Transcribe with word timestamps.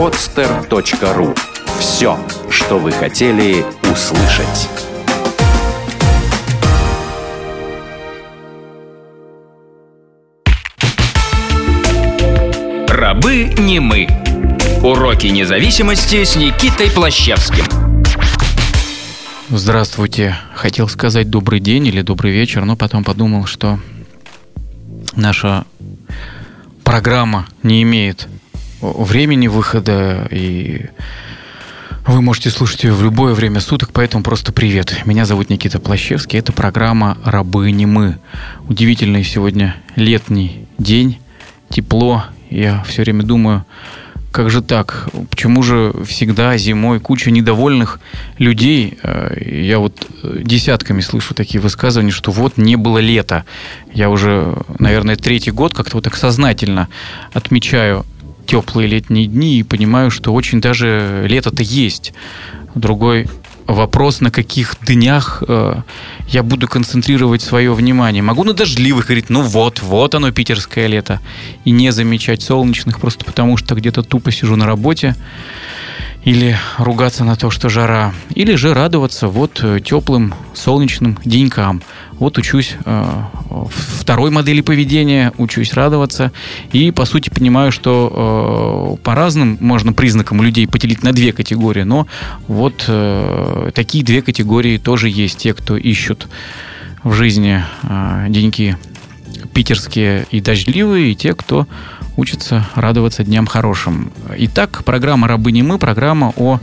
podster.ru 0.00 1.38
Все, 1.78 2.18
что 2.48 2.78
вы 2.78 2.90
хотели 2.90 3.62
услышать. 3.82 4.70
Рабы 12.88 13.52
не 13.58 13.78
мы. 13.80 14.08
Уроки 14.82 15.26
независимости 15.26 16.24
с 16.24 16.34
Никитой 16.34 16.90
Плащевским. 16.90 17.66
Здравствуйте. 19.50 20.34
Хотел 20.54 20.88
сказать 20.88 21.28
добрый 21.28 21.60
день 21.60 21.86
или 21.88 22.00
добрый 22.00 22.32
вечер, 22.32 22.64
но 22.64 22.74
потом 22.74 23.04
подумал, 23.04 23.44
что 23.44 23.78
наша 25.14 25.66
программа 26.84 27.46
не 27.62 27.82
имеет 27.82 28.28
времени 28.80 29.48
выхода, 29.48 30.26
и 30.30 30.86
вы 32.06 32.22
можете 32.22 32.50
слушать 32.50 32.84
ее 32.84 32.92
в 32.92 33.02
любое 33.02 33.34
время 33.34 33.60
суток, 33.60 33.90
поэтому 33.92 34.24
просто 34.24 34.52
привет. 34.52 35.02
Меня 35.04 35.24
зовут 35.24 35.50
Никита 35.50 35.78
Плащевский, 35.78 36.38
это 36.38 36.52
программа 36.52 37.18
«Рабы 37.24 37.70
не 37.70 37.86
мы». 37.86 38.18
Удивительный 38.68 39.24
сегодня 39.24 39.76
летний 39.96 40.66
день, 40.78 41.18
тепло. 41.68 42.24
Я 42.48 42.82
все 42.84 43.02
время 43.02 43.22
думаю, 43.22 43.64
как 44.32 44.48
же 44.48 44.62
так? 44.62 45.08
Почему 45.28 45.62
же 45.62 45.92
всегда 46.06 46.56
зимой 46.56 47.00
куча 47.00 47.30
недовольных 47.30 48.00
людей? 48.38 48.96
Э, 49.02 49.36
я 49.40 49.80
вот 49.80 50.06
э, 50.22 50.40
десятками 50.42 51.00
слышу 51.00 51.34
такие 51.34 51.60
высказывания, 51.60 52.12
что 52.12 52.30
вот 52.30 52.56
не 52.56 52.76
было 52.76 52.98
лета. 52.98 53.44
Я 53.92 54.08
уже, 54.08 54.56
наверное, 54.78 55.16
третий 55.16 55.50
год 55.50 55.74
как-то 55.74 55.96
вот 55.96 56.04
так 56.04 56.16
сознательно 56.16 56.88
отмечаю 57.32 58.06
теплые 58.50 58.88
летние 58.88 59.26
дни 59.26 59.60
и 59.60 59.62
понимаю, 59.62 60.10
что 60.10 60.34
очень 60.34 60.60
даже 60.60 61.24
лето-то 61.28 61.62
есть. 61.62 62.12
Другой 62.74 63.28
вопрос, 63.68 64.20
на 64.20 64.32
каких 64.32 64.74
днях 64.84 65.44
э, 65.46 65.82
я 66.28 66.42
буду 66.42 66.66
концентрировать 66.66 67.42
свое 67.42 67.72
внимание. 67.72 68.24
Могу 68.24 68.42
на 68.42 68.52
дождливых 68.52 69.06
говорить, 69.06 69.30
ну 69.30 69.42
вот, 69.42 69.80
вот 69.82 70.16
оно, 70.16 70.32
питерское 70.32 70.88
лето, 70.88 71.20
и 71.64 71.70
не 71.70 71.92
замечать 71.92 72.42
солнечных, 72.42 72.98
просто 72.98 73.24
потому 73.24 73.56
что 73.56 73.76
где-то 73.76 74.02
тупо 74.02 74.32
сижу 74.32 74.56
на 74.56 74.66
работе, 74.66 75.14
или 76.24 76.58
ругаться 76.76 77.22
на 77.22 77.36
то, 77.36 77.50
что 77.52 77.68
жара, 77.68 78.12
или 78.34 78.56
же 78.56 78.74
радоваться 78.74 79.28
вот 79.28 79.60
э, 79.62 79.78
теплым 79.78 80.34
солнечным 80.54 81.18
денькам. 81.24 81.82
Вот 82.20 82.36
учусь 82.36 82.76
э, 82.84 83.22
второй 83.98 84.30
модели 84.30 84.60
поведения, 84.60 85.32
учусь 85.38 85.72
радоваться. 85.72 86.32
И, 86.70 86.90
по 86.92 87.06
сути, 87.06 87.30
понимаю, 87.30 87.72
что 87.72 88.96
э, 89.00 89.02
по 89.02 89.14
разным 89.14 89.56
можно 89.58 89.94
признакам 89.94 90.42
людей 90.42 90.68
поделить 90.68 91.02
на 91.02 91.12
две 91.12 91.32
категории. 91.32 91.82
Но 91.82 92.06
вот 92.46 92.84
э, 92.86 93.70
такие 93.74 94.04
две 94.04 94.20
категории 94.20 94.76
тоже 94.76 95.08
есть. 95.08 95.38
Те, 95.38 95.54
кто 95.54 95.78
ищут 95.78 96.28
в 97.02 97.14
жизни 97.14 97.64
деньги 98.28 98.76
питерские 99.54 100.26
и 100.30 100.42
дождливые, 100.42 101.12
и 101.12 101.14
те, 101.14 101.34
кто 101.34 101.66
учится 102.18 102.68
радоваться 102.74 103.24
дням 103.24 103.46
хорошим. 103.46 104.12
Итак, 104.36 104.84
программа 104.84 105.26
«Рабы 105.26 105.52
не 105.52 105.62
мы», 105.62 105.78
программа 105.78 106.34
о 106.36 106.60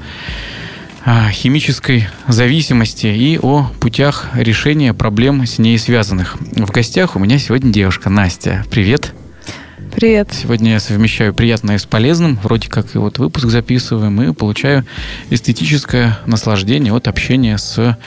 химической 1.32 2.08
зависимости 2.28 3.08
и 3.08 3.40
о 3.42 3.72
путях 3.80 4.28
решения 4.34 4.94
проблем 4.94 5.46
с 5.46 5.58
ней 5.58 5.78
связанных. 5.80 6.36
В 6.40 6.70
гостях 6.72 7.16
у 7.16 7.20
меня 7.20 7.40
сегодня 7.40 7.72
девушка 7.72 8.10
Настя. 8.10 8.66
Привет. 8.70 9.14
Привет. 9.96 10.30
Сегодня 10.34 10.74
я 10.74 10.80
совмещаю 10.82 11.34
приятное 11.34 11.78
с 11.78 11.86
полезным. 11.86 12.38
Вроде 12.44 12.68
как 12.68 12.94
и 12.94 12.98
вот 12.98 13.20
выпуск 13.20 13.48
записываем 13.48 14.22
и 14.22 14.34
получаю 14.34 14.86
эстетическое 15.30 16.20
наслаждение 16.26 16.94
от 16.94 17.08
общения 17.08 17.58
с 17.58 17.98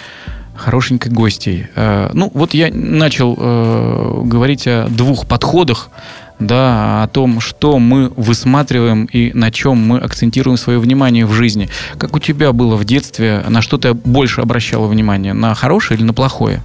хорошенькой 0.54 1.10
гостей. 1.10 1.68
Э, 1.74 2.10
ну, 2.12 2.30
вот 2.34 2.52
я 2.52 2.68
начал 2.70 3.34
э, 3.38 4.22
говорить 4.24 4.66
о 4.66 4.88
двух 4.88 5.26
подходах 5.26 5.90
да, 6.40 7.02
о 7.04 7.08
том, 7.08 7.40
что 7.40 7.78
мы 7.78 8.08
высматриваем 8.08 9.04
и 9.04 9.32
на 9.34 9.50
чем 9.50 9.76
мы 9.76 9.98
акцентируем 9.98 10.56
свое 10.56 10.78
внимание 10.78 11.26
в 11.26 11.32
жизни. 11.32 11.68
Как 11.98 12.16
у 12.16 12.18
тебя 12.18 12.52
было 12.52 12.76
в 12.76 12.84
детстве, 12.84 13.44
на 13.48 13.62
что 13.62 13.78
ты 13.78 13.94
больше 13.94 14.40
обращала 14.40 14.86
внимание, 14.86 15.34
на 15.34 15.54
хорошее 15.54 15.98
или 15.98 16.06
на 16.06 16.14
плохое? 16.14 16.60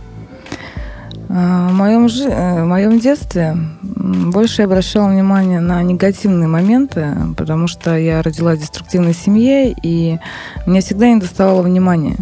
А, 1.27 1.69
в 1.69 1.73
моем, 1.73 2.05
э, 2.05 2.63
в 2.63 2.67
моем 2.67 2.99
детстве 2.99 3.57
больше 3.81 4.61
я 4.61 4.67
обращала 4.67 5.09
внимание 5.09 5.59
на 5.59 5.81
негативные 5.81 6.47
моменты, 6.47 7.07
потому 7.35 7.67
что 7.67 7.97
я 7.97 8.21
родилась 8.21 8.59
в 8.59 8.61
деструктивной 8.61 9.13
семье, 9.13 9.75
и 9.83 10.19
мне 10.65 10.81
всегда 10.81 11.09
не 11.09 11.19
доставало 11.19 11.61
внимания. 11.61 12.17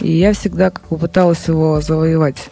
И 0.00 0.12
я 0.12 0.32
всегда 0.32 0.70
как 0.70 0.88
бы 0.88 0.98
пыталась 0.98 1.48
его 1.48 1.80
завоевать. 1.80 2.50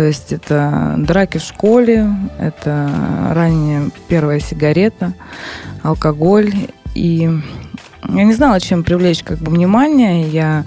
То 0.00 0.04
есть 0.04 0.32
это 0.32 0.94
драки 0.96 1.36
в 1.36 1.42
школе, 1.42 2.08
это 2.38 2.90
ранняя 3.34 3.90
первая 4.08 4.40
сигарета, 4.40 5.12
алкоголь. 5.82 6.54
И 6.94 7.28
я 8.08 8.24
не 8.24 8.32
знала, 8.32 8.60
чем 8.60 8.82
привлечь 8.82 9.22
как 9.22 9.36
бы 9.40 9.50
внимание. 9.50 10.26
Я 10.26 10.64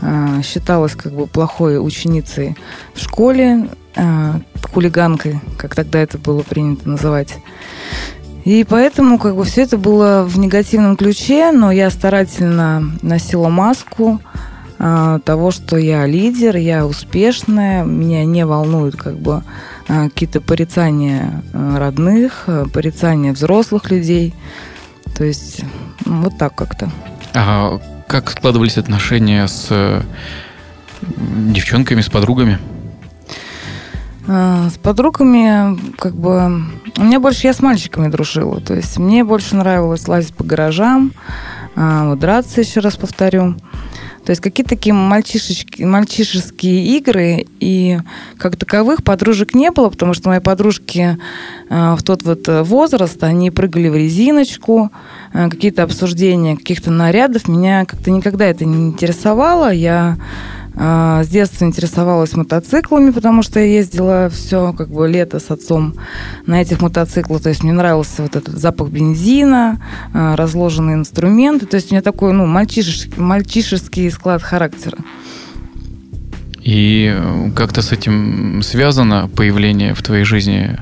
э, 0.00 0.42
считалась 0.42 0.96
как 0.96 1.12
бы 1.12 1.28
плохой 1.28 1.78
ученицей 1.78 2.56
в 2.92 3.00
школе, 3.00 3.68
э, 3.94 4.32
хулиганкой, 4.72 5.40
как 5.58 5.76
тогда 5.76 6.00
это 6.00 6.18
было 6.18 6.42
принято 6.42 6.88
называть. 6.88 7.36
И 8.44 8.66
поэтому 8.68 9.20
как 9.20 9.36
бы 9.36 9.44
все 9.44 9.62
это 9.62 9.78
было 9.78 10.24
в 10.24 10.40
негативном 10.40 10.96
ключе, 10.96 11.52
но 11.52 11.70
я 11.70 11.88
старательно 11.88 12.90
носила 13.00 13.48
маску, 13.48 14.20
того, 15.24 15.52
что 15.52 15.76
я 15.76 16.06
лидер, 16.06 16.56
я 16.56 16.84
успешная, 16.84 17.84
меня 17.84 18.24
не 18.24 18.44
волнуют 18.44 18.96
как 18.96 19.16
бы 19.16 19.44
а, 19.86 20.08
какие-то 20.08 20.40
порицания 20.40 21.44
а, 21.52 21.78
родных, 21.78 22.48
порицания 22.72 23.32
взрослых 23.32 23.92
людей. 23.92 24.34
То 25.16 25.22
есть 25.22 25.60
ну, 26.04 26.22
вот 26.22 26.36
так 26.36 26.56
как-то. 26.56 26.90
А 27.32 27.78
как 28.08 28.28
складывались 28.30 28.76
отношения 28.76 29.46
с 29.46 29.68
э, 29.70 30.02
девчонками, 31.00 32.00
с 32.00 32.08
подругами? 32.08 32.58
С 34.26 34.78
подругами, 34.82 35.96
как 35.96 36.14
бы, 36.14 36.62
у 36.96 37.04
меня 37.04 37.20
больше 37.20 37.46
я 37.46 37.52
с 37.52 37.60
мальчиками 37.60 38.08
дружила. 38.08 38.60
То 38.60 38.74
есть 38.74 38.98
мне 38.98 39.24
больше 39.24 39.56
нравилось 39.56 40.06
лазить 40.06 40.34
по 40.34 40.44
гаражам, 40.44 41.12
вот 41.74 42.18
драться, 42.20 42.60
еще 42.60 42.80
раз 42.80 42.96
повторю. 42.96 43.56
То 44.24 44.30
есть 44.30 44.40
какие-то 44.40 44.70
такие 44.70 44.92
мальчишечки, 44.92 45.82
мальчишеские 45.82 46.96
игры, 46.96 47.46
и 47.58 47.98
как 48.38 48.56
таковых 48.56 49.02
подружек 49.02 49.54
не 49.54 49.70
было, 49.70 49.88
потому 49.88 50.14
что 50.14 50.28
мои 50.28 50.40
подружки 50.40 51.18
э, 51.68 51.94
в 51.94 52.02
тот 52.02 52.22
вот 52.22 52.46
возраст, 52.46 53.22
они 53.24 53.50
прыгали 53.50 53.88
в 53.88 53.96
резиночку, 53.96 54.90
э, 55.32 55.48
какие-то 55.48 55.82
обсуждения 55.82 56.56
каких-то 56.56 56.90
нарядов, 56.90 57.48
меня 57.48 57.84
как-то 57.84 58.10
никогда 58.10 58.46
это 58.46 58.64
не 58.64 58.88
интересовало, 58.88 59.72
я 59.72 60.16
с 60.74 61.28
детства 61.28 61.64
интересовалась 61.64 62.34
мотоциклами, 62.34 63.10
потому 63.10 63.42
что 63.42 63.60
я 63.60 63.66
ездила 63.66 64.30
все 64.30 64.72
как 64.72 64.88
бы 64.88 65.06
лето 65.06 65.38
с 65.38 65.50
отцом 65.50 65.94
на 66.46 66.62
этих 66.62 66.80
мотоциклах. 66.80 67.42
То 67.42 67.50
есть 67.50 67.62
мне 67.62 67.72
нравился 67.72 68.22
вот 68.22 68.36
этот 68.36 68.58
запах 68.58 68.88
бензина, 68.88 69.82
а, 70.14 70.36
разложенные 70.36 70.96
инструменты. 70.96 71.66
То 71.66 71.76
есть 71.76 71.90
у 71.90 71.94
меня 71.94 72.02
такой 72.02 72.32
ну, 72.32 72.46
мальчишеский, 72.46 73.12
мальчишеский 73.20 74.10
склад 74.10 74.42
характера. 74.42 74.98
И 76.62 77.12
э, 77.14 77.50
как-то 77.56 77.82
с 77.82 77.90
этим 77.90 78.62
связано 78.62 79.28
появление 79.34 79.94
в 79.94 80.02
твоей 80.02 80.24
жизни 80.24 80.78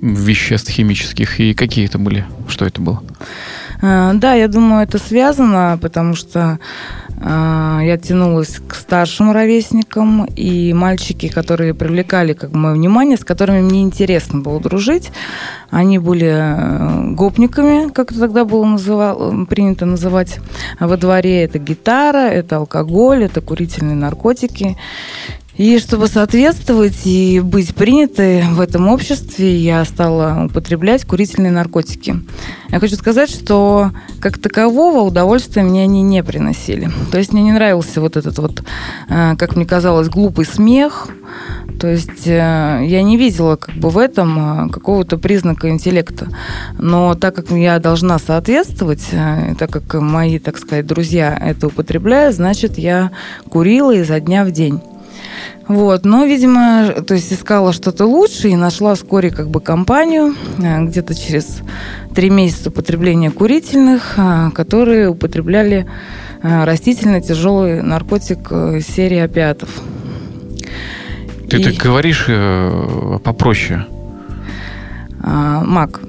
веществ 0.00 0.70
химических? 0.70 1.40
И 1.40 1.54
какие 1.54 1.86
это 1.86 1.98
были? 1.98 2.24
Что 2.48 2.64
это 2.64 2.80
было? 2.80 3.02
А, 3.80 4.12
да, 4.14 4.34
я 4.34 4.48
думаю, 4.48 4.82
это 4.82 4.98
связано, 4.98 5.78
потому 5.80 6.14
что 6.14 6.58
а, 7.20 7.80
я 7.82 7.96
тянулась 7.96 8.60
к 8.66 8.74
старшим 8.74 9.32
ровесникам, 9.32 10.24
и 10.24 10.72
мальчики, 10.72 11.28
которые 11.28 11.74
привлекали 11.74 12.32
как 12.32 12.50
бы, 12.50 12.58
мое 12.58 12.74
внимание, 12.74 13.16
с 13.16 13.24
которыми 13.24 13.60
мне 13.60 13.82
интересно 13.82 14.40
было 14.40 14.60
дружить, 14.60 15.10
они 15.70 15.98
были 15.98 16.28
э, 16.28 17.10
гопниками, 17.14 17.90
как 17.90 18.10
это 18.12 18.20
тогда 18.20 18.44
было 18.44 18.64
называл, 18.64 19.46
принято 19.46 19.84
называть 19.84 20.38
во 20.80 20.96
дворе. 20.96 21.44
Это 21.44 21.58
гитара, 21.58 22.28
это 22.28 22.56
алкоголь, 22.56 23.24
это 23.24 23.40
курительные 23.40 23.96
наркотики. 23.96 24.76
И 25.58 25.80
чтобы 25.80 26.06
соответствовать 26.06 27.04
и 27.04 27.40
быть 27.40 27.74
принятой 27.74 28.44
в 28.44 28.60
этом 28.60 28.86
обществе, 28.86 29.56
я 29.56 29.84
стала 29.84 30.46
употреблять 30.46 31.04
курительные 31.04 31.50
наркотики. 31.50 32.22
Я 32.68 32.78
хочу 32.78 32.94
сказать, 32.94 33.28
что 33.28 33.90
как 34.20 34.38
такового 34.38 35.00
удовольствия 35.00 35.64
мне 35.64 35.82
они 35.82 36.02
не 36.02 36.22
приносили. 36.22 36.88
То 37.10 37.18
есть 37.18 37.32
мне 37.32 37.42
не 37.42 37.50
нравился 37.50 38.00
вот 38.00 38.16
этот 38.16 38.38
вот, 38.38 38.62
э, 39.08 39.34
как 39.36 39.56
мне 39.56 39.66
казалось, 39.66 40.08
глупый 40.08 40.44
смех, 40.44 41.08
То 41.80 41.88
есть 41.88 42.26
э, 42.26 42.84
я 42.84 43.02
не 43.02 43.16
видела 43.16 43.56
как 43.56 43.74
бы 43.74 43.90
в 43.90 43.98
этом 43.98 44.68
э, 44.68 44.70
какого-то 44.70 45.18
признака 45.18 45.70
интеллекта. 45.70 46.28
Но 46.78 47.16
так 47.16 47.34
как 47.34 47.50
я 47.50 47.80
должна 47.80 48.20
соответствовать, 48.20 49.04
так 49.58 49.70
как 49.70 49.94
мои, 49.94 50.38
так 50.38 50.56
сказать, 50.56 50.86
друзья 50.86 51.36
это 51.36 51.66
употребляют, 51.66 52.36
значит, 52.36 52.78
я 52.78 53.10
курила 53.48 53.92
изо 53.92 54.20
дня 54.20 54.44
в 54.44 54.52
день. 54.52 54.80
Вот, 55.66 56.04
но, 56.04 56.24
видимо, 56.24 56.92
то 57.06 57.14
есть 57.14 57.32
искала 57.32 57.72
что-то 57.72 58.06
лучше 58.06 58.48
и 58.48 58.56
нашла 58.56 58.94
вскоре 58.94 59.30
как 59.30 59.50
бы 59.50 59.60
компанию, 59.60 60.34
где-то 60.56 61.14
через 61.14 61.60
три 62.14 62.30
месяца 62.30 62.70
употребления 62.70 63.30
курительных, 63.30 64.16
которые 64.54 65.10
употребляли 65.10 65.86
растительный 66.42 67.20
тяжелый 67.20 67.82
наркотик 67.82 68.48
серии 68.82 69.18
опиатов. 69.18 69.68
Ты 71.48 71.58
и... 71.58 71.64
так 71.64 71.74
говоришь 71.74 72.26
э, 72.28 73.18
попроще. 73.24 73.86
А, 75.22 75.62
мак. 75.64 76.00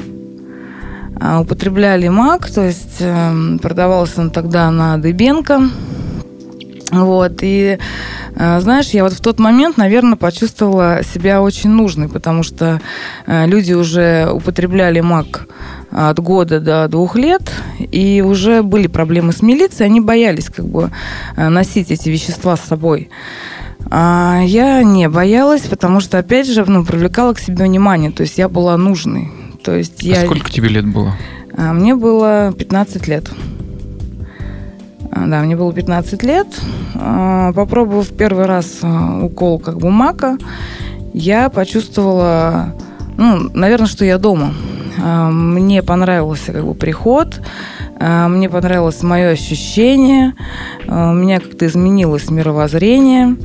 А, 1.19 1.41
употребляли 1.41 2.09
мак, 2.09 2.49
то 2.51 2.65
есть 2.65 2.97
э, 2.99 3.57
продавался 3.61 4.21
он 4.21 4.31
тогда 4.31 4.69
на 4.71 4.97
Дыбенко. 4.97 5.69
Вот, 6.91 7.39
и 7.41 7.77
э, 7.77 7.77
знаешь, 8.39 8.89
я 8.91 9.03
вот 9.03 9.13
в 9.13 9.19
тот 9.19 9.37
момент, 9.39 9.75
наверное, 9.75 10.15
почувствовала 10.15 11.01
себя 11.03 11.41
очень 11.41 11.69
нужной, 11.71 12.07
потому 12.07 12.43
что 12.43 12.79
э, 13.27 13.45
люди 13.47 13.73
уже 13.73 14.29
употребляли 14.31 15.01
мак 15.01 15.47
от 15.91 16.19
года 16.19 16.59
до 16.59 16.87
двух 16.87 17.15
лет, 17.15 17.51
и 17.79 18.23
уже 18.25 18.63
были 18.63 18.87
проблемы 18.87 19.33
с 19.33 19.41
милицией, 19.41 19.87
они 19.87 19.99
боялись 19.99 20.49
как 20.49 20.65
бы 20.65 20.89
э, 21.35 21.49
носить 21.49 21.91
эти 21.91 22.09
вещества 22.09 22.55
с 22.55 22.61
собой. 22.61 23.09
А 23.91 24.41
я 24.43 24.83
не 24.83 25.09
боялась, 25.09 25.61
потому 25.61 25.99
что, 25.99 26.17
опять 26.17 26.47
же, 26.47 26.63
ну, 26.65 26.85
привлекала 26.85 27.33
к 27.33 27.39
себе 27.39 27.65
внимание. 27.65 28.11
То 28.11 28.21
есть 28.21 28.37
я 28.37 28.47
была 28.47 28.77
нужной. 28.77 29.31
То 29.63 29.73
есть 29.73 30.03
а 30.03 30.07
я... 30.07 30.25
сколько 30.25 30.51
тебе 30.51 30.69
лет 30.69 30.85
было? 30.85 31.15
А, 31.57 31.73
мне 31.73 31.95
было 31.95 32.53
15 32.57 33.07
лет. 33.07 33.31
А, 35.11 35.25
да, 35.27 35.41
мне 35.41 35.55
было 35.55 35.73
15 35.73 36.23
лет. 36.23 36.47
А, 36.95 37.53
попробовав 37.53 38.09
первый 38.09 38.45
раз 38.45 38.79
укол 39.21 39.59
как 39.59 39.77
бы 39.77 39.89
мака, 39.89 40.37
я 41.13 41.49
почувствовала, 41.49 42.75
ну, 43.17 43.49
наверное, 43.53 43.87
что 43.87 44.05
я 44.05 44.17
дома. 44.17 44.53
Мне 44.97 45.81
понравился 45.81 46.51
как 46.51 46.65
бы 46.65 46.73
приход, 46.73 47.41
мне 47.99 48.49
понравилось 48.49 49.01
мое 49.01 49.29
ощущение, 49.29 50.33
у 50.85 51.13
меня 51.13 51.39
как-то 51.39 51.67
изменилось 51.67 52.29
мировоззрение. 52.29 53.37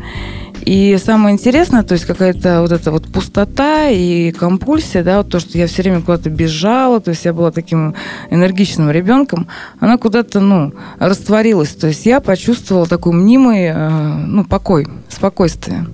И 0.65 0.99
самое 1.03 1.35
интересное, 1.35 1.83
то 1.83 1.93
есть 1.93 2.07
какая-то 2.07 2.63
вот 2.63 2.73
эта 2.73 2.91
вот 2.91 3.07
пустота 3.13 3.89
и 3.91 4.33
компульсия, 4.33 5.03
да, 5.03 5.19
вот 5.19 5.29
то, 5.29 5.39
что 5.39 5.59
я 5.59 5.67
все 5.67 5.83
время 5.83 6.01
куда-то 6.01 6.31
бежала, 6.31 7.01
то 7.01 7.11
есть 7.11 7.27
я 7.27 7.35
была 7.35 7.51
таким 7.51 7.95
энергичным 8.31 8.91
ребенком, 8.91 9.47
она 9.79 9.99
куда-то, 9.99 10.41
ну, 10.41 10.73
растворилась. 10.99 11.75
То 11.75 11.89
есть 11.89 12.07
я 12.07 12.21
почувствовала 12.21 12.87
такой 12.87 13.13
мнимый, 13.13 13.67
э, 13.67 13.89
ну, 14.27 14.45
покой, 14.45 14.87
спокойствие. 15.11 15.87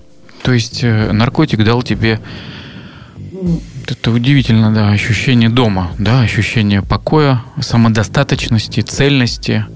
То 0.42 0.52
есть 0.52 0.84
э, 0.84 1.10
наркотик 1.10 1.64
дал 1.64 1.82
тебе 1.82 2.20
это 3.86 4.12
удивительно, 4.12 4.72
да, 4.72 4.90
ощущение 4.90 5.48
дома, 5.48 5.90
да, 5.98 6.20
ощущение 6.20 6.82
покоя, 6.82 7.42
самодостаточности, 7.60 8.80
цельности. 8.80 9.66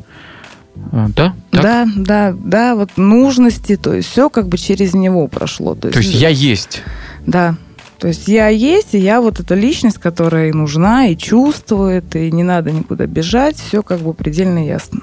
Э, 0.93 1.07
да? 1.15 1.35
Так? 1.51 1.63
Да, 1.63 1.87
да, 1.97 2.35
да, 2.37 2.75
вот 2.75 2.91
нужности, 2.97 3.77
то 3.77 3.95
есть 3.95 4.09
все 4.09 4.29
как 4.29 4.49
бы 4.49 4.59
через 4.59 4.95
него 4.95 5.29
прошло. 5.29 5.75
То 5.75 5.89
есть, 5.89 5.95
то 5.95 6.05
есть 6.05 6.15
я 6.15 6.29
есть. 6.29 6.83
Да. 7.27 7.57
То 7.99 8.09
есть 8.09 8.29
я 8.29 8.49
есть, 8.49 8.95
и 8.95 8.99
я 8.99 9.21
вот 9.21 9.41
эта 9.41 9.55
личность, 9.55 9.99
которая 9.99 10.53
нужна, 10.53 11.07
и 11.07 11.17
чувствует, 11.17 12.15
и 12.17 12.31
не 12.31 12.43
надо 12.43 12.71
никуда 12.71 13.07
бежать, 13.07 13.57
все 13.57 13.83
как 13.83 14.01
бы 14.01 14.13
предельно 14.13 14.65
ясно. 14.65 15.03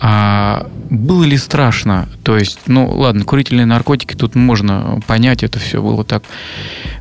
А 0.00 0.66
было 0.88 1.24
ли 1.24 1.36
страшно? 1.36 2.08
То 2.22 2.36
есть, 2.36 2.60
ну 2.66 2.90
ладно, 2.90 3.24
курительные 3.24 3.66
наркотики, 3.66 4.14
тут 4.14 4.34
можно 4.34 4.98
понять, 5.06 5.42
это 5.42 5.58
все 5.58 5.82
было 5.82 6.04
так. 6.04 6.22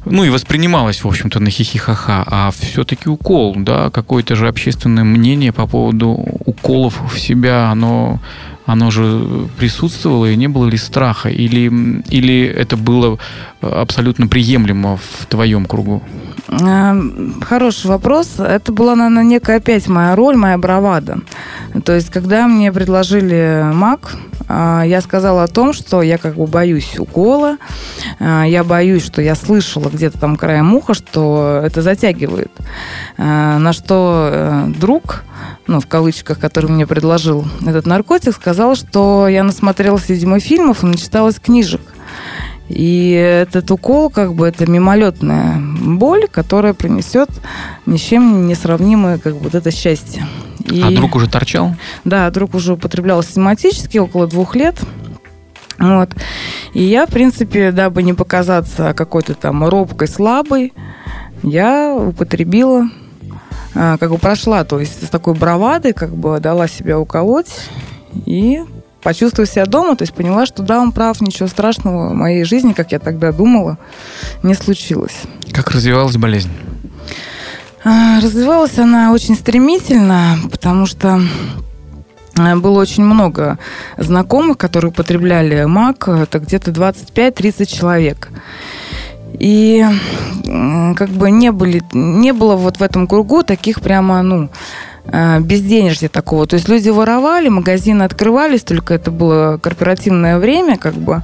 Ну 0.05 0.23
и 0.25 0.29
воспринималось, 0.29 1.03
в 1.03 1.07
общем-то, 1.07 1.39
на 1.39 1.49
хихихаха. 1.49 2.23
А 2.27 2.51
все-таки 2.51 3.09
укол, 3.09 3.55
да, 3.57 3.89
какое-то 3.89 4.35
же 4.35 4.47
общественное 4.49 5.05
мнение 5.05 5.53
по 5.53 5.65
поводу 5.65 6.09
уколов 6.45 7.01
в 7.13 7.17
себя, 7.17 7.69
оно 7.71 8.19
оно 8.71 8.91
же 8.91 9.47
присутствовало, 9.57 10.27
и 10.29 10.35
не 10.35 10.47
было 10.47 10.67
ли 10.67 10.77
страха? 10.77 11.29
Или, 11.29 11.71
или 12.09 12.45
это 12.45 12.77
было 12.77 13.17
абсолютно 13.61 14.27
приемлемо 14.27 14.97
в 14.97 15.25
твоем 15.25 15.65
кругу? 15.65 16.03
Эм, 16.49 17.41
хороший 17.41 17.87
вопрос. 17.87 18.35
Это 18.37 18.71
была, 18.71 18.95
наверное, 18.95 19.23
некая 19.23 19.57
опять 19.57 19.87
моя 19.87 20.15
роль, 20.15 20.35
моя 20.35 20.57
бравада. 20.59 21.17
То 21.83 21.93
есть, 21.93 22.09
когда 22.09 22.47
мне 22.47 22.71
предложили 22.71 23.63
МАК, 23.73 24.15
а, 24.47 24.83
я 24.83 25.01
сказала 25.01 25.43
о 25.43 25.47
том, 25.47 25.73
что 25.73 26.01
я 26.01 26.17
как 26.17 26.35
бы 26.35 26.47
боюсь 26.47 26.97
укола, 26.97 27.57
а, 28.19 28.43
я 28.43 28.63
боюсь, 28.63 29.05
что 29.05 29.21
я 29.21 29.35
слышала 29.35 29.89
где-то 29.89 30.19
там 30.19 30.35
краем 30.35 30.73
уха, 30.73 30.93
что 30.95 31.61
это 31.63 31.81
затягивает. 31.81 32.51
А, 33.17 33.59
на 33.59 33.73
что 33.73 34.29
э, 34.31 34.67
друг, 34.79 35.23
ну, 35.67 35.79
в 35.79 35.87
кавычках, 35.87 36.39
который 36.39 36.71
мне 36.71 36.87
предложил 36.87 37.45
этот 37.65 37.85
наркотик, 37.85 38.33
сказал, 38.33 38.75
что 38.75 39.27
я 39.27 39.43
насмотрелась, 39.43 40.09
видимо, 40.09 40.39
фильмов 40.39 40.83
и 40.83 40.87
начиталась 40.87 41.39
книжек. 41.39 41.81
И 42.69 43.11
этот 43.11 43.69
укол, 43.71 44.09
как 44.09 44.33
бы, 44.33 44.47
это 44.47 44.69
мимолетная 44.69 45.59
боль, 45.59 46.27
которая 46.29 46.73
принесет 46.73 47.29
ни 47.85 47.97
с 47.97 48.01
чем 48.01 48.47
не 48.47 48.55
сравнимое, 48.55 49.17
как 49.17 49.35
бы, 49.35 49.45
вот 49.45 49.55
это 49.55 49.71
счастье. 49.71 50.25
И... 50.69 50.81
А 50.81 50.91
друг 50.91 51.15
уже 51.15 51.29
торчал? 51.29 51.75
Да, 52.05 52.29
друг 52.31 52.55
уже 52.55 52.73
употреблял 52.73 53.23
систематически 53.23 53.97
около 53.97 54.27
двух 54.27 54.55
лет. 54.55 54.75
Вот. 55.77 56.09
И 56.73 56.83
я, 56.83 57.05
в 57.05 57.09
принципе, 57.09 57.71
дабы 57.71 58.03
не 58.03 58.13
показаться 58.13 58.93
какой-то 58.93 59.33
там 59.33 59.63
робкой, 59.63 60.07
слабой, 60.07 60.73
я 61.41 61.95
употребила, 61.95 62.89
а, 63.73 63.97
как 63.97 64.11
бы 64.11 64.17
прошла, 64.17 64.65
то 64.65 64.79
есть 64.79 65.05
с 65.05 65.09
такой 65.09 65.35
бравадой, 65.35 65.93
как 65.93 66.13
бы 66.13 66.39
дала 66.39 66.67
себя 66.67 66.99
уколоть 66.99 67.69
и 68.25 68.61
почувствовала 69.01 69.47
себя 69.47 69.65
дома, 69.65 69.95
то 69.95 70.03
есть 70.03 70.13
поняла, 70.13 70.45
что 70.45 70.63
да, 70.63 70.81
он 70.81 70.91
прав, 70.91 71.21
ничего 71.21 71.47
страшного 71.47 72.09
в 72.09 72.13
моей 72.13 72.43
жизни, 72.43 72.73
как 72.73 72.91
я 72.91 72.99
тогда 72.99 73.31
думала, 73.31 73.77
не 74.43 74.55
случилось. 74.55 75.15
Как 75.51 75.71
развивалась 75.71 76.17
болезнь? 76.17 76.49
А, 77.83 78.19
развивалась 78.21 78.77
она 78.77 79.13
очень 79.13 79.35
стремительно, 79.35 80.37
потому 80.51 80.85
что 80.85 81.21
а, 82.37 82.55
было 82.57 82.79
очень 82.79 83.03
много 83.03 83.57
знакомых, 83.97 84.57
которые 84.57 84.91
употребляли 84.91 85.63
мак, 85.63 86.07
это 86.07 86.39
где-то 86.39 86.71
25-30 86.71 87.65
человек. 87.65 88.29
И 89.39 89.85
как 90.95 91.09
бы 91.09 91.31
не, 91.31 91.51
были, 91.51 91.81
не 91.93 92.33
было 92.33 92.55
вот 92.55 92.77
в 92.77 92.83
этом 92.83 93.07
кругу 93.07 93.43
таких 93.43 93.79
прямо, 93.79 94.21
ну, 94.21 94.49
а, 95.05 95.39
безденежья 95.39 96.09
такого. 96.09 96.47
То 96.47 96.55
есть 96.55 96.67
люди 96.67 96.89
воровали, 96.89 97.49
магазины 97.49 98.03
открывались, 98.03 98.63
только 98.63 98.93
это 98.93 99.11
было 99.11 99.57
корпоративное 99.61 100.37
время, 100.37 100.77
как 100.77 100.95
бы, 100.95 101.21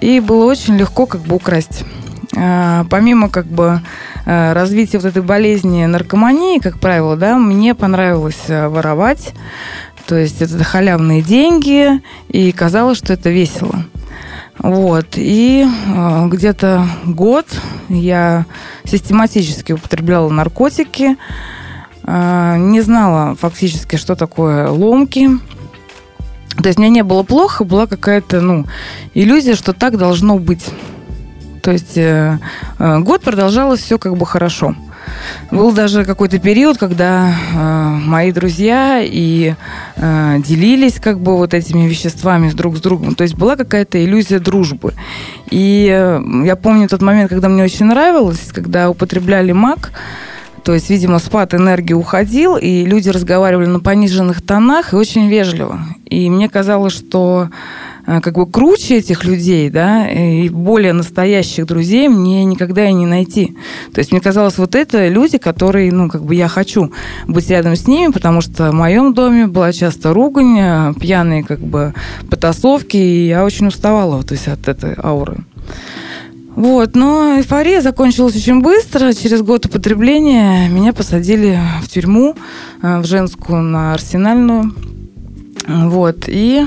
и 0.00 0.20
было 0.20 0.44
очень 0.44 0.76
легко 0.76 1.06
как 1.06 1.22
бы 1.22 1.36
украсть. 1.36 1.84
Помимо 2.90 3.28
как 3.28 3.46
бы 3.46 3.80
Э, 4.30 4.52
развитие 4.52 5.00
вот 5.00 5.08
этой 5.08 5.22
болезни 5.22 5.86
наркомании, 5.86 6.58
как 6.58 6.78
правило, 6.78 7.16
да, 7.16 7.38
мне 7.38 7.74
понравилось 7.74 8.44
э, 8.48 8.68
воровать. 8.68 9.32
То 10.06 10.16
есть 10.16 10.42
это 10.42 10.62
халявные 10.62 11.22
деньги, 11.22 12.02
и 12.28 12.52
казалось, 12.52 12.98
что 12.98 13.14
это 13.14 13.30
весело. 13.30 13.86
Вот. 14.58 15.06
И 15.14 15.66
э, 15.66 16.26
где-то 16.28 16.86
год 17.06 17.46
я 17.88 18.44
систематически 18.84 19.72
употребляла 19.72 20.28
наркотики, 20.28 21.16
э, 22.04 22.56
не 22.58 22.82
знала 22.82 23.34
фактически, 23.34 23.96
что 23.96 24.14
такое 24.14 24.68
ломки. 24.68 25.30
То 26.62 26.66
есть 26.66 26.78
мне 26.78 26.90
не 26.90 27.02
было 27.02 27.22
плохо, 27.22 27.64
была 27.64 27.86
какая-то, 27.86 28.42
ну, 28.42 28.66
иллюзия, 29.14 29.54
что 29.54 29.72
так 29.72 29.96
должно 29.96 30.38
быть. 30.38 30.66
То 31.68 31.72
есть 31.72 31.98
э, 31.98 32.38
э, 32.78 32.98
год 33.00 33.20
продолжалось 33.20 33.80
все 33.80 33.98
как 33.98 34.16
бы 34.16 34.24
хорошо. 34.24 34.74
Был 35.50 35.70
даже 35.72 36.06
какой-то 36.06 36.38
период, 36.38 36.78
когда 36.78 37.30
э, 37.30 37.88
мои 38.06 38.32
друзья 38.32 39.02
и 39.04 39.52
э, 39.96 40.36
делились 40.38 40.94
как 40.98 41.20
бы 41.20 41.36
вот 41.36 41.52
этими 41.52 41.86
веществами 41.86 42.48
друг 42.52 42.78
с 42.78 42.80
другом. 42.80 43.14
То 43.14 43.22
есть 43.22 43.34
была 43.34 43.54
какая-то 43.54 44.02
иллюзия 44.02 44.38
дружбы. 44.38 44.94
И 45.50 45.90
э, 45.92 46.22
я 46.46 46.56
помню 46.56 46.88
тот 46.88 47.02
момент, 47.02 47.28
когда 47.28 47.50
мне 47.50 47.62
очень 47.64 47.84
нравилось, 47.84 48.48
когда 48.50 48.88
употребляли 48.88 49.52
мак, 49.52 49.92
то 50.64 50.72
есть, 50.72 50.88
видимо, 50.88 51.18
спад 51.18 51.52
энергии 51.52 51.92
уходил, 51.92 52.56
и 52.56 52.86
люди 52.86 53.10
разговаривали 53.10 53.66
на 53.66 53.80
пониженных 53.80 54.40
тонах 54.40 54.94
и 54.94 54.96
очень 54.96 55.28
вежливо. 55.28 55.80
И 56.06 56.30
мне 56.30 56.48
казалось, 56.48 56.94
что 56.94 57.50
как 58.08 58.34
бы 58.34 58.46
круче 58.46 58.96
этих 58.96 59.24
людей, 59.24 59.68
да, 59.68 60.08
и 60.08 60.48
более 60.48 60.94
настоящих 60.94 61.66
друзей 61.66 62.08
мне 62.08 62.44
никогда 62.44 62.88
и 62.88 62.92
не 62.94 63.04
найти. 63.04 63.54
То 63.92 63.98
есть 63.98 64.12
мне 64.12 64.20
казалось, 64.20 64.56
вот 64.56 64.74
это 64.74 65.08
люди, 65.08 65.36
которые, 65.36 65.92
ну, 65.92 66.08
как 66.08 66.24
бы 66.24 66.34
я 66.34 66.48
хочу 66.48 66.90
быть 67.26 67.50
рядом 67.50 67.76
с 67.76 67.86
ними, 67.86 68.10
потому 68.10 68.40
что 68.40 68.70
в 68.70 68.74
моем 68.74 69.12
доме 69.12 69.46
была 69.46 69.72
часто 69.72 70.14
ругань, 70.14 70.58
э, 70.58 70.94
пьяные, 70.98 71.44
как 71.44 71.60
бы, 71.60 71.92
потасовки, 72.30 72.96
и 72.96 73.26
я 73.26 73.44
очень 73.44 73.66
уставала 73.66 74.22
то 74.22 74.32
есть, 74.32 74.48
от 74.48 74.66
этой 74.68 74.94
ауры. 75.02 75.44
Вот, 76.56 76.96
но 76.96 77.36
эйфория 77.36 77.82
закончилась 77.82 78.34
очень 78.34 78.62
быстро. 78.62 79.12
Через 79.12 79.42
год 79.42 79.66
употребления 79.66 80.68
меня 80.68 80.92
посадили 80.92 81.60
в 81.82 81.88
тюрьму, 81.88 82.34
э, 82.82 83.00
в 83.00 83.04
женскую, 83.04 83.62
на 83.62 83.92
арсенальную. 83.92 84.72
Вот, 85.66 86.24
и 86.26 86.66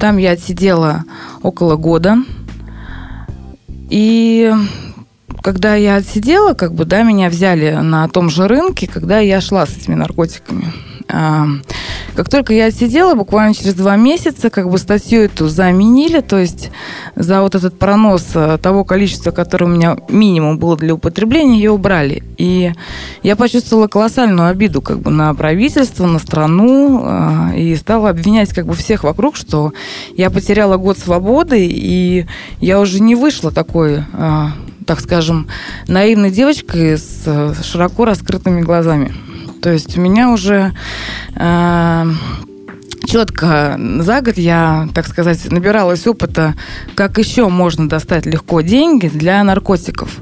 там 0.00 0.16
я 0.16 0.32
отсидела 0.32 1.04
около 1.42 1.76
года. 1.76 2.16
И 3.90 4.52
когда 5.42 5.74
я 5.74 5.96
отсидела, 5.96 6.54
как 6.54 6.74
бы, 6.74 6.84
да, 6.86 7.02
меня 7.02 7.28
взяли 7.28 7.72
на 7.72 8.08
том 8.08 8.30
же 8.30 8.48
рынке, 8.48 8.88
когда 8.88 9.18
я 9.18 9.40
шла 9.40 9.66
с 9.66 9.76
этими 9.76 9.94
наркотиками. 9.94 10.72
А, 11.08 11.46
как 12.14 12.28
только 12.28 12.54
я 12.54 12.66
отсидела, 12.66 13.14
буквально 13.14 13.54
через 13.54 13.74
два 13.74 13.96
месяца, 13.96 14.48
как 14.48 14.70
бы 14.70 14.78
статью 14.78 15.22
эту 15.22 15.48
заменили, 15.48 16.20
то 16.20 16.38
есть 16.38 16.70
за 17.16 17.42
вот 17.42 17.54
этот 17.54 17.78
пронос 17.78 18.28
э, 18.34 18.58
того 18.60 18.84
количества, 18.84 19.30
которое 19.30 19.66
у 19.66 19.68
меня 19.68 19.96
минимум 20.08 20.58
было 20.58 20.76
для 20.76 20.94
употребления, 20.94 21.56
ее 21.56 21.70
убрали. 21.70 22.22
И 22.38 22.72
я 23.22 23.36
почувствовала 23.36 23.86
колоссальную 23.86 24.48
обиду 24.48 24.80
как 24.82 25.00
бы 25.00 25.10
на 25.10 25.32
правительство, 25.34 26.06
на 26.06 26.18
страну, 26.18 27.02
э, 27.04 27.58
и 27.58 27.76
стала 27.76 28.10
обвинять 28.10 28.52
как 28.52 28.66
бы 28.66 28.74
всех 28.74 29.04
вокруг, 29.04 29.36
что 29.36 29.72
я 30.16 30.30
потеряла 30.30 30.76
год 30.76 30.98
свободы, 30.98 31.66
и 31.66 32.26
я 32.60 32.80
уже 32.80 33.00
не 33.00 33.14
вышла 33.14 33.50
такой 33.50 34.04
э, 34.12 34.46
так 34.86 35.00
скажем, 35.00 35.46
наивной 35.86 36.32
девочкой 36.32 36.98
с 36.98 37.54
широко 37.62 38.06
раскрытыми 38.06 38.60
глазами. 38.62 39.14
То 39.62 39.70
есть 39.70 39.96
у 39.96 40.00
меня 40.00 40.30
уже 40.30 40.72
четко 43.10 43.76
за 43.98 44.20
год 44.20 44.38
я, 44.38 44.88
так 44.94 45.06
сказать, 45.06 45.50
набиралась 45.50 46.06
опыта, 46.06 46.54
как 46.94 47.18
еще 47.18 47.48
можно 47.48 47.88
достать 47.88 48.24
легко 48.24 48.60
деньги 48.60 49.08
для 49.08 49.42
наркотиков. 49.42 50.18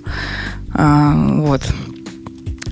Э, 0.74 1.12
вот. 1.36 1.62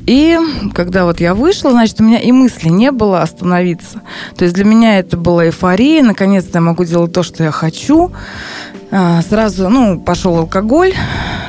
И 0.07 0.39
когда 0.73 1.05
вот 1.05 1.21
я 1.21 1.35
вышла, 1.35 1.73
значит, 1.73 2.01
у 2.01 2.05
меня 2.05 2.19
и 2.19 2.33
мысли 2.33 2.71
не 2.71 2.93
было 2.93 3.21
остановиться. 3.21 4.01
То 4.37 4.45
есть 4.45 4.55
для 4.55 4.65
меня 4.65 4.99
это 4.99 5.19
была 5.19 5.47
эйфория, 5.47 6.03
наконец-то 6.03 6.59
я 6.59 6.63
могу 6.63 6.85
делать 6.85 7.13
то, 7.13 7.23
что 7.23 7.45
я 7.45 7.51
хочу. 7.51 8.13
А, 8.91 9.21
сразу, 9.23 9.69
ну, 9.69 9.99
пошел 9.99 10.37
алкоголь, 10.39 10.95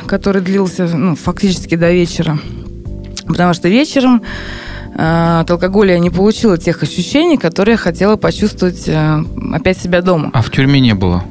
который 0.08 0.42
длился, 0.42 0.88
ну, 0.88 1.16
фактически 1.16 1.76
до 1.76 1.92
вечера. 1.92 2.40
Потому 3.28 3.54
что 3.54 3.70
вечером 3.70 4.24
от 5.00 5.52
алкоголя 5.52 5.94
я 5.94 6.00
не 6.00 6.10
получила 6.10 6.58
тех 6.58 6.82
ощущений, 6.82 7.38
которые 7.38 7.74
я 7.74 7.78
хотела 7.78 8.16
почувствовать 8.16 8.88
э, 8.88 9.24
опять 9.54 9.78
себя 9.78 10.02
дома. 10.02 10.32
А 10.34 10.42
в 10.42 10.50
тюрьме 10.50 10.80
не 10.80 10.96
было? 10.96 11.24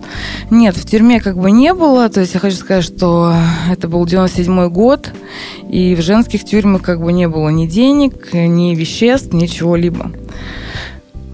Нет, 0.51 0.77
в 0.77 0.89
тюрьме 0.89 1.21
как 1.21 1.37
бы 1.37 1.51
не 1.51 1.75
было. 1.75 2.09
То 2.09 2.21
есть 2.21 2.35
я 2.35 2.41
хочу 2.41 2.57
сказать, 2.57 2.85
что 2.85 3.35
это 3.69 3.89
был 3.89 4.07
97 4.07 4.69
год, 4.69 5.11
и 5.69 5.97
в 5.97 6.01
женских 6.01 6.45
тюрьмах 6.45 6.83
как 6.83 7.01
бы 7.01 7.13
не 7.13 7.27
было 7.27 7.49
ни 7.49 7.67
денег, 7.67 8.33
ни 8.33 8.77
веществ, 8.77 9.33
ничего-либо. 9.33 10.13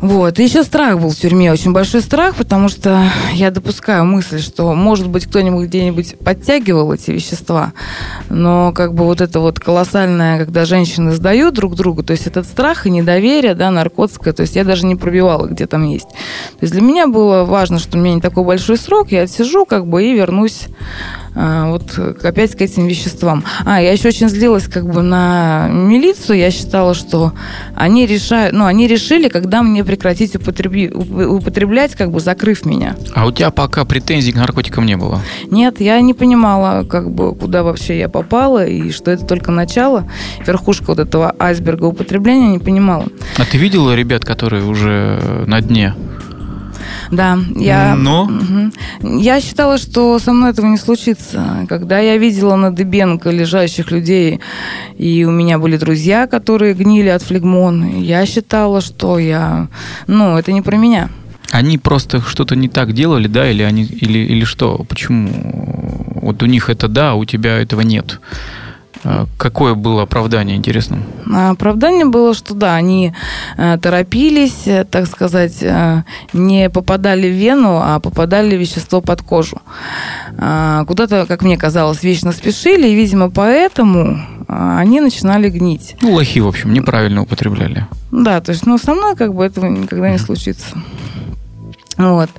Вот. 0.03 0.41
И 0.41 0.43
еще 0.43 0.65
страх 0.65 0.99
был 0.99 1.11
в 1.11 1.15
тюрьме, 1.15 1.53
очень 1.53 1.73
большой 1.73 2.01
страх, 2.01 2.35
потому 2.35 2.69
что 2.69 3.05
я 3.35 3.53
допускаю 3.53 4.05
мысль, 4.05 4.41
что, 4.41 4.75
может 4.75 5.09
быть, 5.09 5.27
кто-нибудь 5.27 5.69
где-нибудь 5.69 6.19
подтягивал 6.19 6.93
эти 6.93 7.13
вещества, 7.13 7.73
но 8.29 8.73
как 8.73 8.95
бы 8.95 9.05
вот 9.05 9.21
это 9.21 9.39
вот 9.39 9.61
колоссальное, 9.61 10.45
когда 10.45 10.65
женщины 10.65 11.13
сдают 11.13 11.55
друг 11.55 11.77
другу, 11.77 12.03
то 12.03 12.11
есть 12.11 12.27
этот 12.27 12.47
страх 12.47 12.85
и 12.85 12.91
недоверие, 12.91 13.55
да, 13.55 13.71
наркотское, 13.71 14.33
то 14.33 14.41
есть 14.41 14.57
я 14.57 14.65
даже 14.65 14.87
не 14.87 14.97
пробивала, 14.97 15.47
где 15.47 15.69
там 15.69 15.85
есть. 15.85 16.09
То 16.09 16.63
есть 16.63 16.73
для 16.73 16.83
меня 16.83 17.07
было 17.07 17.45
важно, 17.45 17.79
что 17.79 17.97
у 17.97 18.01
меня 18.01 18.17
не 18.17 18.21
такой 18.21 18.43
большой 18.43 18.79
срок, 18.79 19.13
я 19.13 19.23
отсижу 19.23 19.65
как 19.67 19.87
бы 19.87 20.03
и 20.03 20.15
вернусь 20.15 20.67
вот 21.35 21.99
опять 22.23 22.55
к 22.55 22.61
этим 22.61 22.87
веществам. 22.87 23.45
А, 23.65 23.81
я 23.81 23.93
еще 23.93 24.09
очень 24.09 24.29
злилась 24.29 24.69
как 24.69 24.87
бы 24.87 25.03
на 25.03 25.69
милицию. 25.71 26.39
Я 26.39 26.51
считала, 26.51 26.95
что 26.95 27.33
они 27.75 28.07
решают, 28.07 28.55
ну, 28.55 28.67
они 28.67 28.87
решили, 28.87 29.29
когда 29.29 29.63
мне 29.63 29.85
прекратить 29.85 30.37
употреби, 30.37 30.89
употреблять, 30.89 31.95
как 31.95 32.11
бы 32.11 32.21
закрыв 32.21 32.67
меня. 32.67 32.97
А 33.15 33.27
у 33.27 33.33
тебя 33.33 33.51
пока 33.51 33.85
претензий 33.85 34.33
к 34.33 34.37
наркотикам 34.37 34.85
не 34.85 34.97
было? 34.97 35.21
Нет, 35.51 35.81
я 35.81 36.01
не 36.01 36.15
понимала, 36.15 36.85
как 36.85 37.11
бы, 37.11 37.35
куда 37.35 37.63
вообще 37.63 37.99
я 37.99 38.09
попала, 38.09 38.67
и 38.67 38.91
что 38.91 39.11
это 39.11 39.25
только 39.25 39.53
начало, 39.53 40.09
верхушка 40.47 40.85
вот 40.89 40.99
этого 40.99 41.35
айсберга 41.39 41.85
употребления, 41.87 42.49
не 42.49 42.59
понимала. 42.59 43.07
А 43.39 43.45
ты 43.45 43.57
видела 43.59 43.95
ребят, 43.95 44.25
которые 44.25 44.65
уже 44.65 45.45
на 45.47 45.61
дне? 45.61 45.95
Да, 47.13 47.39
я... 47.57 47.95
Но? 47.95 48.25
Угу. 48.25 49.19
Я 49.21 49.41
считала, 49.43 49.77
что 49.77 50.19
со 50.19 50.33
мной 50.33 50.51
этого 50.51 50.65
не 50.65 50.79
случится. 50.79 51.67
Когда 51.69 51.99
я 51.99 52.17
видела 52.17 52.57
на 52.57 52.71
Дыбенко 52.71 53.29
лежащих 53.29 53.91
людей, 53.91 54.41
и 54.97 55.25
у 55.25 55.31
меня 55.31 55.59
были 55.59 55.77
друзья, 55.77 56.27
которые 56.27 56.73
гнили 56.73 57.11
от 57.11 57.23
флегмон, 57.23 58.01
я 58.01 58.25
считала, 58.25 58.81
что 58.81 59.19
я... 59.19 59.69
Ну, 60.07 60.39
это 60.39 60.53
не 60.53 60.63
про 60.63 60.77
меня. 60.77 61.11
Они 61.51 61.77
просто 61.77 62.23
что-то 62.23 62.57
не 62.57 62.71
так 62.71 62.95
делали, 62.95 63.29
да, 63.29 63.51
или 63.51 63.63
они, 63.63 63.85
или, 63.85 64.21
или 64.21 64.45
что? 64.45 64.83
Почему? 64.89 65.31
Вот 66.23 66.43
у 66.43 66.47
них 66.47 66.71
это 66.71 66.89
да, 66.89 67.11
а 67.11 67.15
у 67.15 67.27
тебя 67.27 67.59
этого 67.59 67.83
нет. 67.83 68.21
А 69.05 69.27
какое 69.37 69.75
было 69.75 70.03
оправдание, 70.03 70.57
интересно? 70.57 70.99
Оправдание 71.51 72.05
было, 72.05 72.35
что 72.35 72.55
да, 72.55 72.77
они 72.77 73.13
э, 73.57 73.79
торопились, 73.79 74.67
э, 74.67 74.85
так 74.85 75.07
сказать, 75.07 75.63
э, 75.63 76.05
не 76.33 76.71
попадали 76.71 77.29
в 77.29 77.35
вену, 77.35 77.81
а 77.83 77.99
попадали 77.99 78.57
в 78.57 78.61
вещество 78.61 79.01
под 79.01 79.23
кожу. 79.23 79.61
А, 80.39 80.85
куда-то, 80.85 81.27
как 81.27 81.43
мне 81.43 81.57
казалось, 81.57 82.03
вечно 82.03 82.33
спешили, 82.33 82.89
и, 82.89 82.95
видимо, 82.95 83.31
поэтому 83.31 84.21
они 84.47 85.01
начинали 85.01 85.49
гнить. 85.49 85.97
Ну, 86.01 86.13
лохи, 86.13 86.41
в 86.41 86.47
общем, 86.47 86.73
неправильно 86.73 87.23
употребляли. 87.23 87.87
Да, 88.11 88.41
то 88.41 88.53
есть, 88.53 88.67
ну, 88.67 88.79
со 88.79 88.95
мной 88.95 89.17
как 89.17 89.35
бы 89.35 89.45
этого 89.45 89.67
никогда 89.67 90.11
не 90.11 90.19
случится. 90.19 90.67
Вот. 91.97 92.31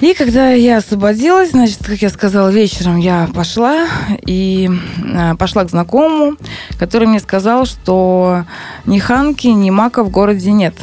И 0.00 0.12
когда 0.12 0.50
я 0.50 0.76
освободилась, 0.76 1.52
значит, 1.52 1.78
как 1.82 2.02
я 2.02 2.10
сказала, 2.10 2.50
вечером 2.50 2.98
я 2.98 3.30
пошла 3.34 3.86
и 4.26 4.68
э, 5.02 5.34
пошла 5.36 5.64
к 5.64 5.70
знакомому, 5.70 6.36
который 6.78 7.08
мне 7.08 7.18
сказал, 7.18 7.64
что 7.64 8.44
ни 8.84 8.98
Ханки, 8.98 9.46
ни 9.46 9.70
Мака 9.70 10.04
в 10.04 10.10
городе 10.10 10.52
нет. 10.52 10.74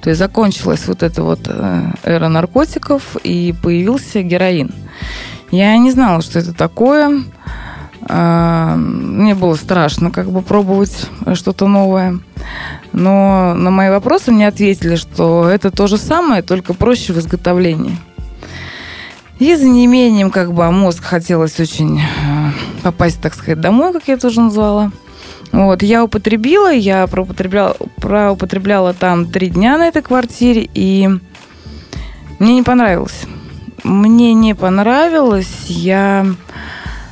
То 0.00 0.08
есть 0.08 0.18
закончилась 0.18 0.86
вот 0.86 1.02
эта 1.02 1.22
вот 1.22 1.40
э, 1.44 1.92
эра 2.04 2.28
наркотиков 2.28 3.16
и 3.22 3.54
появился 3.62 4.22
героин. 4.22 4.72
Я 5.50 5.76
не 5.76 5.90
знала, 5.90 6.22
что 6.22 6.38
это 6.38 6.54
такое. 6.54 7.24
Э, 8.08 8.76
мне 8.76 9.34
было 9.34 9.56
страшно 9.56 10.10
как 10.10 10.30
бы 10.30 10.40
пробовать 10.40 11.06
что-то 11.34 11.68
новое. 11.68 12.18
Но 12.94 13.52
на 13.54 13.70
мои 13.70 13.90
вопросы 13.90 14.30
мне 14.32 14.48
ответили, 14.48 14.96
что 14.96 15.46
это 15.50 15.70
то 15.70 15.86
же 15.86 15.98
самое, 15.98 16.40
только 16.40 16.72
проще 16.72 17.12
в 17.12 17.18
изготовлении. 17.18 17.98
И 19.38 19.54
за 19.54 19.66
неимением, 19.66 20.30
как 20.30 20.52
бы, 20.52 20.64
а 20.64 20.70
мозг 20.70 21.04
хотелось 21.04 21.60
очень 21.60 22.00
э, 22.00 22.50
попасть, 22.82 23.20
так 23.20 23.34
сказать, 23.34 23.60
домой, 23.60 23.92
как 23.92 24.08
я 24.08 24.14
это 24.14 24.26
уже 24.26 24.40
назвала. 24.40 24.90
Вот, 25.52 25.82
я 25.82 26.04
употребила, 26.04 26.72
я 26.72 27.06
проупотребляла, 27.06 27.76
проупотребляла 27.96 28.94
там 28.94 29.26
три 29.26 29.48
дня 29.48 29.78
на 29.78 29.88
этой 29.88 30.02
квартире, 30.02 30.68
и 30.74 31.08
мне 32.38 32.54
не 32.54 32.62
понравилось. 32.62 33.24
Мне 33.84 34.34
не 34.34 34.54
понравилось, 34.54 35.66
я 35.66 36.26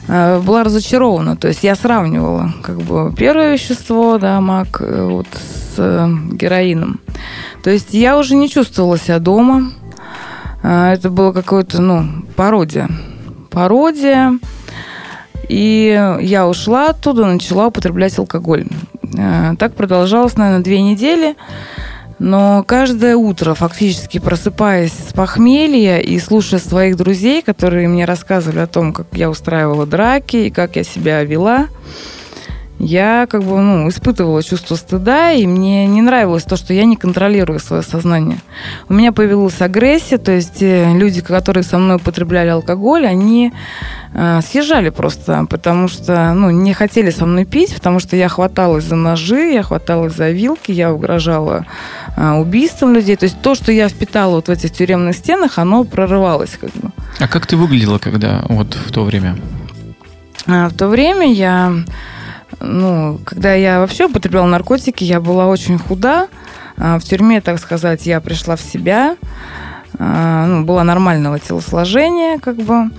э, 0.09 0.40
была 0.40 0.64
разочарована. 0.64 1.37
То 1.37 1.49
есть 1.49 1.62
я 1.62 1.76
сравнивала 1.76 2.52
как 2.62 2.78
бы 2.83 3.14
первое 3.16 3.52
вещество, 3.52 4.18
да, 4.18 4.40
мак, 4.40 4.80
э, 4.80 5.09
вот 5.09 5.28
с 5.76 6.09
героином. 6.33 7.00
То 7.62 7.71
есть 7.71 7.95
я 7.95 8.18
уже 8.18 8.35
не 8.35 8.49
чувствовала 8.49 8.99
себя 8.99 9.18
дома. 9.18 9.73
А, 10.69 10.93
это 10.93 11.11
было 11.11 11.31
какое-то, 11.31 11.81
ну, 11.81 12.05
пародия. 12.35 12.91
Пародия. 13.51 14.37
И 15.49 16.17
я 16.23 16.49
ушла 16.49 16.89
оттуда, 16.89 17.25
начала 17.25 17.69
употреблять 17.69 18.19
алкоголь. 18.19 18.67
А, 19.17 19.55
так 19.55 19.75
продолжалось, 19.75 20.37
наверное, 20.37 20.65
две 20.65 20.83
недели. 20.83 21.37
Но 22.19 22.65
каждое 22.67 23.15
утро, 23.15 23.55
фактически 23.55 24.19
просыпаясь 24.19 24.93
с 24.93 25.13
похмелья 25.13 25.99
и 25.99 26.19
слушая 26.19 26.59
своих 26.59 26.97
друзей, 26.97 27.43
которые 27.43 27.87
мне 27.87 28.05
рассказывали 28.05 28.59
о 28.59 28.67
том, 28.67 28.93
как 28.93 29.07
я 29.13 29.31
устраивала 29.31 29.87
драки 29.87 30.37
и 30.37 30.51
как 30.51 30.75
я 30.75 30.83
себя 30.83 31.23
вела, 31.23 31.69
я 32.78 33.26
как 33.30 33.42
бы 33.42 33.61
ну, 33.61 33.88
испытывала 33.88 34.42
чувство 34.42 34.75
стыда, 34.75 35.33
и 35.33 35.47
мне 35.47 35.87
не 35.87 36.02
нравилось 36.02 36.45
то, 36.45 36.56
что 36.56 36.75
я 36.75 36.85
не 36.85 36.97
контролирую 36.97 37.59
свое 37.59 37.83
сознание. 37.83 38.38
У 38.88 38.95
меня 38.95 39.12
появилась 39.12 39.61
агрессия, 39.62 40.18
то 40.18 40.33
есть 40.33 40.62
э, 40.62 40.92
люди, 40.92 41.23
которые 41.23 41.64
со 41.64 41.78
мной 41.78 41.97
употребляли 41.97 42.49
алкоголь, 42.49 43.06
они 43.06 43.52
э, 44.12 44.40
съезжали 44.47 44.90
просто, 44.90 45.47
потому 45.49 45.88
что 45.88 46.35
ну, 46.35 46.50
не 46.50 46.75
хотели 46.75 47.11
со 47.11 47.25
мной 47.25 47.47
пить, 47.47 47.75
потому 47.75 47.99
что 47.99 48.14
я 48.14 48.28
хваталась 48.28 48.85
за 48.85 48.97
ножи, 48.97 49.52
я 49.52 49.62
хваталась 49.62 50.14
за 50.14 50.30
вилки, 50.30 50.71
я 50.71 50.92
угрожала 50.92 51.64
э, 52.16 52.33
убийством 52.33 52.92
людей. 52.92 53.16
То 53.16 53.25
есть 53.25 53.40
то, 53.40 53.54
что 53.54 53.73
я 53.73 53.88
впитала 53.88 54.37
вот 54.37 54.49
в 54.49 54.50
этих 54.50 54.71
тюремных 54.73 55.16
стенах, 55.16 55.59
оно 55.59 55.85
прорывалось 55.85 56.59
как 56.61 56.71
бы. 56.73 56.90
А 57.18 57.28
как 57.28 57.47
ты 57.47 57.56
выглядела, 57.56 57.99
когда 57.99 58.45
вот 58.49 58.75
в 58.75 58.92
то 58.92 59.04
время? 59.04 59.37
А, 60.47 60.68
в 60.68 60.75
то 60.75 60.88
время 60.88 61.33
я 61.33 61.73
ну, 62.61 63.21
когда 63.25 63.55
я 63.55 63.81
вообще 63.81 64.07
употребляла 64.07 64.47
наркотики, 64.47 65.05
я 65.05 65.21
была 65.21 65.47
очень 65.47 65.79
худа. 65.79 66.29
А, 66.79 66.99
в 66.99 67.05
тюрьме, 67.05 67.41
так 67.41 67.59
сказать, 67.59 68.07
я 68.07 68.21
пришла 68.21 68.57
в 68.57 68.61
себя. 68.61 69.17
А, 69.99 70.47
ну, 70.47 70.65
была 70.65 70.85
нормального 70.85 71.39
телосложения, 71.39 72.39
как 72.39 72.57
бы. 72.57 72.91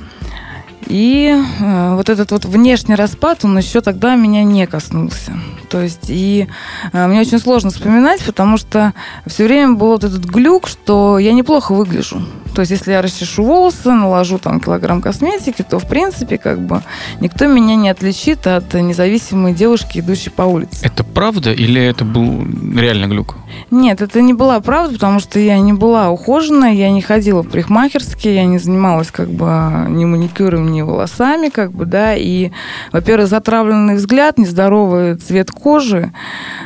И 0.87 1.35
э, 1.59 1.95
вот 1.95 2.07
этот 2.07 2.31
вот 2.31 2.45
внешний 2.45 2.95
распад, 2.95 3.43
он 3.43 3.57
еще 3.57 3.81
тогда 3.81 4.15
меня 4.15 4.43
не 4.43 4.65
коснулся. 4.67 5.33
То 5.69 5.81
есть, 5.81 6.05
и 6.07 6.47
э, 6.93 7.07
мне 7.07 7.21
очень 7.21 7.39
сложно 7.39 7.69
вспоминать, 7.69 8.23
потому 8.23 8.57
что 8.57 8.93
все 9.25 9.45
время 9.45 9.73
был 9.73 9.87
вот 9.87 10.03
этот 10.03 10.23
глюк, 10.25 10.67
что 10.67 11.19
я 11.19 11.33
неплохо 11.33 11.73
выгляжу. 11.73 12.21
То 12.57 12.61
есть, 12.61 12.71
если 12.71 12.91
я 12.91 13.03
расчешу 13.03 13.43
волосы, 13.43 13.91
наложу 13.91 14.39
там 14.39 14.59
килограмм 14.59 14.99
косметики, 14.99 15.61
то, 15.61 15.77
в 15.77 15.87
принципе, 15.87 16.39
как 16.39 16.59
бы 16.59 16.81
никто 17.19 17.45
меня 17.45 17.75
не 17.75 17.87
отличит 17.87 18.47
от 18.47 18.73
независимой 18.73 19.53
девушки, 19.53 19.99
идущей 19.99 20.31
по 20.31 20.41
улице. 20.41 20.79
Это 20.83 21.03
правда 21.03 21.51
или 21.51 21.79
это 21.79 22.03
был 22.03 22.47
реально 22.75 23.05
глюк? 23.05 23.35
Нет, 23.69 24.01
это 24.01 24.21
не 24.21 24.33
была 24.33 24.59
правда, 24.59 24.93
потому 24.93 25.19
что 25.19 25.39
я 25.39 25.59
не 25.59 25.73
была 25.73 26.09
ухоженная, 26.09 26.73
я 26.73 26.89
не 26.89 27.01
ходила 27.01 27.43
в 27.43 27.49
парикмахерские, 27.49 28.35
я 28.35 28.45
не 28.45 28.57
занималась 28.57 29.11
как 29.11 29.29
бы 29.29 29.85
ни 29.89 30.05
маникюром, 30.05 30.71
ни 30.71 30.81
волосами, 30.81 31.49
как 31.49 31.71
бы, 31.71 31.85
да, 31.85 32.15
и, 32.15 32.51
во-первых, 32.91 33.27
затравленный 33.27 33.95
взгляд, 33.95 34.37
нездоровый 34.37 35.15
цвет 35.15 35.51
кожи, 35.57 36.11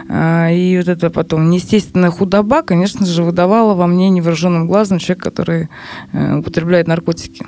а, 0.10 0.50
и 0.50 0.77
вот 0.77 0.88
это 0.88 1.10
потом 1.10 1.50
неестественная 1.50 2.12
худоба, 2.12 2.62
конечно 2.62 3.05
же, 3.05 3.24
выдавала 3.24 3.74
во 3.74 3.88
мне 3.88 4.10
невооруженным 4.10 4.67
глазом 4.67 5.00
человек, 5.00 5.24
который 5.24 5.69
э, 6.13 6.38
употребляет 6.38 6.88
наркотики. 6.88 7.45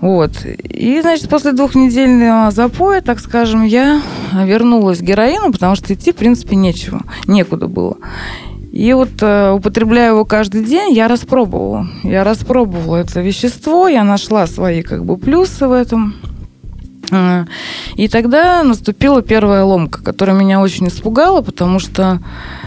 Вот. 0.00 0.32
И, 0.46 1.00
значит, 1.02 1.28
после 1.28 1.52
двухнедельного 1.52 2.50
запоя, 2.50 3.02
так 3.02 3.20
скажем, 3.20 3.64
я 3.64 4.00
вернулась 4.32 4.98
к 4.98 5.02
героину, 5.02 5.52
потому 5.52 5.74
что 5.74 5.92
идти, 5.92 6.12
в 6.12 6.16
принципе, 6.16 6.56
нечего, 6.56 7.02
некуда 7.26 7.68
было. 7.68 7.98
И 8.72 8.92
вот 8.92 9.10
э, 9.20 9.50
употребляя 9.50 10.10
его 10.10 10.24
каждый 10.24 10.64
день, 10.64 10.94
я 10.94 11.08
распробовала. 11.08 11.88
Я 12.04 12.22
распробовала 12.22 12.96
это 12.96 13.20
вещество, 13.20 13.88
я 13.88 14.04
нашла 14.04 14.46
свои 14.46 14.82
как 14.82 15.04
бы 15.04 15.16
плюсы 15.16 15.66
в 15.66 15.72
этом. 15.72 16.14
Э, 17.10 17.44
и 17.96 18.08
тогда 18.08 18.62
наступила 18.62 19.22
первая 19.22 19.64
ломка, 19.64 20.02
которая 20.02 20.36
меня 20.36 20.60
очень 20.60 20.88
испугала, 20.88 21.42
потому 21.42 21.78
что 21.78 22.20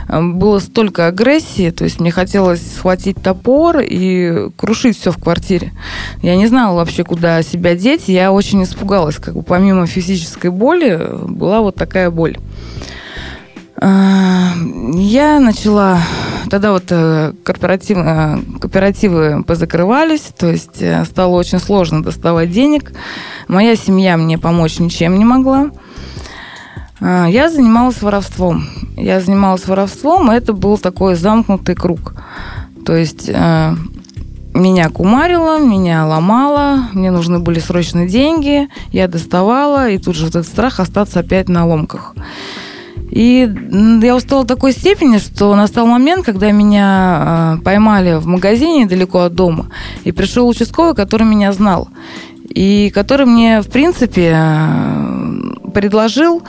э, 0.07 0.21
было 0.21 0.59
столько 0.59 1.07
агрессии, 1.07 1.71
то 1.71 1.83
есть 1.83 1.99
мне 1.99 2.11
хотелось 2.11 2.61
схватить 2.75 3.21
топор 3.21 3.79
и 3.79 4.49
крушить 4.55 4.99
все 4.99 5.11
в 5.11 5.17
квартире. 5.17 5.71
Я 6.21 6.35
не 6.35 6.47
знала 6.47 6.75
вообще, 6.75 7.03
куда 7.03 7.41
себя 7.43 7.75
деть, 7.75 8.07
я 8.07 8.31
очень 8.31 8.63
испугалась, 8.63 9.17
как 9.17 9.35
бы 9.35 9.43
помимо 9.43 9.87
физической 9.87 10.51
боли 10.51 11.09
была 11.27 11.61
вот 11.61 11.75
такая 11.75 12.09
боль. 12.09 12.37
Э, 13.81 14.49
я 14.93 15.39
начала 15.39 15.99
тогда 16.49 16.71
вот 16.71 16.85
корпоратив, 17.43 17.97
кооперативы 18.59 19.43
позакрывались, 19.43 20.31
то 20.37 20.49
есть 20.49 20.83
стало 21.05 21.35
очень 21.35 21.59
сложно 21.59 22.03
доставать 22.03 22.51
денег. 22.51 22.91
Моя 23.47 23.75
семья 23.75 24.17
мне 24.17 24.37
помочь 24.37 24.79
ничем 24.79 25.17
не 25.17 25.25
могла. 25.25 25.71
Я 27.01 27.49
занималась 27.49 28.01
воровством. 28.01 28.67
Я 28.95 29.19
занималась 29.19 29.67
воровством, 29.67 30.31
и 30.31 30.35
это 30.35 30.53
был 30.53 30.77
такой 30.77 31.15
замкнутый 31.15 31.75
круг. 31.75 32.13
То 32.85 32.95
есть 32.95 33.29
э, 33.29 33.75
меня 34.53 34.89
кумарило, 34.89 35.59
меня 35.59 36.05
ломало, 36.05 36.89
мне 36.93 37.11
нужны 37.11 37.39
были 37.39 37.59
срочные 37.59 38.07
деньги, 38.07 38.69
я 38.91 39.07
доставала, 39.07 39.89
и 39.89 39.97
тут 39.97 40.15
же 40.15 40.27
этот 40.27 40.45
страх 40.45 40.79
остаться 40.79 41.21
опять 41.21 41.49
на 41.49 41.65
ломках. 41.65 42.15
И 43.13 43.47
я 44.01 44.15
устала 44.15 44.43
такой 44.43 44.71
степени, 44.71 45.19
что 45.19 45.55
настал 45.55 45.85
момент, 45.85 46.25
когда 46.25 46.51
меня 46.51 47.57
э, 47.59 47.63
поймали 47.63 48.15
в 48.15 48.25
магазине 48.25 48.87
далеко 48.87 49.19
от 49.19 49.35
дома, 49.35 49.67
и 50.03 50.11
пришел 50.11 50.47
участковый, 50.47 50.95
который 50.95 51.27
меня 51.27 51.53
знал 51.53 51.89
и 52.49 52.91
который 52.91 53.25
мне, 53.25 53.61
в 53.61 53.69
принципе, 53.69 54.33
э, 54.35 55.71
предложил, 55.73 56.43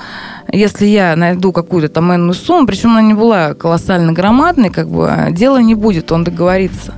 если 0.53 0.87
я 0.87 1.17
найду 1.17 1.53
какую-то 1.53 1.89
там 1.89 2.15
энную 2.15 2.35
сумму, 2.35 2.67
причем 2.67 2.91
она 2.91 3.03
не 3.03 3.15
была 3.15 3.55
колоссально 3.55 4.13
громадной, 4.13 4.71
как 4.71 4.89
бы, 4.89 5.11
а 5.11 5.31
дела 5.31 5.59
не 5.59 5.75
будет, 5.75 6.13
он 6.13 6.25
договорится. 6.25 6.95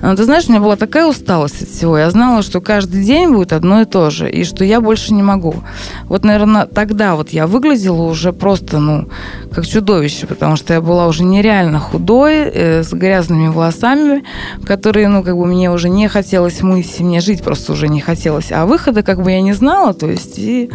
Но, 0.00 0.14
ты 0.14 0.24
знаешь, 0.24 0.44
у 0.46 0.52
меня 0.52 0.60
была 0.60 0.76
такая 0.76 1.06
усталость 1.06 1.62
от 1.62 1.68
всего. 1.68 1.98
Я 1.98 2.10
знала, 2.10 2.42
что 2.42 2.60
каждый 2.60 3.02
день 3.02 3.32
будет 3.32 3.52
одно 3.52 3.80
и 3.80 3.84
то 3.84 4.10
же, 4.10 4.30
и 4.30 4.44
что 4.44 4.64
я 4.64 4.80
больше 4.80 5.12
не 5.12 5.22
могу. 5.22 5.56
Вот, 6.04 6.24
наверное, 6.24 6.66
тогда 6.66 7.16
вот 7.16 7.30
я 7.30 7.46
выглядела 7.46 8.02
уже 8.02 8.32
просто, 8.32 8.78
ну, 8.78 9.08
как 9.52 9.66
чудовище, 9.66 10.26
потому 10.26 10.56
что 10.56 10.74
я 10.74 10.80
была 10.80 11.08
уже 11.08 11.24
нереально 11.24 11.80
худой, 11.80 12.34
э, 12.34 12.82
с 12.84 12.92
грязными 12.92 13.48
волосами, 13.48 14.22
которые, 14.64 15.08
ну, 15.08 15.24
как 15.24 15.36
бы 15.36 15.46
мне 15.46 15.70
уже 15.70 15.88
не 15.88 16.06
хотелось 16.08 16.62
мыть, 16.62 17.00
мне 17.00 17.20
жить 17.20 17.42
просто 17.42 17.72
уже 17.72 17.88
не 17.88 18.00
хотелось. 18.00 18.52
А 18.52 18.66
выхода 18.66 19.02
как 19.02 19.22
бы 19.22 19.32
я 19.32 19.40
не 19.40 19.52
знала, 19.52 19.94
то 19.94 20.08
есть, 20.08 20.38
и 20.38 20.70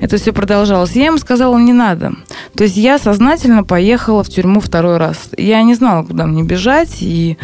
это 0.00 0.18
все 0.18 0.32
продолжалось. 0.32 0.92
Я 0.92 1.06
им 1.06 1.18
сказала, 1.18 1.56
не 1.58 1.72
надо. 1.72 2.12
То 2.54 2.64
есть 2.64 2.76
я 2.76 2.98
сознательно 2.98 3.64
поехала 3.64 4.22
в 4.22 4.28
тюрьму 4.28 4.60
второй 4.60 4.98
раз. 4.98 5.30
Я 5.36 5.62
не 5.62 5.74
знала, 5.74 6.04
куда 6.04 6.26
мне 6.26 6.42
бежать, 6.42 6.98
и 7.00 7.38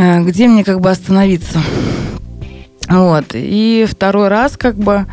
Э, 0.00 0.22
где 0.22 0.37
мне 0.46 0.64
как 0.64 0.80
бы 0.80 0.90
остановиться. 0.90 1.60
Вот. 2.88 3.26
И 3.34 3.86
второй 3.88 4.28
раз 4.28 4.56
как 4.56 4.76
бы 4.76 5.06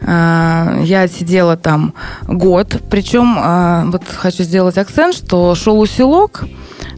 э, 0.00 0.80
я 0.84 1.08
сидела 1.08 1.56
там 1.56 1.94
год. 2.26 2.80
Причем 2.90 3.38
э, 3.38 3.84
вот 3.86 4.02
хочу 4.06 4.42
сделать 4.44 4.78
акцент, 4.78 5.14
что 5.14 5.54
шел 5.54 5.78
усилок. 5.78 6.44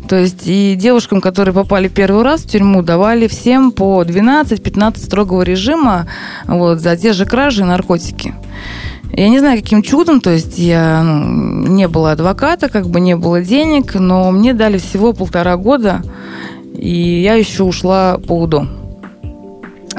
То 0.09 0.17
есть 0.17 0.43
и 0.47 0.75
девушкам, 0.77 1.21
которые 1.21 1.55
попали 1.55 1.89
первый 1.89 2.23
раз 2.23 2.43
в 2.43 2.49
тюрьму, 2.49 2.83
давали 2.83 3.29
всем 3.29 3.71
по 3.71 4.03
12-15 4.03 4.99
строгого 4.99 5.43
режима 5.43 6.07
вот, 6.47 6.81
за 6.81 6.97
те 6.97 7.13
же 7.13 7.27
кражи 7.27 7.63
и 7.63 7.65
наркотики. 7.65 8.35
Я 9.13 9.29
не 9.29 9.41
знаю, 9.41 9.61
каким 9.61 9.83
чудом, 9.83 10.21
то 10.21 10.31
есть 10.31 10.59
я 10.59 11.03
ну, 11.03 11.67
не 11.69 11.89
было 11.89 12.13
адвоката, 12.13 12.69
как 12.69 12.89
бы 12.89 13.01
не 13.01 13.17
было 13.17 13.41
денег, 13.41 13.95
но 13.95 14.31
мне 14.31 14.55
дали 14.55 14.79
всего 14.79 15.13
полтора 15.13 15.57
года 15.57 16.03
и 16.81 17.21
я 17.23 17.35
еще 17.35 17.65
ушла 17.65 18.19
по 18.27 18.33
УДО. 18.33 18.67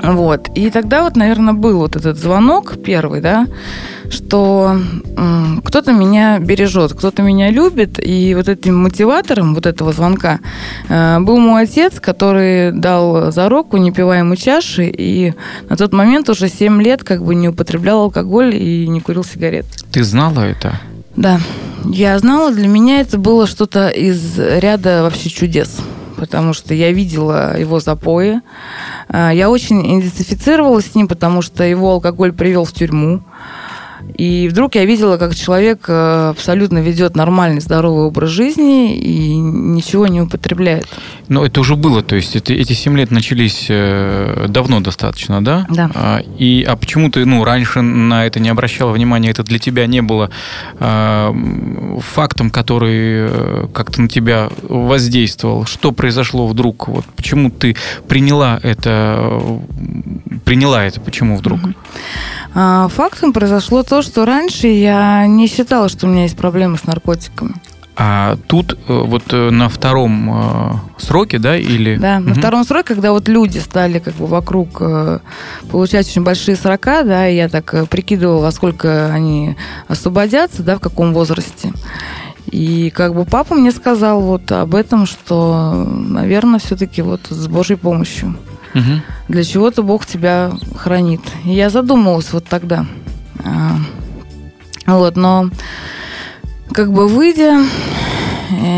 Вот. 0.02 0.50
И 0.56 0.70
тогда 0.70 1.04
вот, 1.04 1.16
наверное, 1.16 1.54
был 1.54 1.78
вот 1.78 1.96
этот 1.96 2.18
звонок 2.18 2.78
первый, 2.84 3.22
да, 3.22 3.46
что 4.10 4.78
кто-то 5.64 5.94
меня 5.94 6.40
бережет, 6.40 6.94
кто-то 6.94 7.22
меня 7.22 7.52
любит, 7.52 8.00
и 8.04 8.34
вот 8.36 8.50
этим 8.50 8.78
мотиватором 8.78 9.54
вот 9.54 9.66
этого 9.66 9.94
звонка 9.94 10.40
э, 10.90 11.20
был 11.20 11.38
мой 11.38 11.64
отец, 11.64 12.00
который 12.00 12.72
дал 12.72 13.32
зарок 13.32 13.74
не 13.74 13.92
пивая 13.92 14.20
ему 14.20 14.36
чаши, 14.36 14.90
и 14.90 15.34
на 15.70 15.78
тот 15.78 15.94
момент 15.94 16.30
уже 16.30 16.50
7 16.50 16.82
лет 16.82 17.04
как 17.04 17.24
бы 17.24 17.36
не 17.36 17.50
употреблял 17.50 18.02
алкоголь 18.02 18.56
и 18.56 18.88
не 18.88 19.02
курил 19.02 19.24
сигарет. 19.24 19.66
Ты 19.92 20.04
знала 20.04 20.42
это? 20.42 20.80
Да, 21.16 21.40
я 21.86 22.18
знала, 22.20 22.52
для 22.52 22.68
меня 22.68 23.02
это 23.02 23.18
было 23.18 23.46
что-то 23.46 23.90
из 23.90 24.38
ряда 24.38 25.04
вообще 25.04 25.30
чудес 25.30 25.78
потому 26.22 26.54
что 26.54 26.76
я 26.76 26.92
видела 26.92 27.58
его 27.58 27.80
запои. 27.80 28.42
А, 29.10 29.32
я 29.32 29.50
очень 29.50 29.82
идентифицировалась 29.82 30.92
с 30.92 30.94
ним, 30.94 31.08
потому 31.08 31.42
что 31.42 31.64
его 31.64 31.94
алкоголь 31.94 32.32
привел 32.32 32.64
в 32.64 32.72
тюрьму. 32.72 33.24
И 34.18 34.48
вдруг 34.50 34.76
я 34.76 34.86
видела, 34.86 35.18
как 35.18 35.36
человек 35.36 35.86
э, 35.88 36.30
абсолютно 36.30 36.80
ведет 36.80 37.16
нормальный, 37.16 37.62
здоровый 37.62 38.06
образ 38.06 38.30
жизни 38.30 38.96
и 38.96 39.36
ничего 39.36 40.08
не 40.08 40.22
употребляет. 40.22 40.88
Но 41.28 41.46
это 41.46 41.62
уже 41.62 41.76
было, 41.76 42.04
то 42.04 42.16
есть 42.16 42.36
это, 42.36 42.54
эти 42.54 42.74
7 42.74 42.98
лет 42.98 43.12
начались 43.12 43.68
э, 43.70 44.46
давно 44.50 44.80
достаточно, 44.80 45.44
да? 45.44 45.66
Да. 45.70 45.90
А, 45.96 46.22
и, 46.38 46.64
а 46.68 46.76
почему 46.76 47.10
ты 47.10 47.26
ну, 47.26 47.44
раньше 47.44 47.82
на 47.82 48.26
это 48.26 48.40
не 48.40 48.50
обращала 48.50 48.92
внимания? 48.92 49.30
Это 49.30 49.44
для 49.44 49.60
тебя 49.60 49.88
не 49.88 50.02
было 50.02 50.30
э, 50.80 51.34
фактом, 52.00 52.50
который 52.50 53.28
э, 53.30 53.68
как-то 53.74 54.02
на 54.02 54.10
тебя 54.10 54.50
воздействовал? 54.62 55.66
Что 55.66 55.92
произошло 55.92 56.48
вдруг? 56.48 56.88
Вот 56.88 57.06
почему 57.16 57.50
ты 57.50 57.76
приняла 58.08 58.60
это, 58.62 59.42
приняла 60.46 60.84
это, 60.86 61.00
почему 61.00 61.38
вдруг? 61.38 61.60
Угу. 61.64 61.74
А 62.54 62.88
фактом 62.90 63.32
произошло 63.34 63.84
то, 63.84 64.02
что 64.02 64.26
раньше 64.26 64.68
я 64.68 65.26
не 65.26 65.48
считала, 65.48 65.88
что 65.90 66.08
у 66.08 66.10
меня 66.10 66.24
есть 66.24 66.38
проблемы 66.38 66.78
с 66.78 66.84
наркотиками. 66.86 67.54
А 67.96 68.38
тут 68.48 68.74
э, 68.74 68.78
вот 68.88 69.34
э, 69.34 69.50
на 69.52 69.70
втором 69.70 70.30
э, 70.34 70.74
сроке, 70.98 71.40
да, 71.40 71.58
или... 71.58 71.98
Да, 71.98 72.20
на 72.20 72.32
Мгм. 72.32 72.34
втором 72.36 72.64
сроке, 72.64 72.96
когда 72.96 73.12
вот 73.12 73.28
люди 73.28 73.60
стали 73.60 74.00
как 74.00 74.16
бы 74.16 74.26
вокруг 74.28 74.82
получать 75.70 76.08
очень 76.08 76.24
большие 76.24 76.56
срока, 76.56 77.04
да, 77.04 77.28
и 77.28 77.36
я 77.36 77.48
так 77.50 77.88
прикидывала, 77.90 78.42
во 78.42 78.52
сколько 78.52 79.14
они 79.14 79.56
освободятся, 79.88 80.64
да, 80.64 80.78
в 80.78 80.80
каком 80.80 81.14
возрасте. 81.14 81.74
И 82.48 82.90
как 82.90 83.14
бы 83.14 83.26
папа 83.26 83.56
мне 83.56 83.72
сказал 83.72 84.22
вот 84.22 84.52
об 84.52 84.74
этом, 84.76 85.06
что, 85.06 85.86
наверное, 85.88 86.60
все-таки 86.60 87.02
вот 87.02 87.22
с 87.30 87.48
Божьей 87.48 87.78
помощью. 87.78 88.36
Мгм. 88.74 89.02
Для 89.28 89.44
чего-то 89.44 89.84
Бог 89.84 90.06
тебя 90.06 90.52
хранит. 90.76 91.22
И 91.46 91.52
я 91.54 91.70
задумалась 91.70 92.32
вот 92.34 92.46
тогда. 92.46 92.86
А, 93.44 93.78
Вот, 94.88 95.16
но 95.16 95.50
как 96.72 96.92
бы 96.92 97.08
выйдя, 97.08 97.60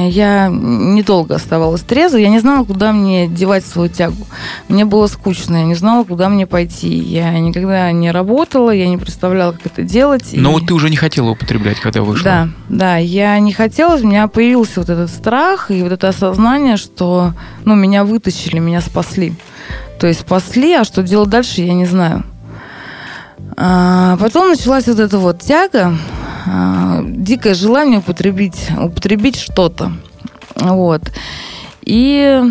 я 0.09 0.47
недолго 0.49 1.35
оставалась 1.35 1.81
трезвой. 1.81 2.21
Я 2.23 2.29
не 2.29 2.39
знала, 2.39 2.63
куда 2.65 2.91
мне 2.91 3.27
девать 3.27 3.65
свою 3.65 3.89
тягу. 3.89 4.25
Мне 4.67 4.85
было 4.85 5.07
скучно, 5.07 5.57
я 5.57 5.63
не 5.65 5.75
знала, 5.75 6.03
куда 6.03 6.29
мне 6.29 6.45
пойти. 6.47 6.95
Я 6.95 7.37
никогда 7.39 7.91
не 7.91 8.11
работала, 8.11 8.71
я 8.71 8.87
не 8.87 8.97
представляла, 8.97 9.51
как 9.53 9.65
это 9.67 9.83
делать. 9.83 10.29
Но 10.33 10.49
И- 10.49 10.53
вот 10.53 10.67
ты 10.67 10.73
уже 10.73 10.89
не 10.89 10.95
хотела 10.97 11.29
употреблять, 11.29 11.79
когда 11.79 12.01
вышла. 12.01 12.23
да, 12.23 12.49
да, 12.69 12.97
я 12.97 13.37
не 13.39 13.53
хотела, 13.53 13.95
у 13.95 14.05
меня 14.05 14.27
появился 14.27 14.79
вот 14.81 14.89
этот 14.89 15.09
страх 15.09 15.71
и 15.71 15.81
вот 15.83 15.91
это 15.91 16.09
осознание, 16.09 16.77
что, 16.77 17.33
ну, 17.65 17.75
меня 17.75 18.03
вытащили, 18.03 18.59
меня 18.59 18.81
спасли. 18.81 19.33
То 19.99 20.07
есть 20.07 20.21
спасли, 20.21 20.73
а 20.73 20.83
что 20.83 21.01
делать 21.03 21.29
дальше, 21.29 21.61
я 21.61 21.73
не 21.73 21.85
знаю. 21.85 22.23
А, 23.55 24.17
потом 24.17 24.49
началась 24.49 24.87
вот 24.87 24.99
эта 24.99 25.17
вот 25.19 25.39
тяга, 25.39 25.95
дикое 27.03 27.53
желание 27.53 27.99
употребить, 27.99 28.69
употребить 28.77 29.37
что-то. 29.37 29.91
Вот. 30.55 31.01
И 31.81 32.41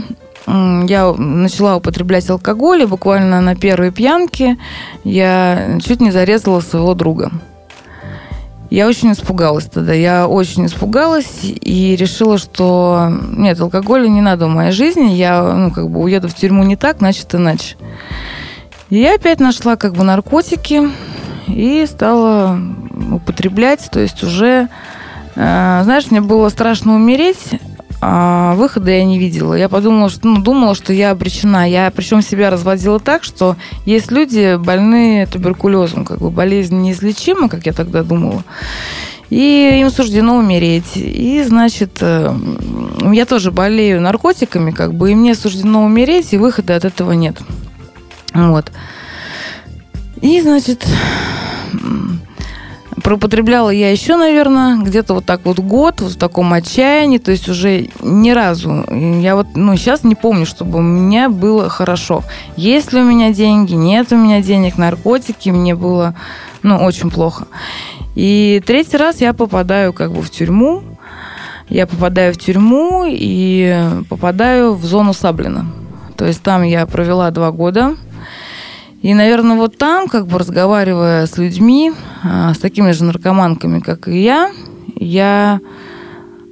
я 0.46 1.14
начала 1.16 1.76
употреблять 1.76 2.28
алкоголь, 2.28 2.83
и 2.83 2.87
буквально 2.87 3.40
на 3.40 3.55
первой 3.55 3.92
пьянке 3.92 4.59
я 5.05 5.78
чуть 5.85 6.00
не 6.00 6.11
зарезала 6.11 6.61
своего 6.61 6.94
друга. 6.94 7.31
Я 8.72 8.88
очень 8.88 9.12
испугалась 9.12 9.66
тогда. 9.66 9.92
Я 9.92 10.26
очень 10.26 10.64
испугалась 10.64 11.40
и 11.42 11.94
решила, 11.94 12.38
что 12.38 13.12
нет, 13.37 13.61
алкоголя 13.61 14.09
не 14.09 14.22
надо 14.22 14.46
в 14.46 14.48
моей 14.48 14.72
жизни. 14.72 15.11
Я, 15.11 15.42
ну, 15.42 15.70
как 15.70 15.90
бы 15.90 16.00
уеду 16.00 16.28
в 16.28 16.35
тюрьму 16.35 16.64
не 16.64 16.76
так, 16.76 16.98
значит, 16.98 17.35
иначе. 17.35 17.76
И 18.88 18.98
я 18.98 19.16
опять 19.16 19.40
нашла 19.40 19.76
как 19.76 19.92
бы 19.92 20.05
наркотики 20.05 20.88
и 21.48 21.85
стала 21.87 22.59
употреблять. 23.14 23.88
То 23.90 24.01
есть 24.01 24.22
уже, 24.22 24.68
э, 25.35 25.81
знаешь, 25.85 26.11
мне 26.11 26.20
было 26.20 26.48
страшно 26.48 26.94
умереть, 26.94 27.61
а 28.05 28.55
выхода 28.57 28.90
я 28.90 29.05
не 29.05 29.16
видела. 29.16 29.55
Я 29.55 29.68
подумала, 29.68 30.11
что, 30.11 30.27
ну, 30.27 30.42
думала, 30.42 30.75
что 30.75 30.92
я 30.92 31.12
обречена. 31.12 31.70
Я 31.70 31.92
причем 31.94 32.20
себя 32.20 32.51
разводила 32.51 32.98
так, 32.98 33.22
что 33.22 33.57
есть 33.87 34.11
люди 34.11 34.57
больные 34.57 35.27
туберкулезом, 35.27 36.05
как 36.05 36.18
бы 36.18 36.31
болезнь 36.31 36.77
неизлечима, 36.81 37.48
как 37.48 37.64
я 37.64 37.72
тогда 37.72 38.03
думала. 38.03 38.42
И 39.31 39.79
им 39.81 39.90
суждено 39.90 40.37
умереть. 40.37 40.96
И, 40.96 41.44
значит, 41.44 41.98
э, 42.01 42.37
я 43.12 43.25
тоже 43.25 43.53
болею 43.53 44.01
наркотиками, 44.01 44.72
как 44.72 44.94
бы, 44.94 45.12
и 45.12 45.14
мне 45.14 45.37
суждено 45.37 45.85
умереть, 45.85 46.33
и 46.33 46.38
выхода 46.38 46.75
от 46.75 46.85
этого 46.85 47.12
нет. 47.12 47.37
Вот. 48.35 48.72
И, 50.20 50.40
значит, 50.40 50.85
м, 53.02 53.12
Проупотребляла 53.12 53.70
я 53.70 53.90
еще, 53.90 54.16
наверное, 54.16 54.78
где-то 54.78 55.14
вот 55.14 55.24
так 55.24 55.40
вот 55.44 55.58
год, 55.58 56.00
вот 56.00 56.12
в 56.12 56.16
таком 56.18 56.52
отчаянии, 56.52 57.18
то 57.18 57.30
есть 57.30 57.48
уже 57.48 57.88
ни 58.00 58.30
разу. 58.30 58.84
Я 59.20 59.36
вот, 59.36 59.48
ну, 59.54 59.76
сейчас 59.76 60.04
не 60.04 60.14
помню, 60.14 60.46
чтобы 60.46 60.78
у 60.78 60.82
меня 60.82 61.28
было 61.28 61.68
хорошо. 61.68 62.22
Есть 62.56 62.92
ли 62.92 63.00
у 63.00 63.04
меня 63.04 63.32
деньги, 63.32 63.74
нет 63.74 64.12
у 64.12 64.16
меня 64.16 64.40
денег, 64.40 64.78
наркотики, 64.78 65.50
мне 65.50 65.74
было, 65.74 66.14
ну, 66.62 66.76
очень 66.76 67.10
плохо. 67.10 67.46
И 68.14 68.62
третий 68.66 68.96
раз 68.96 69.20
я 69.20 69.32
попадаю 69.32 69.92
как 69.92 70.12
бы 70.12 70.22
в 70.22 70.30
тюрьму. 70.30 70.82
Я 71.68 71.86
попадаю 71.86 72.34
в 72.34 72.38
тюрьму 72.38 73.06
и 73.08 73.82
попадаю 74.08 74.74
в 74.74 74.84
зону 74.84 75.14
Саблина. 75.14 75.66
То 76.16 76.26
есть 76.26 76.42
там 76.42 76.62
я 76.62 76.86
провела 76.86 77.30
два 77.30 77.50
года. 77.50 77.96
И, 79.02 79.14
наверное, 79.14 79.56
вот 79.56 79.76
там, 79.76 80.08
как 80.08 80.26
бы 80.28 80.38
разговаривая 80.38 81.26
с 81.26 81.36
людьми, 81.36 81.92
а, 82.22 82.54
с 82.54 82.58
такими 82.58 82.92
же 82.92 83.04
наркоманками, 83.04 83.80
как 83.80 84.06
и 84.06 84.22
я, 84.22 84.52
я, 84.94 85.60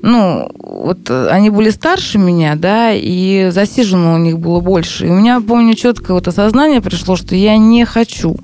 ну, 0.02 0.50
вот 0.58 1.08
они 1.10 1.50
были 1.50 1.70
старше 1.70 2.18
меня, 2.18 2.56
да, 2.56 2.92
и 2.92 3.50
засижено 3.52 4.14
у 4.14 4.18
них 4.18 4.40
было 4.40 4.58
больше. 4.58 5.06
И 5.06 5.10
у 5.10 5.14
меня, 5.14 5.40
помню, 5.40 5.74
четкое 5.74 6.14
вот 6.14 6.26
осознание 6.26 6.80
пришло, 6.80 7.14
что 7.14 7.36
я 7.36 7.56
не 7.56 7.84
хочу. 7.84 8.36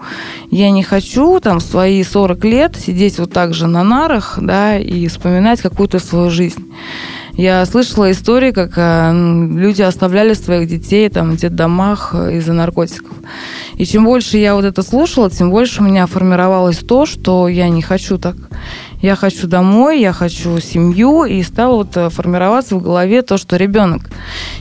Я 0.53 0.71
не 0.71 0.85
хочу 0.85 1.41
там 1.41 1.59
в 1.59 1.65
свои 1.65 2.05
40 2.05 2.45
лет 2.45 2.77
сидеть 2.77 3.19
вот 3.19 3.33
так 3.33 3.55
же 3.55 3.67
на 3.67 3.83
нарах, 3.83 4.39
да, 4.41 4.79
и 4.79 5.09
вспоминать 5.09 5.61
какую-то 5.61 5.99
свою 5.99 6.31
жизнь. 6.31 6.65
Я 7.37 7.67
слышала 7.67 8.11
истории, 8.11 8.51
как 8.51 8.73
э, 8.77 9.13
люди 9.13 9.83
оставляли 9.83 10.33
своих 10.33 10.69
детей 10.69 11.07
там 11.11 11.33
в 11.33 11.37
детдомах 11.37 12.15
э, 12.15 12.39
из-за 12.39 12.55
наркотиков. 12.55 13.13
И 13.77 13.85
чем 13.85 14.07
больше 14.07 14.39
я 14.39 14.55
вот 14.55 14.65
это 14.65 14.83
слушала, 14.83 15.29
тем 15.29 15.51
больше 15.51 15.83
у 15.83 15.85
меня 15.85 16.07
формировалось 16.07 16.79
то, 16.79 17.05
что 17.05 17.47
я 17.49 17.69
не 17.69 17.83
хочу 17.83 18.17
так. 18.17 18.37
Я 19.03 19.17
хочу 19.17 19.47
домой, 19.47 20.01
я 20.01 20.15
хочу 20.15 20.59
семью, 20.61 21.25
и 21.25 21.43
стало 21.43 21.77
вот 21.77 21.95
э, 21.99 22.09
формироваться 22.09 22.75
в 22.75 22.83
голове 22.83 23.21
то, 23.21 23.37
что 23.37 23.57
ребенок. 23.57 24.05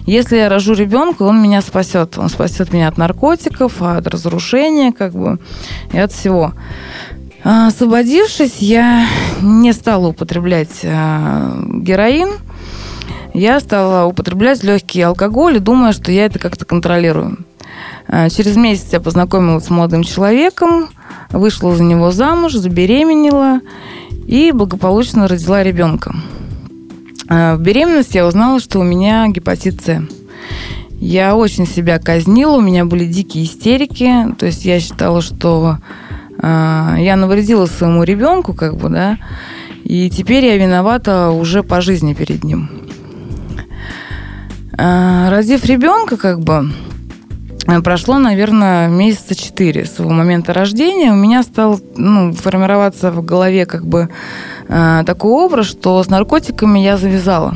Если 0.05 0.35
я 0.35 0.49
рожу 0.49 0.73
ребенка, 0.73 1.23
он 1.23 1.41
меня 1.41 1.61
спасет. 1.61 2.17
Он 2.17 2.27
спасет 2.27 2.73
меня 2.73 2.89
от 2.89 2.97
наркотиков, 2.97 3.81
от 3.81 4.05
разрушения, 4.05 4.91
как 4.91 5.13
бы, 5.13 5.39
и 5.93 5.97
от 5.97 6.11
всего. 6.11 6.51
А, 7.41 7.67
Освободившись, 7.67 8.57
я 8.59 9.07
не 9.41 9.71
стала 9.71 10.07
употреблять 10.07 10.83
героин. 10.83 12.29
Я 13.35 13.59
стала 13.59 14.05
употреблять 14.05 14.63
легкий 14.63 15.01
алкоголь, 15.01 15.59
думая, 15.59 15.91
что 15.91 16.09
я 16.09 16.27
это 16.27 16.39
как-то 16.39 16.63
контролирую. 16.63 17.39
А, 18.07 18.29
Через 18.29 18.55
месяц 18.55 18.93
я 18.93 19.01
познакомилась 19.01 19.65
с 19.65 19.69
молодым 19.69 20.03
человеком, 20.03 20.87
вышла 21.31 21.75
за 21.75 21.83
него 21.83 22.11
замуж, 22.11 22.53
забеременела 22.53 23.59
и 24.25 24.53
благополучно 24.53 25.27
родила 25.27 25.63
ребенка. 25.63 26.15
А, 27.27 27.57
В 27.57 27.59
беременности 27.59 28.15
я 28.15 28.25
узнала, 28.25 28.61
что 28.61 28.79
у 28.79 28.83
меня 28.83 29.27
гепатит 29.27 29.81
С. 29.81 30.01
Я 31.01 31.35
очень 31.35 31.67
себя 31.67 31.99
казнила, 31.99 32.55
у 32.55 32.61
меня 32.61 32.85
были 32.85 33.03
дикие 33.03 33.43
истерики, 33.43 34.33
то 34.39 34.45
есть 34.45 34.63
я 34.63 34.79
считала, 34.79 35.21
что 35.21 35.79
а, 36.41 36.95
я 36.97 37.17
навредила 37.17 37.65
своему 37.65 38.03
ребенку, 38.03 38.53
как 38.53 38.77
бы, 38.77 38.87
да, 38.87 39.17
и 39.83 40.09
теперь 40.09 40.45
я 40.45 40.55
виновата 40.55 41.31
уже 41.31 41.63
по 41.63 41.81
жизни 41.81 42.13
перед 42.13 42.45
ним. 42.45 42.84
А, 44.77 45.29
Родив 45.29 45.63
ребенка, 45.65 46.17
как 46.17 46.41
бы, 46.41 46.69
э, 47.67 47.81
прошло, 47.81 48.17
наверное, 48.17 48.89
месяца 48.89 49.33
четыре 49.33 49.85
с 49.85 49.91
того 49.91 50.09
момента 50.09 50.53
рождения. 50.53 51.11
У 51.11 51.15
меня 51.15 51.43
стал 51.43 51.79
ну, 51.95 52.33
формироваться 52.33 53.11
в 53.11 53.23
голове 53.23 53.65
как 53.65 53.85
бы 53.85 54.09
э, 54.67 55.03
такой 55.05 55.31
образ, 55.31 55.67
что 55.67 56.03
с 56.03 56.09
наркотиками 56.09 56.79
я 56.79 56.97
завязала. 56.97 57.55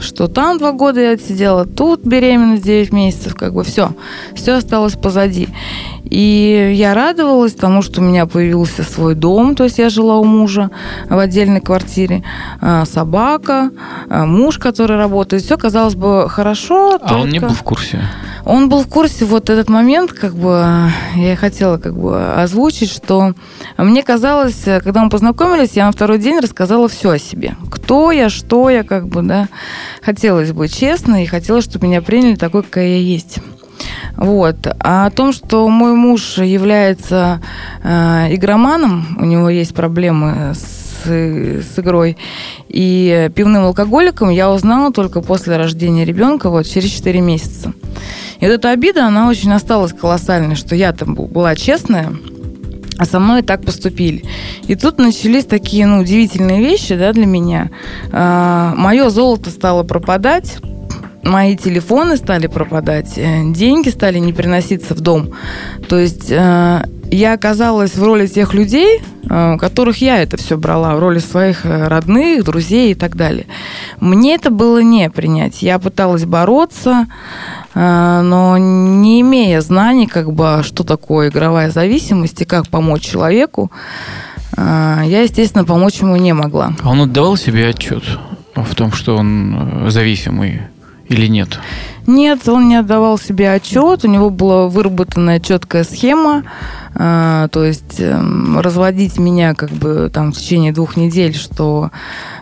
Что 0.00 0.28
там 0.28 0.58
два 0.58 0.72
года 0.72 1.00
я 1.00 1.12
отсидела, 1.12 1.64
тут 1.64 2.04
беременность 2.04 2.62
9 2.62 2.92
месяцев, 2.92 3.34
как 3.34 3.52
бы 3.52 3.64
все. 3.64 3.90
Все 4.34 4.52
осталось 4.52 4.94
позади. 4.94 5.48
И 6.10 6.72
я 6.74 6.94
радовалась 6.94 7.54
тому, 7.54 7.82
что 7.82 8.00
у 8.00 8.04
меня 8.04 8.26
появился 8.26 8.82
свой 8.82 9.14
дом, 9.14 9.54
то 9.54 9.64
есть 9.64 9.78
я 9.78 9.90
жила 9.90 10.16
у 10.16 10.24
мужа 10.24 10.70
в 11.08 11.18
отдельной 11.18 11.60
квартире, 11.60 12.22
а, 12.60 12.84
собака, 12.86 13.70
а, 14.08 14.24
муж, 14.26 14.58
который 14.58 14.96
работает. 14.96 15.42
Все 15.42 15.56
казалось 15.56 15.94
бы 15.94 16.28
хорошо. 16.28 16.98
А 17.02 17.16
он 17.18 17.28
не 17.28 17.40
только- 17.40 17.48
был 17.48 17.54
в 17.54 17.62
курсе. 17.62 18.00
он 18.44 18.68
был 18.68 18.82
в 18.82 18.88
курсе 18.88 19.24
вот 19.26 19.50
этот 19.50 19.68
момент, 19.68 20.12
как 20.12 20.34
бы 20.34 20.64
я 21.16 21.36
хотела 21.36 21.76
как 21.78 21.94
бы 21.98 22.32
озвучить, 22.34 22.90
что 22.90 23.34
мне 23.76 24.02
казалось, 24.02 24.62
когда 24.64 25.02
мы 25.02 25.10
познакомились, 25.10 25.72
я 25.72 25.86
на 25.86 25.92
второй 25.92 26.18
день 26.18 26.38
рассказала 26.40 26.88
все 26.88 27.10
о 27.10 27.18
себе. 27.18 27.56
Кто 27.70 28.10
я, 28.12 28.30
что 28.30 28.70
я, 28.70 28.82
как 28.84 29.08
бы, 29.08 29.22
да. 29.22 29.48
Хотелось 30.02 30.52
быть 30.52 30.74
честной 30.74 31.24
и 31.24 31.26
хотелось, 31.26 31.64
чтобы 31.64 31.86
меня 31.86 32.00
приняли 32.00 32.36
такой, 32.36 32.62
какая 32.62 32.88
я 32.88 32.98
есть. 32.98 33.38
Вот. 34.18 34.56
А 34.80 35.06
о 35.06 35.10
том, 35.10 35.32
что 35.32 35.68
мой 35.68 35.94
муж 35.94 36.38
является 36.38 37.40
э, 37.84 38.34
игроманом, 38.34 39.16
у 39.20 39.24
него 39.24 39.48
есть 39.48 39.74
проблемы 39.74 40.54
с, 40.54 41.06
с 41.06 41.78
игрой, 41.78 42.16
и 42.68 43.30
пивным 43.36 43.64
алкоголиком 43.64 44.30
я 44.30 44.50
узнала 44.50 44.92
только 44.92 45.20
после 45.20 45.56
рождения 45.56 46.04
ребенка, 46.04 46.50
вот 46.50 46.66
через 46.66 46.90
4 46.90 47.20
месяца. 47.20 47.72
И 48.40 48.44
вот 48.44 48.52
эта 48.52 48.70
обида, 48.70 49.06
она 49.06 49.28
очень 49.28 49.52
осталась 49.52 49.92
колоссальной, 49.92 50.56
что 50.56 50.74
я 50.74 50.92
там 50.92 51.14
была 51.14 51.54
честная, 51.54 52.12
а 52.98 53.04
со 53.04 53.20
мной 53.20 53.42
так 53.42 53.64
поступили. 53.64 54.24
И 54.66 54.74
тут 54.74 54.98
начались 54.98 55.44
такие 55.44 55.86
ну, 55.86 56.00
удивительные 56.00 56.60
вещи 56.60 56.96
да, 56.96 57.12
для 57.12 57.26
меня. 57.26 57.70
А, 58.10 58.74
мое 58.76 59.10
золото 59.10 59.50
стало 59.50 59.84
пропадать, 59.84 60.58
мои 61.22 61.56
телефоны 61.56 62.16
стали 62.16 62.46
пропадать, 62.46 63.16
э, 63.16 63.42
деньги 63.52 63.88
стали 63.88 64.18
не 64.18 64.32
приноситься 64.32 64.94
в 64.94 65.00
дом. 65.00 65.30
То 65.88 65.98
есть 65.98 66.30
э, 66.30 66.84
я 67.10 67.32
оказалась 67.32 67.94
в 67.94 68.02
роли 68.02 68.26
тех 68.26 68.54
людей, 68.54 69.02
э, 69.28 69.56
которых 69.58 70.00
я 70.00 70.22
это 70.22 70.36
все 70.36 70.56
брала, 70.56 70.94
в 70.96 70.98
роли 70.98 71.18
своих 71.18 71.64
родных, 71.64 72.44
друзей 72.44 72.92
и 72.92 72.94
так 72.94 73.16
далее. 73.16 73.46
Мне 74.00 74.34
это 74.34 74.50
было 74.50 74.82
не 74.82 75.08
принять. 75.10 75.62
Я 75.62 75.78
пыталась 75.78 76.24
бороться, 76.24 77.06
но 77.74 78.56
не 78.58 79.20
имея 79.20 79.60
знаний, 79.60 80.06
как 80.06 80.32
бы, 80.32 80.62
что 80.64 80.82
такое 80.82 81.28
игровая 81.28 81.70
зависимость 81.70 82.40
и 82.40 82.44
как 82.44 82.68
помочь 82.68 83.02
человеку, 83.02 83.70
я, 84.56 85.22
естественно, 85.22 85.64
помочь 85.64 86.00
ему 86.00 86.16
не 86.16 86.32
могла. 86.32 86.72
А 86.82 86.90
он 86.90 87.02
отдавал 87.02 87.36
себе 87.36 87.68
отчет 87.68 88.02
в 88.56 88.74
том, 88.74 88.92
что 88.92 89.16
он 89.16 89.84
зависимый? 89.88 90.62
Или 91.08 91.26
нет? 91.26 91.58
Нет, 92.06 92.48
он 92.48 92.68
не 92.68 92.76
отдавал 92.76 93.18
себе 93.18 93.52
отчет, 93.52 94.04
у 94.04 94.08
него 94.08 94.30
была 94.30 94.68
выработанная 94.68 95.40
четкая 95.40 95.84
схема, 95.84 96.42
э, 96.94 97.48
то 97.52 97.64
есть 97.64 98.00
э, 98.00 98.18
разводить 98.56 99.18
меня 99.18 99.54
как 99.54 99.68
бы 99.70 100.10
там 100.10 100.32
в 100.32 100.38
течение 100.38 100.72
двух 100.72 100.96
недель, 100.96 101.34
что 101.34 101.90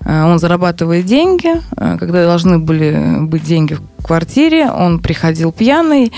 э, 0.04 0.22
он 0.24 0.38
зарабатывает 0.38 1.04
деньги, 1.04 1.50
э, 1.76 1.96
когда 1.98 2.26
должны 2.26 2.60
были 2.60 3.18
быть 3.22 3.42
деньги 3.42 3.74
в 3.74 4.04
квартире, 4.04 4.70
он 4.70 5.00
приходил 5.00 5.50
пьяный 5.50 6.12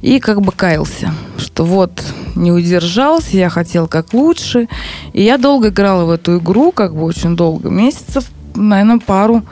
и 0.00 0.18
как 0.18 0.40
бы 0.40 0.50
каялся, 0.50 1.12
что 1.36 1.66
вот 1.66 2.02
не 2.36 2.52
удержался, 2.52 3.36
я 3.36 3.50
хотел 3.50 3.86
как 3.86 4.14
лучше, 4.14 4.66
и 5.12 5.22
я 5.22 5.36
долго 5.36 5.68
играла 5.68 6.06
в 6.06 6.10
эту 6.10 6.38
игру, 6.38 6.72
как 6.72 6.94
бы 6.94 7.04
очень 7.04 7.36
долго, 7.36 7.68
месяцев, 7.68 8.24
наверное, 8.54 8.98
пару. 8.98 9.42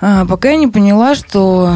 А, 0.00 0.26
пока 0.26 0.50
я 0.50 0.56
не 0.56 0.68
поняла, 0.68 1.14
что 1.14 1.74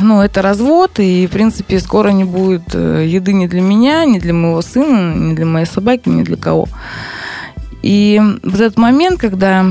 ну, 0.00 0.22
это 0.22 0.42
развод, 0.42 0.98
и, 0.98 1.26
в 1.26 1.30
принципе, 1.30 1.80
скоро 1.80 2.10
не 2.10 2.24
будет 2.24 2.74
э, 2.74 3.04
еды 3.06 3.32
ни 3.32 3.46
для 3.46 3.60
меня, 3.60 4.04
ни 4.04 4.18
для 4.18 4.32
моего 4.32 4.62
сына, 4.62 5.14
ни 5.14 5.34
для 5.34 5.46
моей 5.46 5.66
собаки, 5.66 6.08
ни 6.08 6.22
для 6.22 6.36
кого. 6.36 6.68
И 7.82 8.20
вот 8.42 8.54
этот 8.54 8.78
момент, 8.78 9.20
когда 9.20 9.66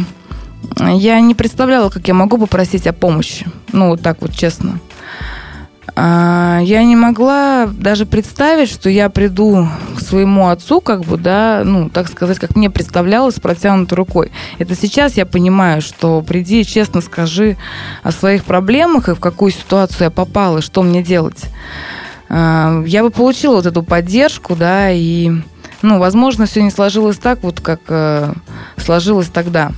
я 0.79 1.19
не 1.21 1.33
представляла, 1.33 1.89
как 1.89 2.07
я 2.07 2.13
могу 2.13 2.37
попросить 2.37 2.87
о 2.87 2.93
помощи. 2.93 3.45
Ну, 3.71 3.89
вот 3.89 4.01
так 4.01 4.21
вот 4.21 4.33
честно. 4.33 4.79
А, 5.99 6.59
я 6.61 6.83
не 6.83 6.95
могла 6.95 7.65
даже 7.65 8.05
представить, 8.05 8.69
что 8.69 8.87
я 8.87 9.09
приду 9.09 9.67
к 9.95 9.99
своему 9.99 10.49
отцу, 10.49 10.79
как 10.79 11.01
бы, 11.01 11.17
да, 11.17 11.63
ну, 11.65 11.89
так 11.89 12.07
сказать, 12.07 12.37
как 12.37 12.55
мне 12.55 12.69
представлялось, 12.69 13.39
протянутой 13.39 13.95
рукой. 13.95 14.31
Это 14.59 14.75
сейчас 14.75 15.17
я 15.17 15.25
понимаю, 15.25 15.81
что 15.81 16.21
приди 16.21 16.63
честно 16.65 17.01
скажи 17.01 17.57
о 18.03 18.11
своих 18.11 18.43
проблемах 18.43 19.09
и 19.09 19.15
в 19.15 19.19
какую 19.19 19.51
ситуацию 19.51 20.05
я 20.05 20.11
попала, 20.11 20.59
и 20.59 20.61
что 20.61 20.83
мне 20.83 21.01
делать. 21.01 21.45
А, 22.29 22.83
я 22.85 23.01
бы 23.01 23.09
получила 23.09 23.55
вот 23.55 23.65
эту 23.65 23.81
поддержку, 23.81 24.55
да, 24.55 24.91
и, 24.91 25.31
ну, 25.81 25.97
возможно, 25.97 26.45
все 26.45 26.61
не 26.61 26.69
сложилось 26.69 27.17
так, 27.17 27.41
вот 27.41 27.59
как 27.59 27.81
э, 27.87 28.33
сложилось 28.77 29.29
тогда. 29.29 29.71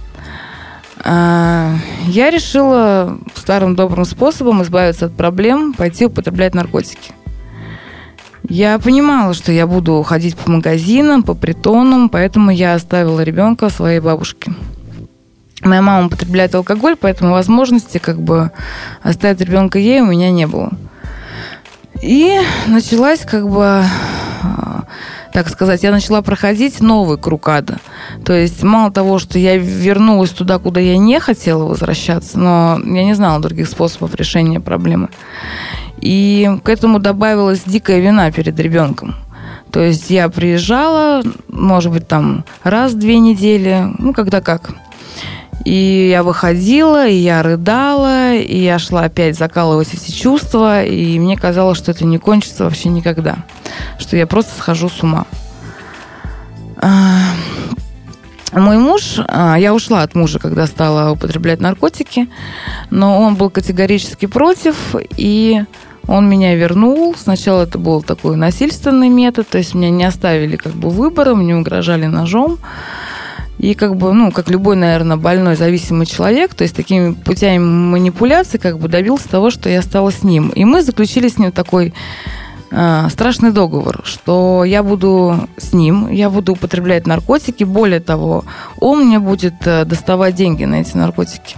А, 1.03 1.75
я 2.07 2.29
решила 2.29 3.17
старым 3.35 3.75
добрым 3.75 4.05
способом 4.05 4.63
избавиться 4.63 5.05
от 5.05 5.15
проблем, 5.15 5.73
пойти 5.73 6.05
употреблять 6.05 6.53
наркотики. 6.53 7.13
Я 8.47 8.79
понимала, 8.79 9.33
что 9.33 9.51
я 9.51 9.67
буду 9.67 10.01
ходить 10.03 10.35
по 10.35 10.49
магазинам, 10.49 11.23
по 11.23 11.35
притонам, 11.35 12.09
поэтому 12.09 12.51
я 12.51 12.73
оставила 12.73 13.21
ребенка 13.21 13.69
своей 13.69 13.99
бабушке. 13.99 14.53
Моя 15.61 15.81
мама 15.81 16.07
употребляет 16.07 16.55
алкоголь, 16.55 16.95
поэтому 16.95 17.31
возможности 17.31 17.97
как 17.97 18.19
бы 18.19 18.51
оставить 19.03 19.41
ребенка 19.41 19.77
ей 19.77 20.01
у 20.01 20.05
меня 20.05 20.31
не 20.31 20.47
было. 20.47 20.71
И 22.01 22.39
началась 22.67 23.19
как 23.19 23.47
бы 23.49 23.83
так 25.33 25.49
сказать, 25.49 25.83
я 25.83 25.91
начала 25.91 26.21
проходить 26.21 26.81
новый 26.81 27.17
круг 27.17 27.47
ада. 27.49 27.77
То 28.25 28.33
есть 28.33 28.63
мало 28.63 28.91
того, 28.91 29.19
что 29.19 29.37
я 29.37 29.57
вернулась 29.57 30.31
туда, 30.31 30.57
куда 30.59 30.79
я 30.79 30.97
не 30.97 31.19
хотела 31.19 31.65
возвращаться, 31.65 32.39
но 32.39 32.79
я 32.83 33.03
не 33.03 33.13
знала 33.13 33.41
других 33.41 33.67
способов 33.67 34.15
решения 34.15 34.59
проблемы. 34.59 35.09
И 36.01 36.49
к 36.63 36.69
этому 36.69 36.99
добавилась 36.99 37.61
дикая 37.65 37.99
вина 37.99 38.31
перед 38.31 38.59
ребенком. 38.59 39.15
То 39.71 39.81
есть 39.81 40.09
я 40.09 40.29
приезжала, 40.29 41.21
может 41.47 41.91
быть, 41.91 42.07
там 42.07 42.43
раз 42.63 42.93
в 42.93 42.99
две 42.99 43.19
недели, 43.19 43.93
ну, 43.99 44.13
когда 44.13 44.41
как. 44.41 44.71
И 45.65 46.09
я 46.09 46.23
выходила, 46.23 47.07
и 47.07 47.15
я 47.15 47.43
рыдала, 47.43 48.33
и 48.33 48.57
я 48.57 48.79
шла 48.79 49.03
опять 49.03 49.37
закалывать 49.37 49.93
эти 49.93 50.09
чувства, 50.11 50.83
и 50.83 51.19
мне 51.19 51.35
казалось, 51.35 51.77
что 51.77 51.91
это 51.91 52.05
не 52.05 52.17
кончится 52.17 52.63
вообще 52.63 52.89
никогда, 52.89 53.39
что 53.97 54.17
я 54.17 54.27
просто 54.27 54.57
схожу 54.57 54.89
с 54.89 55.03
ума. 55.03 55.25
А, 56.77 57.33
мой 58.51 58.77
муж, 58.77 59.19
а, 59.27 59.57
я 59.59 59.73
ушла 59.73 60.01
от 60.01 60.15
мужа, 60.15 60.39
когда 60.39 60.65
стала 60.65 61.11
употреблять 61.11 61.59
наркотики, 61.59 62.29
но 62.89 63.21
он 63.21 63.35
был 63.35 63.49
категорически 63.49 64.25
против, 64.25 64.95
и 65.17 65.63
он 66.07 66.27
меня 66.27 66.55
вернул. 66.55 67.15
Сначала 67.15 67.63
это 67.63 67.77
был 67.77 68.01
такой 68.01 68.35
насильственный 68.35 69.09
метод, 69.09 69.47
то 69.47 69.59
есть 69.59 69.75
меня 69.75 69.91
не 69.91 70.03
оставили 70.03 70.55
как 70.55 70.73
бы 70.73 70.89
выбора, 70.89 71.35
мне 71.35 71.55
угрожали 71.55 72.05
ножом. 72.05 72.57
И 73.59 73.73
как 73.73 73.97
бы, 73.97 74.13
ну, 74.13 74.31
как 74.31 74.49
любой, 74.49 74.77
наверное, 74.77 75.17
больной, 75.17 75.57
зависимый 75.57 76.05
человек, 76.05 76.55
то 76.55 76.63
есть 76.63 76.73
такими 76.73 77.13
путями 77.13 77.59
манипуляций 77.59 78.57
как 78.57 78.79
бы 78.79 78.87
добился 78.87 79.27
того, 79.27 79.51
что 79.51 79.69
я 79.69 79.81
стала 79.81 80.11
с 80.11 80.23
ним. 80.23 80.49
И 80.49 80.63
мы 80.63 80.81
заключили 80.81 81.27
с 81.27 81.37
ним 81.37 81.51
такой 81.51 81.93
страшный 83.09 83.51
договор, 83.51 84.01
что 84.03 84.63
я 84.63 84.83
буду 84.83 85.47
с 85.57 85.73
ним, 85.73 86.09
я 86.09 86.29
буду 86.29 86.53
употреблять 86.53 87.07
наркотики, 87.07 87.63
более 87.63 87.99
того, 87.99 88.45
он 88.79 89.07
мне 89.07 89.19
будет 89.19 89.55
э, 89.65 89.85
доставать 89.85 90.35
деньги 90.35 90.65
на 90.65 90.81
эти 90.81 90.95
наркотики. 90.95 91.57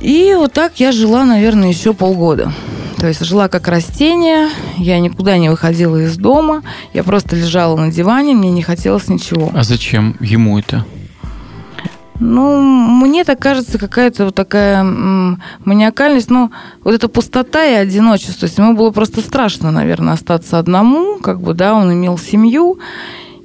И 0.00 0.34
вот 0.36 0.52
так 0.52 0.80
я 0.80 0.90
жила, 0.90 1.24
наверное, 1.24 1.68
еще 1.68 1.94
полгода. 1.94 2.52
То 2.98 3.06
есть 3.06 3.24
жила 3.24 3.48
как 3.48 3.68
растение, 3.68 4.48
я 4.76 4.98
никуда 5.00 5.36
не 5.36 5.48
выходила 5.48 5.96
из 5.96 6.16
дома, 6.16 6.62
я 6.92 7.02
просто 7.04 7.36
лежала 7.36 7.76
на 7.76 7.90
диване, 7.90 8.34
мне 8.34 8.50
не 8.50 8.62
хотелось 8.62 9.08
ничего. 9.08 9.50
А 9.54 9.62
зачем 9.62 10.16
ему 10.20 10.58
это? 10.58 10.84
Ну, 12.20 12.60
мне 12.60 13.24
так 13.24 13.40
кажется, 13.40 13.78
какая-то 13.78 14.26
вот 14.26 14.34
такая 14.34 14.84
маниакальность, 15.64 16.30
ну, 16.30 16.50
вот 16.84 16.94
эта 16.94 17.08
пустота 17.08 17.64
и 17.64 17.74
одиночество. 17.74 18.40
То 18.40 18.46
есть 18.46 18.58
ему 18.58 18.74
было 18.74 18.90
просто 18.90 19.20
страшно, 19.20 19.70
наверное, 19.70 20.14
остаться 20.14 20.58
одному, 20.58 21.18
как 21.18 21.40
бы, 21.40 21.54
да, 21.54 21.74
он 21.74 21.92
имел 21.92 22.18
семью, 22.18 22.78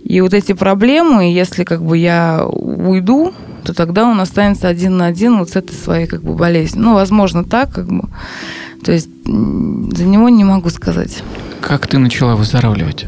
и 0.03 0.21
вот 0.21 0.33
эти 0.33 0.53
проблемы, 0.53 1.33
если 1.33 1.65
как 1.65 1.83
бы 1.83 1.97
я 1.97 2.45
уйду, 2.45 3.33
то 3.65 3.73
тогда 3.73 4.05
он 4.05 4.21
останется 4.21 4.69
один 4.69 4.95
на 4.95 5.07
один 5.07 5.37
вот 5.37 5.49
с 5.49 5.55
этой 5.57 5.73
своей 5.73 6.07
как 6.07 6.23
бы 6.23 6.33
болезнью. 6.33 6.85
Ну, 6.85 6.93
возможно, 6.93 7.43
так, 7.43 7.73
как 7.73 7.87
бы. 7.87 8.07
То 8.85 8.93
есть 8.93 9.09
за 9.25 10.05
него 10.05 10.29
не 10.29 10.45
могу 10.45 10.69
сказать. 10.69 11.23
Как 11.59 11.87
ты 11.87 11.97
начала 11.97 12.35
выздоравливать? 12.37 13.07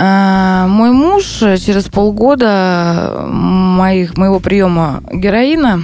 А, 0.00 0.68
мой 0.68 0.92
муж 0.92 1.24
через 1.24 1.84
полгода 1.86 3.24
моих, 3.26 4.16
моего 4.16 4.38
приема 4.38 5.02
героина 5.12 5.82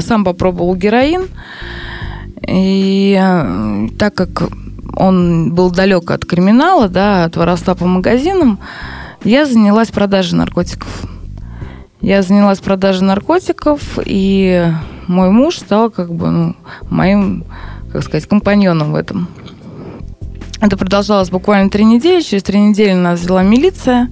сам 0.00 0.24
попробовал 0.24 0.76
героин. 0.76 1.26
И 2.46 3.18
э, 3.20 3.88
так 3.98 4.14
как 4.14 4.50
он 4.94 5.52
был 5.52 5.72
далек 5.72 6.08
от 6.12 6.24
криминала, 6.24 6.88
да, 6.88 7.24
от 7.24 7.36
воровства 7.36 7.74
по 7.74 7.86
магазинам, 7.86 8.60
я 9.24 9.46
занялась 9.46 9.90
продажей 9.90 10.38
наркотиков. 10.38 10.88
Я 12.00 12.22
занялась 12.22 12.60
продажей 12.60 13.02
наркотиков, 13.02 13.98
и 14.04 14.72
мой 15.08 15.30
муж 15.30 15.58
стал 15.58 15.90
как 15.90 16.14
бы 16.14 16.30
ну, 16.30 16.56
моим, 16.88 17.44
как 17.92 18.04
сказать, 18.04 18.28
компаньоном 18.28 18.92
в 18.92 18.94
этом. 18.94 19.28
Это 20.60 20.76
продолжалось 20.76 21.30
буквально 21.30 21.70
три 21.70 21.84
недели. 21.84 22.20
Через 22.20 22.42
три 22.42 22.58
недели 22.58 22.92
нас 22.92 23.20
взяла 23.20 23.42
милиция, 23.42 24.08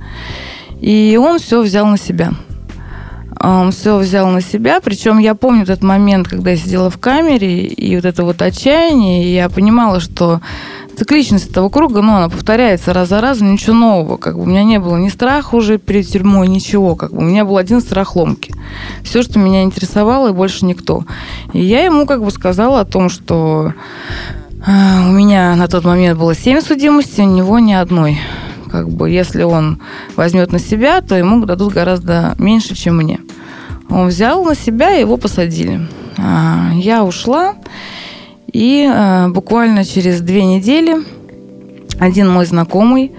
и 0.80 1.18
он 1.20 1.38
все 1.38 1.62
взял 1.62 1.86
на 1.86 1.98
себя. 1.98 2.32
Он 3.40 3.72
все 3.72 3.98
взял 3.98 4.28
на 4.28 4.40
себя. 4.40 4.80
Причем 4.80 5.18
я 5.18 5.34
помню 5.34 5.64
этот 5.64 5.82
момент, 5.82 6.28
когда 6.28 6.52
я 6.52 6.56
сидела 6.56 6.90
в 6.90 6.98
камере, 6.98 7.66
и 7.66 7.96
вот 7.96 8.04
это 8.04 8.24
вот 8.24 8.40
отчаяние, 8.40 9.24
и 9.24 9.34
я 9.34 9.48
понимала, 9.48 10.00
что 10.00 10.40
цикличность 10.96 11.50
этого 11.50 11.68
круга, 11.68 12.00
ну, 12.00 12.14
она 12.14 12.28
повторяется 12.28 12.92
раз 12.92 13.08
за 13.08 13.20
разом, 13.20 13.52
ничего 13.52 13.74
нового. 13.74 14.16
Как 14.16 14.36
бы 14.36 14.42
у 14.42 14.46
меня 14.46 14.64
не 14.64 14.78
было 14.78 14.96
ни 14.96 15.08
страха 15.08 15.54
уже 15.56 15.78
перед 15.78 16.06
тюрьмой, 16.06 16.48
ничего. 16.48 16.94
Как 16.94 17.12
бы 17.12 17.18
у 17.18 17.22
меня 17.22 17.44
был 17.44 17.56
один 17.56 17.80
страх 17.80 18.16
ломки. 18.16 18.54
Все, 19.02 19.22
что 19.22 19.38
меня 19.38 19.62
интересовало, 19.62 20.28
и 20.28 20.32
больше 20.32 20.64
никто. 20.64 21.04
И 21.52 21.60
я 21.60 21.84
ему 21.84 22.06
как 22.06 22.22
бы 22.24 22.30
сказала 22.30 22.80
о 22.80 22.84
том, 22.84 23.08
что 23.08 23.74
у 24.66 25.10
меня 25.12 25.54
на 25.56 25.68
тот 25.68 25.84
момент 25.84 26.18
было 26.18 26.34
семь 26.34 26.60
судимостей, 26.60 27.24
у 27.24 27.30
него 27.30 27.58
ни 27.58 27.72
одной 27.72 28.18
как 28.74 28.90
бы, 28.90 29.08
если 29.08 29.44
он 29.44 29.78
возьмет 30.16 30.50
на 30.50 30.58
себя, 30.58 31.00
то 31.00 31.14
ему 31.14 31.46
дадут 31.46 31.72
гораздо 31.72 32.34
меньше, 32.38 32.74
чем 32.74 32.96
мне. 32.96 33.20
Он 33.88 34.08
взял 34.08 34.44
на 34.44 34.56
себя, 34.56 34.96
и 34.96 35.00
его 35.00 35.16
посадили. 35.16 35.86
А, 36.18 36.72
я 36.74 37.04
ушла, 37.04 37.54
и 38.52 38.84
а, 38.92 39.28
буквально 39.28 39.84
через 39.84 40.20
две 40.22 40.44
недели 40.44 40.96
один 42.00 42.28
мой 42.28 42.46
знакомый, 42.46 43.12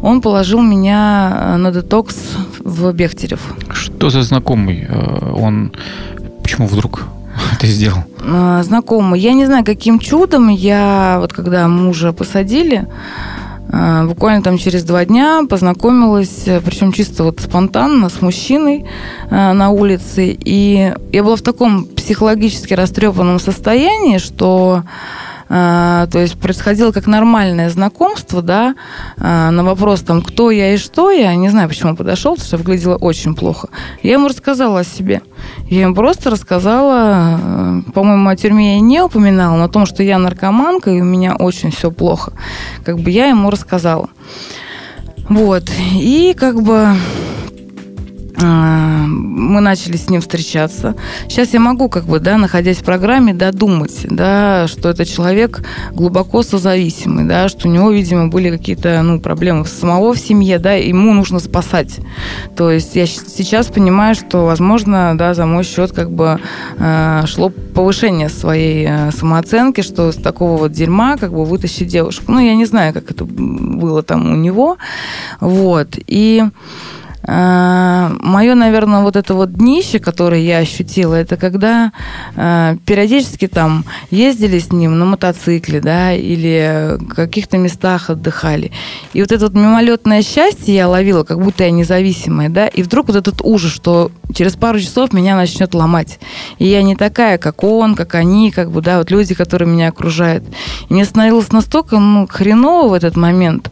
он 0.00 0.20
положил 0.20 0.62
меня 0.62 1.56
на 1.58 1.72
детокс 1.72 2.16
в 2.60 2.92
Бехтерев. 2.92 3.40
Что 3.70 4.08
за 4.08 4.22
знакомый? 4.22 4.86
Э, 4.88 5.32
он 5.34 5.72
почему 6.42 6.68
вдруг 6.68 7.04
это 7.62 7.72
сделал? 7.72 7.98
А, 8.20 8.62
знакомый. 8.62 9.20
Я 9.20 9.32
не 9.32 9.46
знаю, 9.46 9.64
каким 9.64 9.98
чудом 9.98 10.48
я, 10.48 11.18
вот 11.20 11.32
когда 11.32 11.68
мужа 11.68 12.12
посадили, 12.12 12.88
а, 13.70 14.04
буквально 14.06 14.42
там 14.42 14.58
через 14.58 14.82
два 14.82 15.04
дня 15.04 15.42
познакомилась, 15.48 16.44
причем 16.64 16.92
чисто 16.92 17.24
вот 17.24 17.40
спонтанно, 17.40 18.08
с 18.08 18.20
мужчиной 18.20 18.86
а, 19.30 19.52
на 19.52 19.70
улице. 19.70 20.36
И 20.38 20.92
я 21.12 21.22
была 21.22 21.36
в 21.36 21.42
таком 21.42 21.84
психологически 21.84 22.74
растрепанном 22.74 23.38
состоянии, 23.38 24.18
что 24.18 24.82
то 25.52 26.18
есть 26.18 26.40
происходило 26.40 26.92
как 26.92 27.06
нормальное 27.06 27.68
знакомство, 27.68 28.40
да, 28.40 28.74
а, 29.18 29.50
на 29.50 29.62
вопрос 29.64 30.00
там, 30.00 30.22
кто 30.22 30.50
я 30.50 30.72
и 30.72 30.78
что 30.78 31.10
я, 31.10 31.34
не 31.34 31.50
знаю, 31.50 31.68
почему 31.68 31.94
подошел, 31.94 32.36
потому 32.36 32.46
что 32.46 32.56
выглядело 32.56 32.96
очень 32.96 33.34
плохо. 33.34 33.68
Я 34.02 34.12
ему 34.12 34.28
рассказала 34.28 34.80
о 34.80 34.84
себе. 34.84 35.20
Я 35.68 35.82
ему 35.82 35.94
просто 35.94 36.30
рассказала, 36.30 37.38
э, 37.38 37.82
по-моему, 37.92 38.30
о 38.30 38.36
тюрьме 38.36 38.76
я 38.76 38.80
не 38.80 39.02
упоминала, 39.02 39.56
но 39.56 39.64
о 39.64 39.68
том, 39.68 39.84
что 39.84 40.02
я 40.02 40.18
наркоманка, 40.18 40.90
и 40.90 41.02
у 41.02 41.04
меня 41.04 41.36
очень 41.36 41.70
все 41.70 41.90
плохо. 41.90 42.32
Как 42.82 42.98
бы 42.98 43.10
я 43.10 43.26
ему 43.26 43.50
рассказала. 43.50 44.08
Вот. 45.28 45.64
И 45.94 46.34
как 46.38 46.62
бы 46.62 46.78
а, 46.78 46.96
мы 48.46 49.60
начали 49.60 49.96
с 49.96 50.08
ним 50.08 50.20
встречаться. 50.20 50.94
Сейчас 51.28 51.52
я 51.52 51.60
могу, 51.60 51.88
как 51.88 52.04
бы, 52.04 52.20
да, 52.20 52.38
находясь 52.38 52.78
в 52.78 52.84
программе, 52.84 53.34
додумать, 53.34 54.06
да, 54.08 54.66
что 54.68 54.90
это 54.90 55.04
человек 55.04 55.62
глубоко 55.92 56.42
созависимый, 56.42 57.24
да, 57.24 57.48
что 57.48 57.68
у 57.68 57.70
него, 57.70 57.90
видимо, 57.90 58.28
были 58.28 58.50
какие-то, 58.50 59.02
ну, 59.02 59.20
проблемы 59.20 59.66
самого 59.66 60.14
в 60.14 60.18
семье, 60.18 60.58
да, 60.58 60.72
ему 60.72 61.12
нужно 61.12 61.38
спасать. 61.38 61.98
То 62.56 62.70
есть 62.70 62.96
я 62.96 63.06
сейчас 63.06 63.66
понимаю, 63.66 64.14
что, 64.14 64.44
возможно, 64.46 65.16
да, 65.16 65.34
за 65.34 65.46
мой 65.46 65.64
счет, 65.64 65.92
как 65.92 66.10
бы, 66.10 66.40
э, 66.78 67.22
шло 67.26 67.50
повышение 67.50 68.28
своей 68.28 68.86
э, 68.88 69.10
самооценки, 69.12 69.80
что 69.80 70.12
с 70.12 70.16
такого 70.16 70.58
вот 70.58 70.72
дерьма, 70.72 71.16
как 71.16 71.32
бы, 71.32 71.44
вытащить 71.44 71.88
девушку. 71.88 72.32
Ну, 72.32 72.38
я 72.40 72.54
не 72.54 72.64
знаю, 72.64 72.92
как 72.92 73.10
это 73.10 73.24
было 73.24 74.02
там 74.02 74.32
у 74.32 74.36
него. 74.36 74.76
Вот. 75.40 75.98
И 76.06 76.42
а, 76.42 76.50
Мое, 77.24 78.54
наверное, 78.54 79.00
вот 79.02 79.14
это 79.14 79.34
вот 79.34 79.52
днище, 79.52 80.00
которое 80.00 80.40
я 80.40 80.58
ощутила, 80.58 81.14
это 81.14 81.36
когда 81.36 81.92
э, 82.34 82.76
периодически 82.84 83.46
там 83.46 83.84
ездили 84.10 84.58
с 84.58 84.72
ним 84.72 84.98
на 84.98 85.04
мотоцикле, 85.04 85.80
да, 85.80 86.12
или 86.12 86.96
в 86.98 87.14
каких-то 87.14 87.58
местах 87.58 88.10
отдыхали. 88.10 88.72
И 89.12 89.20
вот 89.20 89.30
это 89.30 89.46
вот 89.46 89.54
мимолетное 89.54 90.22
счастье 90.22 90.74
я 90.74 90.88
ловила, 90.88 91.22
как 91.22 91.40
будто 91.40 91.62
я 91.62 91.70
независимая, 91.70 92.48
да, 92.48 92.66
и 92.66 92.82
вдруг 92.82 93.06
вот 93.06 93.16
этот 93.16 93.40
ужас, 93.42 93.70
что 93.70 94.10
через 94.34 94.56
пару 94.56 94.80
часов 94.80 95.12
меня 95.12 95.36
начнет 95.36 95.74
ломать. 95.74 96.18
И 96.58 96.66
я 96.66 96.82
не 96.82 96.96
такая, 96.96 97.38
как 97.38 97.62
он, 97.62 97.94
как 97.94 98.16
они, 98.16 98.50
как 98.50 98.72
бы, 98.72 98.80
да, 98.82 98.98
вот 98.98 99.12
люди, 99.12 99.34
которые 99.34 99.68
меня 99.68 99.88
окружают. 99.88 100.44
И 100.88 100.94
мне 100.94 101.04
становилось 101.04 101.52
настолько, 101.52 101.98
ну, 101.98 102.26
хреново 102.26 102.88
в 102.88 102.94
этот 102.94 103.16
момент. 103.16 103.70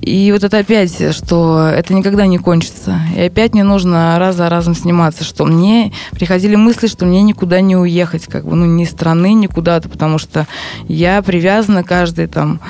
И 0.00 0.30
вот 0.32 0.44
это 0.44 0.58
опять, 0.58 1.14
что 1.14 1.68
это 1.68 1.94
никогда 1.94 2.26
не 2.26 2.38
кончится. 2.38 3.00
И 3.16 3.20
опять 3.20 3.52
мне 3.52 3.64
нужно 3.64 4.18
раз 4.18 4.36
за 4.36 4.48
разом 4.48 4.74
сниматься, 4.74 5.24
что 5.24 5.44
мне 5.44 5.92
приходили 6.12 6.56
мысли, 6.56 6.86
что 6.86 7.06
мне 7.06 7.22
никуда 7.22 7.60
не 7.60 7.76
уехать, 7.76 8.26
как 8.26 8.44
бы, 8.44 8.54
ну, 8.54 8.64
ни 8.66 8.84
страны, 8.84 9.34
ни 9.34 9.46
куда-то, 9.46 9.88
потому 9.88 10.18
что 10.18 10.46
я 10.86 11.20
привязана 11.22 11.82
каждый 11.84 12.26
там 12.26 12.60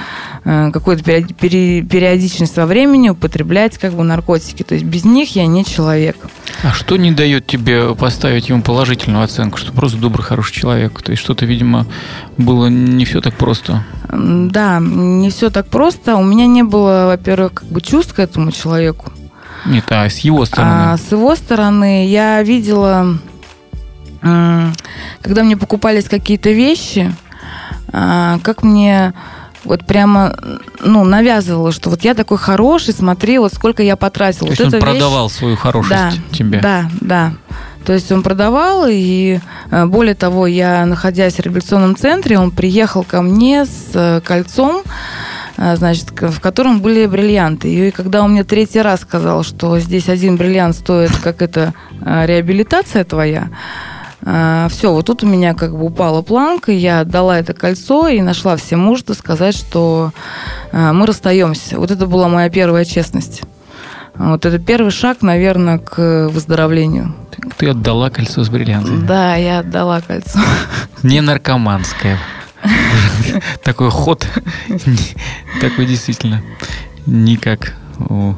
э, 0.48 0.70
какой-то 0.72 1.04
периодичность 1.04 2.56
во 2.56 2.64
времени 2.64 3.10
употреблять 3.10 3.76
как 3.76 3.92
бы 3.92 4.02
наркотики. 4.02 4.62
То 4.62 4.74
есть 4.74 4.86
без 4.86 5.04
них 5.04 5.36
я 5.36 5.46
не 5.46 5.64
человек. 5.64 6.16
А 6.62 6.72
что 6.72 6.96
не 6.96 7.12
дает 7.12 7.46
тебе 7.46 7.94
поставить 7.94 8.48
ему 8.48 8.62
положительную 8.62 9.24
оценку, 9.24 9.58
что 9.58 9.72
просто 9.72 9.98
добрый, 9.98 10.24
хороший 10.24 10.54
человек? 10.54 11.02
То 11.02 11.12
есть 11.12 11.22
что-то, 11.22 11.44
видимо, 11.44 11.86
было 12.38 12.68
не 12.68 13.04
все 13.04 13.20
так 13.20 13.34
просто. 13.34 13.84
Да, 14.10 14.80
не 14.80 15.28
все 15.30 15.50
так 15.50 15.66
просто. 15.66 16.16
У 16.16 16.24
меня 16.24 16.46
не 16.46 16.62
было, 16.62 17.04
во-первых, 17.06 17.52
как 17.52 17.68
бы 17.68 17.82
чувств 17.82 18.14
к 18.14 18.18
этому 18.18 18.50
человеку. 18.52 19.12
Нет, 19.66 19.84
а 19.90 20.08
с 20.08 20.18
его 20.18 20.46
стороны? 20.46 20.92
А, 20.92 20.96
с 20.96 21.12
его 21.12 21.34
стороны 21.36 22.06
я 22.06 22.42
видела, 22.42 23.18
когда 24.20 25.42
мне 25.42 25.56
покупались 25.56 26.08
какие-то 26.08 26.50
вещи, 26.50 27.14
а, 27.92 28.38
как 28.42 28.62
мне 28.62 29.12
вот 29.64 29.84
прямо, 29.84 30.36
ну, 30.80 31.04
навязывала, 31.04 31.72
что 31.72 31.90
вот 31.90 32.02
я 32.02 32.14
такой 32.14 32.38
хороший, 32.38 32.94
смотри, 32.94 33.38
вот 33.38 33.52
сколько 33.52 33.82
я 33.82 33.96
потратил. 33.96 34.40
То 34.40 34.46
вот 34.46 34.58
есть 34.58 34.74
он 34.74 34.80
продавал 34.80 35.30
свою 35.30 35.56
хорошесть 35.56 35.90
да, 35.90 36.12
тебе? 36.32 36.60
Да, 36.60 36.90
да. 37.00 37.32
То 37.84 37.94
есть 37.94 38.12
он 38.12 38.22
продавал, 38.22 38.86
и 38.86 39.40
э, 39.70 39.86
более 39.86 40.14
того, 40.14 40.46
я, 40.46 40.84
находясь 40.84 41.36
в 41.36 41.40
реабилитационном 41.40 41.96
центре, 41.96 42.38
он 42.38 42.50
приехал 42.50 43.02
ко 43.02 43.22
мне 43.22 43.64
с 43.64 43.92
э, 43.94 44.20
кольцом, 44.22 44.82
э, 45.56 45.74
значит, 45.76 46.10
в 46.10 46.38
котором 46.40 46.80
были 46.80 47.06
бриллианты. 47.06 47.72
И 47.72 47.90
когда 47.90 48.22
он 48.22 48.32
мне 48.32 48.44
третий 48.44 48.82
раз 48.82 49.00
сказал, 49.00 49.42
что 49.42 49.78
здесь 49.78 50.10
один 50.10 50.36
бриллиант 50.36 50.76
стоит, 50.76 51.16
как 51.16 51.40
это 51.40 51.72
реабилитация 52.04 53.04
твоя, 53.04 53.48
все, 54.20 54.92
вот 54.92 55.06
тут 55.06 55.22
у 55.22 55.26
меня 55.26 55.54
как 55.54 55.72
бы 55.72 55.84
упала 55.84 56.22
планка, 56.22 56.72
я 56.72 57.00
отдала 57.00 57.38
это 57.38 57.54
кольцо 57.54 58.08
и 58.08 58.20
нашла 58.20 58.56
все 58.56 58.76
мужество 58.76 59.14
сказать, 59.14 59.56
что 59.56 60.12
мы 60.72 61.06
расстаемся. 61.06 61.78
Вот 61.78 61.90
это 61.90 62.06
была 62.06 62.28
моя 62.28 62.50
первая 62.50 62.84
честность. 62.84 63.42
Вот 64.18 64.44
это 64.44 64.58
первый 64.58 64.90
шаг, 64.90 65.22
наверное, 65.22 65.78
к 65.78 66.28
выздоровлению. 66.30 67.14
Ты 67.56 67.70
отдала 67.70 68.10
кольцо 68.10 68.42
с 68.42 68.48
бриллиантами? 68.48 69.06
Да, 69.06 69.36
я 69.36 69.60
отдала 69.60 70.00
кольцо. 70.00 70.40
Не 71.04 71.20
наркоманское. 71.20 72.18
Такой 73.62 73.90
ход. 73.90 74.26
Такой 75.60 75.86
действительно 75.86 76.42
не 77.06 77.36
как 77.36 77.74
у 77.98 78.34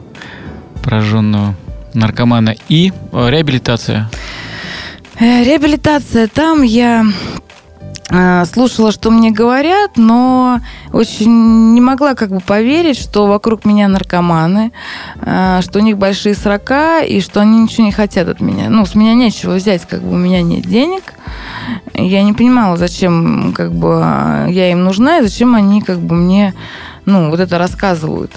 пораженного 0.83 1.55
наркомана. 1.95 2.55
И 2.69 2.93
э, 3.13 3.31
реабилитация. 3.31 4.11
Э, 5.21 5.45
реабилитация. 5.45 6.27
Там 6.29 6.63
я 6.63 7.05
Э, 8.13 8.45
слушала, 8.45 8.91
что 8.91 9.11
мне 9.11 9.31
говорят, 9.31 9.93
но 9.97 10.61
очень 10.93 11.75
не 11.75 11.81
могла 11.81 12.15
как 12.15 12.31
бы 12.31 12.41
поверить, 12.41 12.99
что 12.99 13.27
вокруг 13.27 13.65
меня 13.65 13.87
наркоманы, 13.87 14.73
э, 15.21 15.61
что 15.63 15.79
у 15.79 15.83
них 15.83 15.97
большие 15.97 16.35
срока 16.35 17.03
и 17.03 17.21
что 17.21 17.41
они 17.41 17.61
ничего 17.61 17.85
не 17.85 17.93
хотят 17.93 18.29
от 18.29 18.41
меня. 18.41 18.69
Ну, 18.69 18.85
с 18.85 18.97
меня 18.97 19.15
нечего 19.15 19.53
взять, 19.53 19.87
как 19.87 20.03
бы 20.03 20.15
у 20.15 20.17
меня 20.17 20.43
нет 20.43 20.63
денег. 20.63 21.05
Я 21.95 22.25
не 22.25 22.33
понимала, 22.33 22.77
зачем 22.77 23.53
как 23.57 23.73
бы 23.73 24.01
я 24.49 24.73
им 24.73 24.83
нужна 24.83 25.19
и 25.19 25.23
зачем 25.23 25.55
они 25.55 25.81
как 25.81 26.01
бы 26.01 26.17
мне 26.17 26.53
ну, 27.07 27.31
вот 27.31 27.39
это 27.39 27.59
рассказывают. 27.59 28.33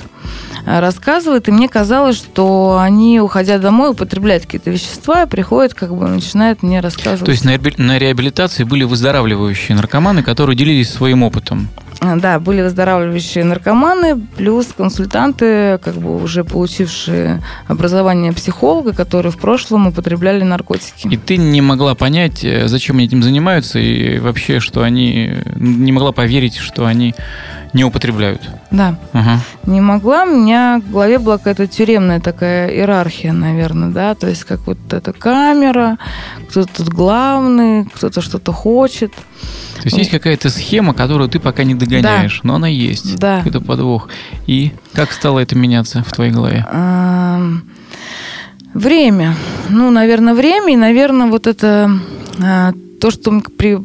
Э, 0.66 0.80
рассказывают, 0.80 1.48
и 1.48 1.52
мне 1.52 1.68
казалось, 1.68 2.16
что 2.16 2.80
они, 2.80 3.20
уходя 3.20 3.58
домой, 3.58 3.92
употребляют 3.92 4.46
какие-то 4.46 4.70
вещества, 4.70 5.24
и 5.24 5.28
приходят, 5.28 5.74
как 5.74 5.96
бы 5.96 6.08
начинают 6.08 6.64
мне 6.64 6.80
рассказывать. 6.80 7.26
То 7.26 7.32
есть 7.32 7.46
на, 7.46 7.98
реабилитации 7.98 8.64
были 8.64 8.84
выздоравливающие 8.84 9.76
наркоманы, 9.76 10.24
которые 10.24 10.56
делились 10.56 10.90
своим 10.90 11.24
опытом? 11.24 11.68
Э, 12.02 12.16
да, 12.16 12.40
были 12.40 12.62
выздоравливающие 12.62 13.44
наркоманы, 13.44 14.20
плюс 14.38 14.68
консультанты, 14.76 15.80
как 15.84 15.96
бы 15.96 16.22
уже 16.22 16.44
получившие 16.44 17.42
образование 17.68 18.32
психолога, 18.32 18.94
которые 18.94 19.32
в 19.32 19.38
прошлом 19.38 19.88
употребляли 19.88 20.44
наркотики. 20.44 21.08
И 21.08 21.18
ты 21.18 21.38
не 21.38 21.62
могла 21.62 21.94
понять, 21.96 22.44
э, 22.44 22.68
зачем 22.68 22.98
они 22.98 23.06
этим 23.06 23.22
занимаются, 23.22 23.80
и 23.80 24.20
вообще, 24.20 24.60
что 24.60 24.82
они... 24.84 25.34
Не 25.56 25.92
могла 25.92 26.12
поверить, 26.12 26.56
что 26.58 26.86
они 26.86 27.14
не 27.74 27.84
употребляют. 27.84 28.42
Да. 28.72 28.96
Ага. 29.14 29.40
Не 29.66 29.82
могла. 29.82 30.24
У 30.24 30.28
меня 30.28 30.82
в 30.86 30.92
голове 30.92 31.18
была 31.18 31.38
какая-то 31.38 31.68
тюремная 31.68 32.20
такая 32.20 32.70
иерархия, 32.70 33.34
наверное, 33.34 33.90
да. 33.90 34.16
То 34.16 34.28
есть 34.28 34.44
как 34.44 34.66
вот 34.68 34.78
эта 34.92 35.12
камера, 35.12 35.98
кто-то 36.50 36.70
тут 36.74 36.90
главный, 36.90 37.86
кто-то 37.86 38.22
что-то 38.22 38.52
хочет. 38.52 39.12
То 39.14 39.86
есть 39.86 39.98
есть 39.98 40.12
какая-то 40.12 40.50
схема, 40.50 40.94
которую 40.94 41.30
ты 41.30 41.40
пока 41.40 41.64
не 41.64 41.74
догоняешь, 41.74 42.42
да. 42.44 42.48
но 42.48 42.56
она 42.56 42.68
есть. 42.68 43.18
Да. 43.18 43.38
Какой-то 43.40 43.62
подвох. 43.62 44.10
И 44.46 44.72
как 44.94 45.12
стало 45.12 45.40
это 45.40 45.56
меняться 45.56 46.04
в 46.04 46.12
твоей 46.14 46.32
голове? 46.32 46.66
Время. 48.74 49.36
Ну, 49.70 49.92
наверное, 49.92 50.34
время 50.34 50.74
и, 50.74 50.76
наверное, 50.76 51.28
вот 51.28 51.46
это 51.46 51.92
а, 52.42 52.74
то, 53.00 53.12
что 53.12 53.40
при, 53.56 53.78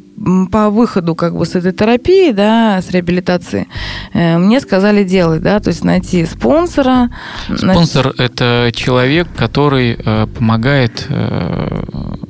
по 0.50 0.70
выходу 0.70 1.14
как 1.14 1.36
бы 1.36 1.46
с 1.46 1.54
этой 1.54 1.72
терапии, 1.72 2.32
да, 2.32 2.80
с 2.82 2.90
реабилитации, 2.90 3.68
э, 4.12 4.38
мне 4.38 4.60
сказали 4.60 5.04
делать, 5.04 5.42
да, 5.42 5.60
то 5.60 5.68
есть 5.68 5.84
найти 5.84 6.26
спонсора. 6.26 7.10
Спонсор 7.54 8.14
это 8.18 8.70
человек, 8.74 9.28
который 9.36 9.96
э, 9.98 10.26
помогает 10.26 11.06
э, 11.08 11.82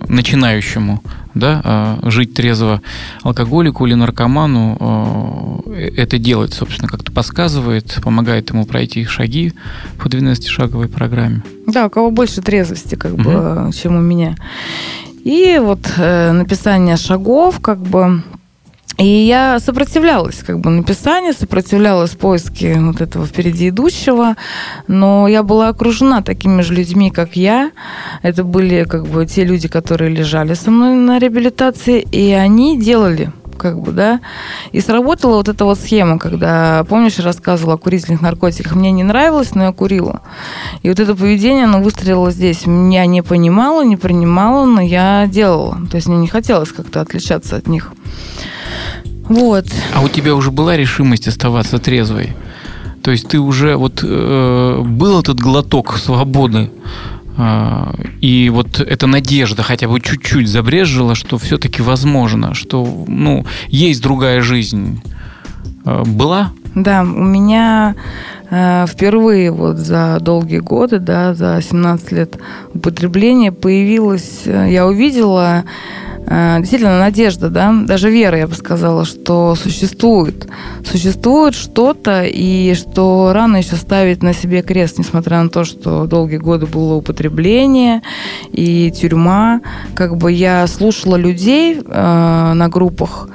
начинающему 0.08 1.02
да, 1.34 1.98
жить 2.02 2.34
трезво 2.34 2.82
алкоголику 3.22 3.86
или 3.86 3.94
наркоману, 3.94 5.62
это 5.76 6.18
делать, 6.18 6.52
собственно, 6.52 6.88
как-то 6.88 7.12
подсказывает, 7.12 8.00
помогает 8.02 8.50
ему 8.50 8.66
пройти 8.66 9.04
шаги 9.04 9.52
по 9.98 10.08
12-шаговой 10.08 10.88
программе. 10.88 11.42
Да, 11.66 11.86
у 11.86 11.90
кого 11.90 12.10
больше 12.10 12.42
трезвости, 12.42 12.96
как 12.96 13.12
угу. 13.12 13.22
бы, 13.22 13.70
чем 13.72 13.96
у 13.96 14.00
меня. 14.00 14.34
И 15.28 15.58
вот 15.58 15.80
э, 15.98 16.32
написание 16.32 16.96
шагов, 16.96 17.60
как 17.60 17.80
бы, 17.80 18.22
и 18.96 19.04
я 19.04 19.60
сопротивлялась 19.60 20.36
как 20.36 20.58
бы 20.58 20.70
написанию, 20.70 21.34
сопротивлялась 21.34 22.12
поиске 22.12 22.78
вот 22.80 23.02
этого 23.02 23.26
впереди 23.26 23.68
идущего, 23.68 24.36
но 24.86 25.28
я 25.28 25.42
была 25.42 25.68
окружена 25.68 26.22
такими 26.22 26.62
же 26.62 26.72
людьми, 26.72 27.10
как 27.10 27.36
я. 27.36 27.72
Это 28.22 28.42
были 28.42 28.84
как 28.84 29.06
бы 29.06 29.26
те 29.26 29.44
люди, 29.44 29.68
которые 29.68 30.10
лежали 30.10 30.54
со 30.54 30.70
мной 30.70 30.94
на 30.94 31.18
реабилитации, 31.18 32.00
и 32.00 32.32
они 32.32 32.80
делали 32.80 33.30
как 33.58 33.80
бы, 33.80 33.92
да. 33.92 34.20
И 34.72 34.80
сработала 34.80 35.36
вот 35.36 35.48
эта 35.48 35.64
вот 35.64 35.78
схема, 35.78 36.18
когда, 36.18 36.84
помнишь, 36.88 37.18
я 37.18 37.24
рассказывала 37.24 37.74
о 37.74 37.78
курительных 37.78 38.22
наркотиках. 38.22 38.74
Мне 38.74 38.90
не 38.90 39.02
нравилось, 39.02 39.54
но 39.54 39.64
я 39.64 39.72
курила. 39.72 40.22
И 40.82 40.88
вот 40.88 41.00
это 41.00 41.14
поведение, 41.14 41.64
оно 41.64 41.80
выстрелило 41.80 42.30
здесь. 42.30 42.62
Я 42.64 43.06
не 43.06 43.22
понимала, 43.22 43.84
не 43.84 43.96
принимала, 43.96 44.64
но 44.64 44.80
я 44.80 45.26
делала. 45.26 45.78
То 45.90 45.96
есть 45.96 46.06
мне 46.06 46.18
не 46.18 46.28
хотелось 46.28 46.72
как-то 46.72 47.00
отличаться 47.00 47.56
от 47.56 47.66
них. 47.66 47.92
Вот. 49.28 49.66
А 49.94 50.00
у 50.02 50.08
тебя 50.08 50.34
уже 50.34 50.50
была 50.50 50.76
решимость 50.76 51.28
оставаться 51.28 51.78
трезвой? 51.78 52.32
То 53.02 53.10
есть 53.10 53.28
ты 53.28 53.38
уже 53.38 53.76
вот 53.76 54.00
э, 54.02 54.82
был 54.84 55.20
этот 55.20 55.38
глоток 55.38 55.96
свободы, 55.98 56.70
и 58.20 58.50
вот 58.52 58.80
эта 58.80 59.06
надежда 59.06 59.62
хотя 59.62 59.86
бы 59.86 60.00
чуть-чуть 60.00 60.48
забрежила, 60.48 61.14
что 61.14 61.38
все-таки 61.38 61.82
возможно, 61.82 62.54
что 62.54 63.04
ну, 63.06 63.46
есть 63.68 64.02
другая 64.02 64.42
жизнь. 64.42 65.00
А, 65.84 66.04
была? 66.04 66.52
Да, 66.74 67.02
у 67.02 67.06
меня 67.06 67.94
э, 68.50 68.86
впервые 68.86 69.50
вот 69.50 69.78
за 69.78 70.18
долгие 70.20 70.58
годы, 70.58 70.98
да, 70.98 71.34
за 71.34 71.60
17 71.62 72.12
лет 72.12 72.38
употребления 72.74 73.52
появилась, 73.52 74.42
э, 74.44 74.68
я 74.70 74.86
увидела 74.86 75.64
действительно 76.28 76.98
надежда, 76.98 77.48
да, 77.48 77.72
даже 77.72 78.10
вера, 78.10 78.38
я 78.38 78.46
бы 78.46 78.54
сказала, 78.54 79.04
что 79.04 79.54
существует. 79.54 80.46
Существует 80.84 81.54
что-то, 81.54 82.24
и 82.24 82.74
что 82.74 83.32
рано 83.32 83.56
еще 83.56 83.76
ставить 83.76 84.22
на 84.22 84.34
себе 84.34 84.62
крест, 84.62 84.98
несмотря 84.98 85.42
на 85.42 85.48
то, 85.48 85.64
что 85.64 86.06
долгие 86.06 86.36
годы 86.36 86.66
было 86.66 86.94
употребление 86.94 88.02
и 88.52 88.90
тюрьма. 88.90 89.60
Как 89.94 90.16
бы 90.16 90.30
я 90.32 90.66
слушала 90.66 91.16
людей 91.16 91.80
э, 91.80 92.52
на 92.54 92.68
группах, 92.68 93.28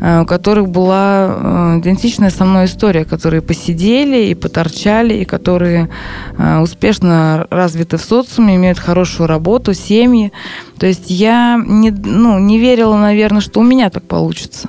э, 0.00 0.22
у 0.22 0.26
которых 0.26 0.68
была 0.70 1.26
э, 1.28 1.78
идентичная 1.80 2.30
со 2.30 2.44
мной 2.44 2.64
история, 2.66 3.04
которые 3.04 3.42
посидели 3.42 4.26
и 4.26 4.34
поторчали, 4.34 5.14
и 5.14 5.24
которые 5.24 5.88
э, 6.38 6.58
успешно 6.60 7.46
развиты 7.50 7.96
в 7.96 8.02
социуме, 8.02 8.56
имеют 8.56 8.78
хорошую 8.78 9.26
работу, 9.26 9.74
семьи. 9.74 10.32
То 10.78 10.86
есть 10.86 11.10
я 11.10 11.60
не, 11.64 11.90
ну, 11.90 12.38
не 12.38 12.58
верила, 12.58 12.96
наверное, 12.96 13.40
что 13.40 13.60
у 13.60 13.64
меня 13.64 13.90
так 13.90 14.04
получится. 14.04 14.68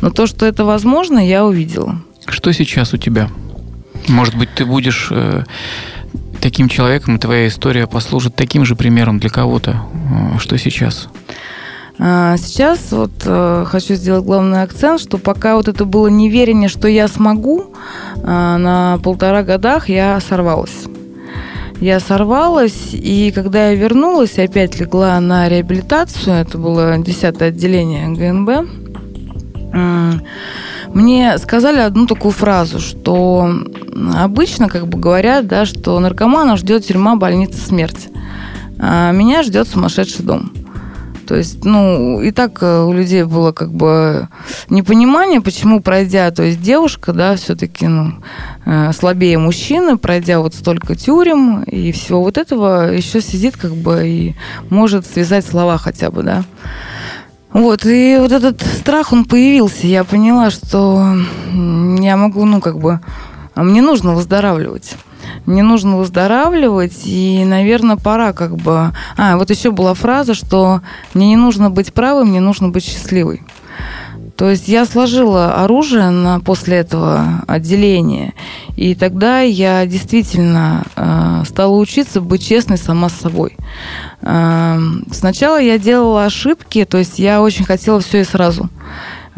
Но 0.00 0.10
то, 0.10 0.26
что 0.26 0.46
это 0.46 0.64
возможно, 0.64 1.18
я 1.26 1.44
увидела. 1.44 2.00
Что 2.26 2.52
сейчас 2.52 2.92
у 2.92 2.96
тебя? 2.96 3.30
Может 4.08 4.36
быть, 4.36 4.50
ты 4.54 4.64
будешь 4.64 5.08
э, 5.10 5.44
таким 6.40 6.68
человеком, 6.68 7.16
и 7.16 7.18
твоя 7.18 7.48
история 7.48 7.86
послужит 7.86 8.34
таким 8.34 8.64
же 8.64 8.76
примером 8.76 9.18
для 9.18 9.30
кого-то. 9.30 9.82
Э, 10.34 10.38
что 10.38 10.58
сейчас? 10.58 11.08
А, 11.98 12.36
сейчас 12.36 12.92
вот 12.92 13.10
э, 13.24 13.64
хочу 13.66 13.94
сделать 13.94 14.24
главный 14.24 14.62
акцент, 14.62 15.00
что 15.00 15.18
пока 15.18 15.56
вот 15.56 15.68
это 15.68 15.84
было 15.84 16.08
неверение, 16.08 16.68
что 16.68 16.88
я 16.88 17.08
смогу, 17.08 17.72
э, 18.16 18.20
на 18.20 18.98
полтора 19.02 19.42
годах 19.42 19.88
я 19.88 20.20
сорвалась 20.20 20.86
я 21.80 22.00
сорвалась, 22.00 22.90
и 22.92 23.32
когда 23.34 23.68
я 23.68 23.74
вернулась, 23.74 24.38
опять 24.38 24.78
легла 24.80 25.20
на 25.20 25.48
реабилитацию, 25.48 26.36
это 26.36 26.58
было 26.58 26.98
10 26.98 27.42
отделение 27.42 28.08
ГНБ, 28.08 28.50
мне 30.94 31.36
сказали 31.38 31.80
одну 31.80 32.06
такую 32.06 32.32
фразу, 32.32 32.80
что 32.80 33.50
обычно 34.16 34.68
как 34.68 34.88
бы 34.88 34.98
говорят, 34.98 35.46
да, 35.46 35.66
что 35.66 35.98
наркомана 36.00 36.56
ждет 36.56 36.86
тюрьма, 36.86 37.16
больница, 37.16 37.60
смерть. 37.60 38.08
А 38.78 39.12
меня 39.12 39.42
ждет 39.42 39.68
сумасшедший 39.68 40.24
дом. 40.24 40.52
То 41.28 41.34
есть, 41.34 41.62
ну, 41.62 42.22
и 42.22 42.30
так 42.30 42.62
э, 42.62 42.84
у 42.84 42.92
людей 42.94 43.22
было 43.24 43.52
как 43.52 43.70
бы 43.70 44.28
непонимание, 44.70 45.42
почему 45.42 45.82
пройдя, 45.82 46.30
то 46.30 46.42
есть 46.42 46.62
девушка, 46.62 47.12
да, 47.12 47.36
все-таки, 47.36 47.86
ну, 47.86 48.14
э, 48.64 48.92
слабее 48.94 49.36
мужчины, 49.36 49.98
пройдя 49.98 50.40
вот 50.40 50.54
столько 50.54 50.94
тюрем 50.94 51.64
и 51.64 51.92
всего 51.92 52.22
вот 52.22 52.38
этого, 52.38 52.90
еще 52.90 53.20
сидит 53.20 53.58
как 53.58 53.74
бы 53.74 54.08
и 54.08 54.36
может 54.70 55.06
связать 55.06 55.46
слова 55.46 55.76
хотя 55.76 56.10
бы, 56.10 56.22
да. 56.22 56.44
Вот, 57.52 57.84
и 57.84 58.16
вот 58.18 58.32
этот 58.32 58.62
страх, 58.62 59.12
он 59.12 59.26
появился. 59.26 59.86
Я 59.86 60.04
поняла, 60.04 60.50
что 60.50 61.14
я 61.52 62.16
могу, 62.16 62.46
ну, 62.46 62.62
как 62.62 62.78
бы, 62.78 63.00
мне 63.54 63.82
нужно 63.82 64.14
выздоравливать 64.14 64.94
мне 65.46 65.62
нужно 65.62 65.96
выздоравливать, 65.96 67.02
и, 67.04 67.44
наверное, 67.44 67.96
пора 67.96 68.32
как 68.32 68.56
бы... 68.56 68.92
А, 69.16 69.36
вот 69.36 69.50
еще 69.50 69.70
была 69.70 69.94
фраза, 69.94 70.34
что 70.34 70.80
мне 71.14 71.28
не 71.28 71.36
нужно 71.36 71.70
быть 71.70 71.92
правым, 71.92 72.28
мне 72.28 72.40
нужно 72.40 72.68
быть 72.68 72.84
счастливой. 72.84 73.42
То 74.38 74.48
есть 74.50 74.68
я 74.68 74.86
сложила 74.86 75.64
оружие 75.64 76.10
на, 76.10 76.38
после 76.38 76.76
этого 76.76 77.42
отделения, 77.48 78.34
и 78.76 78.94
тогда 78.94 79.40
я 79.40 79.84
действительно 79.84 80.84
э, 80.94 81.42
стала 81.44 81.74
учиться 81.76 82.20
быть 82.20 82.46
честной 82.46 82.78
сама 82.78 83.08
с 83.08 83.14
собой. 83.14 83.56
Э, 84.22 84.78
сначала 85.10 85.60
я 85.60 85.76
делала 85.76 86.24
ошибки, 86.24 86.84
то 86.84 86.98
есть 86.98 87.18
я 87.18 87.42
очень 87.42 87.64
хотела 87.64 87.98
все 87.98 88.20
и 88.20 88.24
сразу. 88.24 88.70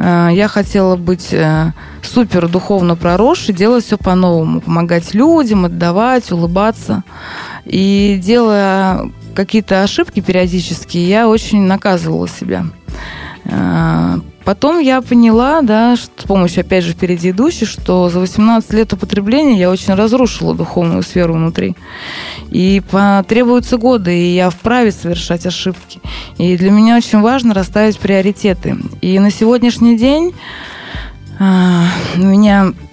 Я 0.03 0.48
хотела 0.48 0.96
быть 0.96 1.32
э, 1.32 1.72
супер 2.03 2.48
духовно 2.48 2.96
проросшей, 2.96 3.55
делать 3.55 3.84
все 3.84 3.98
по-новому, 3.98 4.61
помогать 4.61 5.12
людям, 5.12 5.66
отдавать, 5.66 6.32
улыбаться. 6.32 7.05
И 7.66 8.18
делая 8.22 9.11
какие-то 9.34 9.82
ошибки 9.82 10.20
периодически, 10.20 10.96
я 10.96 11.28
очень 11.28 11.62
наказывала 11.62 12.28
себя. 12.28 12.64
Э, 13.45 14.18
потом 14.45 14.78
я 14.80 15.01
поняла, 15.01 15.62
да, 15.62 15.97
что, 15.97 16.22
с 16.22 16.24
помощью, 16.24 16.61
опять 16.61 16.84
же, 16.84 16.93
впереди 16.93 17.30
идущей, 17.30 17.66
что 17.66 18.09
за 18.09 18.20
18 18.20 18.72
лет 18.72 18.93
употребления 18.93 19.59
я 19.59 19.70
очень 19.70 19.95
разрушила 19.95 20.55
духовную 20.55 21.03
сферу 21.03 21.34
внутри. 21.34 21.76
И 22.51 22.82
потребуются 22.91 23.76
годы, 23.76 24.16
и 24.16 24.34
я 24.34 24.51
вправе 24.51 24.93
совершать 24.93 25.47
ошибки. 25.47 26.01
И 26.38 26.57
для 26.57 26.70
меня 26.70 26.97
очень 26.97 27.20
важно 27.20 27.55
расставить 27.55 27.99
приоритеты. 27.99 28.76
И 29.01 29.18
на 29.18 29.30
сегодняшний 29.30 29.97
день 29.97 30.34
а, 31.38 31.86
у 32.16 32.20
меня 32.20 32.66
а, 32.66 32.89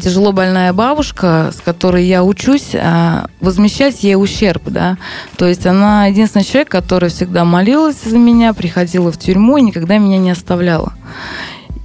тяжело 0.00 0.32
больная 0.32 0.72
бабушка, 0.72 1.52
с 1.54 1.60
которой 1.60 2.04
я 2.04 2.24
учусь, 2.24 2.74
а, 2.74 3.26
возмещать 3.40 4.02
ей 4.02 4.16
ущерб, 4.16 4.62
да. 4.66 4.96
То 5.36 5.46
есть 5.46 5.66
она 5.66 6.06
единственный 6.06 6.44
человек, 6.44 6.68
который 6.68 7.10
всегда 7.10 7.44
молилась 7.44 8.02
за 8.02 8.16
меня, 8.16 8.54
приходила 8.54 9.12
в 9.12 9.18
тюрьму 9.18 9.58
и 9.58 9.62
никогда 9.62 9.98
меня 9.98 10.18
не 10.18 10.30
оставляла. 10.30 10.92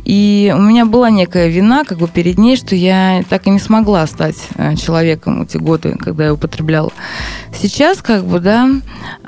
И 0.03 0.53
у 0.55 0.59
меня 0.59 0.85
была 0.85 1.09
некая 1.09 1.47
вина 1.47 1.83
как 1.83 1.99
бы 1.99 2.07
перед 2.07 2.37
ней, 2.37 2.55
что 2.55 2.75
я 2.75 3.23
так 3.29 3.45
и 3.45 3.51
не 3.51 3.59
смогла 3.59 4.05
стать 4.07 4.35
э, 4.55 4.75
человеком 4.75 5.43
эти 5.43 5.57
годы, 5.57 5.95
когда 5.99 6.25
я 6.25 6.33
употребляла. 6.33 6.91
Сейчас 7.53 8.01
как 8.01 8.25
бы, 8.25 8.39
да, 8.39 8.69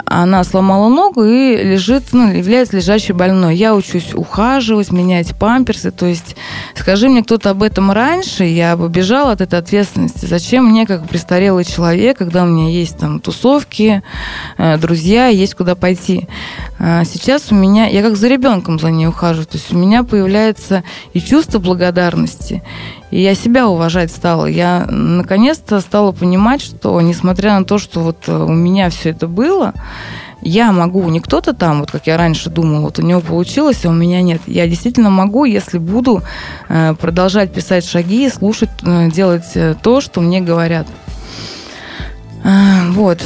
она 0.05 0.43
сломала 0.43 0.89
ногу 0.89 1.23
и 1.23 1.55
лежит, 1.57 2.05
ну, 2.11 2.31
является 2.31 2.77
лежащей 2.77 3.13
больной. 3.13 3.55
Я 3.55 3.75
учусь 3.75 4.13
ухаживать, 4.13 4.91
менять 4.91 5.37
памперсы. 5.37 5.91
То 5.91 6.07
есть, 6.07 6.35
скажи 6.75 7.09
мне 7.09 7.23
кто-то 7.23 7.51
об 7.51 7.63
этом 7.63 7.91
раньше, 7.91 8.43
я 8.43 8.75
бы 8.75 8.89
бежала 8.89 9.31
от 9.31 9.41
этой 9.41 9.59
ответственности. 9.59 10.25
Зачем 10.25 10.65
мне, 10.65 10.85
как 10.85 11.07
престарелый 11.07 11.65
человек, 11.65 12.17
когда 12.17 12.43
у 12.43 12.47
меня 12.47 12.69
есть 12.69 12.97
там 12.97 13.19
тусовки, 13.19 14.03
э, 14.57 14.77
друзья, 14.77 15.27
есть 15.27 15.55
куда 15.55 15.75
пойти. 15.75 16.27
А 16.79 17.03
сейчас 17.05 17.51
у 17.51 17.55
меня, 17.55 17.87
я 17.87 18.01
как 18.01 18.15
за 18.15 18.27
ребенком 18.27 18.79
за 18.79 18.91
ней 18.91 19.07
ухаживаю. 19.07 19.45
То 19.45 19.57
есть 19.57 19.73
у 19.73 19.77
меня 19.77 20.03
появляется 20.03 20.83
и 21.13 21.21
чувство 21.21 21.59
благодарности, 21.59 22.63
и 23.11 23.21
я 23.21 23.35
себя 23.35 23.67
уважать 23.67 24.11
стала. 24.11 24.45
Я 24.45 24.85
наконец-то 24.89 25.79
стала 25.81 26.11
понимать, 26.11 26.61
что 26.61 26.99
несмотря 27.01 27.59
на 27.59 27.65
то, 27.65 27.77
что 27.77 27.99
вот 27.99 28.17
э, 28.27 28.35
у 28.35 28.51
меня 28.51 28.89
все 28.89 29.11
это 29.11 29.27
было, 29.27 29.73
я 30.43 30.71
могу, 30.71 31.07
не 31.09 31.19
кто-то 31.19 31.53
там, 31.53 31.79
вот 31.79 31.91
как 31.91 32.07
я 32.07 32.17
раньше 32.17 32.49
думала, 32.49 32.81
вот 32.81 32.99
у 32.99 33.01
него 33.01 33.21
получилось, 33.21 33.85
а 33.85 33.89
у 33.89 33.93
меня 33.93 34.21
нет. 34.21 34.41
Я 34.45 34.67
действительно 34.67 35.09
могу, 35.09 35.45
если 35.45 35.77
буду 35.77 36.21
э, 36.69 36.95
продолжать 36.99 37.53
писать 37.53 37.85
шаги, 37.85 38.29
слушать, 38.29 38.69
э, 38.83 39.09
делать 39.09 39.51
э, 39.55 39.75
то, 39.81 40.01
что 40.01 40.21
мне 40.21 40.41
говорят. 40.41 40.87
Э, 42.43 42.89
вот. 42.89 43.21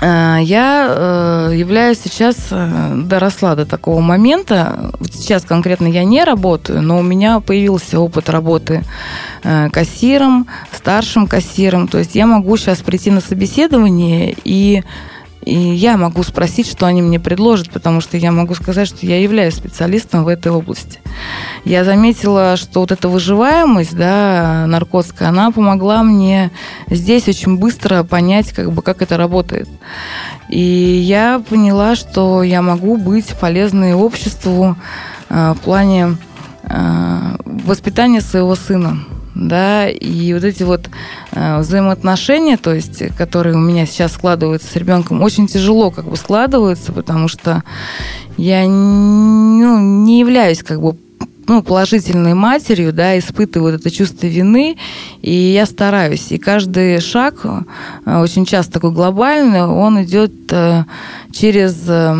Э, 0.00 0.38
я 0.40 1.50
являюсь 1.52 2.00
сейчас, 2.02 2.36
доросла 2.50 3.54
до 3.54 3.66
такого 3.66 4.00
момента. 4.00 4.92
Сейчас 5.12 5.44
конкретно 5.44 5.86
я 5.86 6.04
не 6.04 6.24
работаю, 6.24 6.80
но 6.80 6.98
у 6.98 7.02
меня 7.02 7.40
появился 7.40 8.00
опыт 8.00 8.30
работы 8.30 8.82
кассиром, 9.42 10.46
старшим 10.72 11.26
кассиром. 11.26 11.86
То 11.86 11.98
есть 11.98 12.14
я 12.14 12.26
могу 12.26 12.56
сейчас 12.56 12.78
прийти 12.78 13.10
на 13.10 13.20
собеседование 13.20 14.34
и 14.44 14.84
и 15.44 15.54
я 15.54 15.96
могу 15.96 16.22
спросить, 16.22 16.68
что 16.68 16.86
они 16.86 17.02
мне 17.02 17.18
предложат, 17.18 17.70
потому 17.70 18.00
что 18.00 18.16
я 18.16 18.30
могу 18.30 18.54
сказать, 18.54 18.86
что 18.86 19.04
я 19.04 19.20
являюсь 19.20 19.54
специалистом 19.54 20.24
в 20.24 20.28
этой 20.28 20.52
области. 20.52 21.00
Я 21.64 21.84
заметила, 21.84 22.56
что 22.56 22.80
вот 22.80 22.92
эта 22.92 23.08
выживаемость, 23.08 23.96
да, 23.96 24.64
наркотская, 24.68 25.28
она 25.28 25.50
помогла 25.50 26.02
мне 26.02 26.52
здесь 26.88 27.26
очень 27.28 27.56
быстро 27.56 28.04
понять, 28.04 28.52
как 28.52 28.72
бы, 28.72 28.82
как 28.82 29.02
это 29.02 29.16
работает. 29.16 29.68
И 30.48 30.60
я 30.60 31.42
поняла, 31.48 31.96
что 31.96 32.42
я 32.42 32.62
могу 32.62 32.96
быть 32.96 33.34
полезной 33.38 33.94
обществу 33.94 34.76
э, 35.28 35.54
в 35.56 35.60
плане 35.60 36.16
э, 36.62 37.36
воспитания 37.44 38.20
своего 38.20 38.54
сына 38.54 38.98
да, 39.34 39.88
и 39.88 40.34
вот 40.34 40.44
эти 40.44 40.62
вот 40.62 40.88
э, 41.32 41.58
взаимоотношения, 41.58 42.56
то 42.56 42.74
есть, 42.74 43.14
которые 43.16 43.56
у 43.56 43.60
меня 43.60 43.86
сейчас 43.86 44.12
складываются 44.12 44.68
с 44.68 44.76
ребенком, 44.76 45.22
очень 45.22 45.46
тяжело 45.46 45.90
как 45.90 46.04
бы 46.06 46.16
складываются, 46.16 46.92
потому 46.92 47.28
что 47.28 47.62
я 48.36 48.64
ну, 48.66 50.04
не 50.04 50.20
являюсь 50.20 50.62
как 50.62 50.80
бы 50.80 50.96
ну, 51.46 51.62
положительной 51.62 52.34
матерью, 52.34 52.92
да, 52.92 53.18
испытываю 53.18 53.74
это 53.74 53.90
чувство 53.90 54.26
вины, 54.26 54.76
и 55.22 55.32
я 55.32 55.66
стараюсь. 55.66 56.26
И 56.30 56.38
каждый 56.38 57.00
шаг, 57.00 57.44
э, 57.44 58.20
очень 58.20 58.46
часто 58.46 58.72
такой 58.72 58.92
глобальный, 58.92 59.62
он 59.62 60.02
идет 60.02 60.32
э, 60.50 60.84
через... 61.32 61.76
Э, 61.88 62.16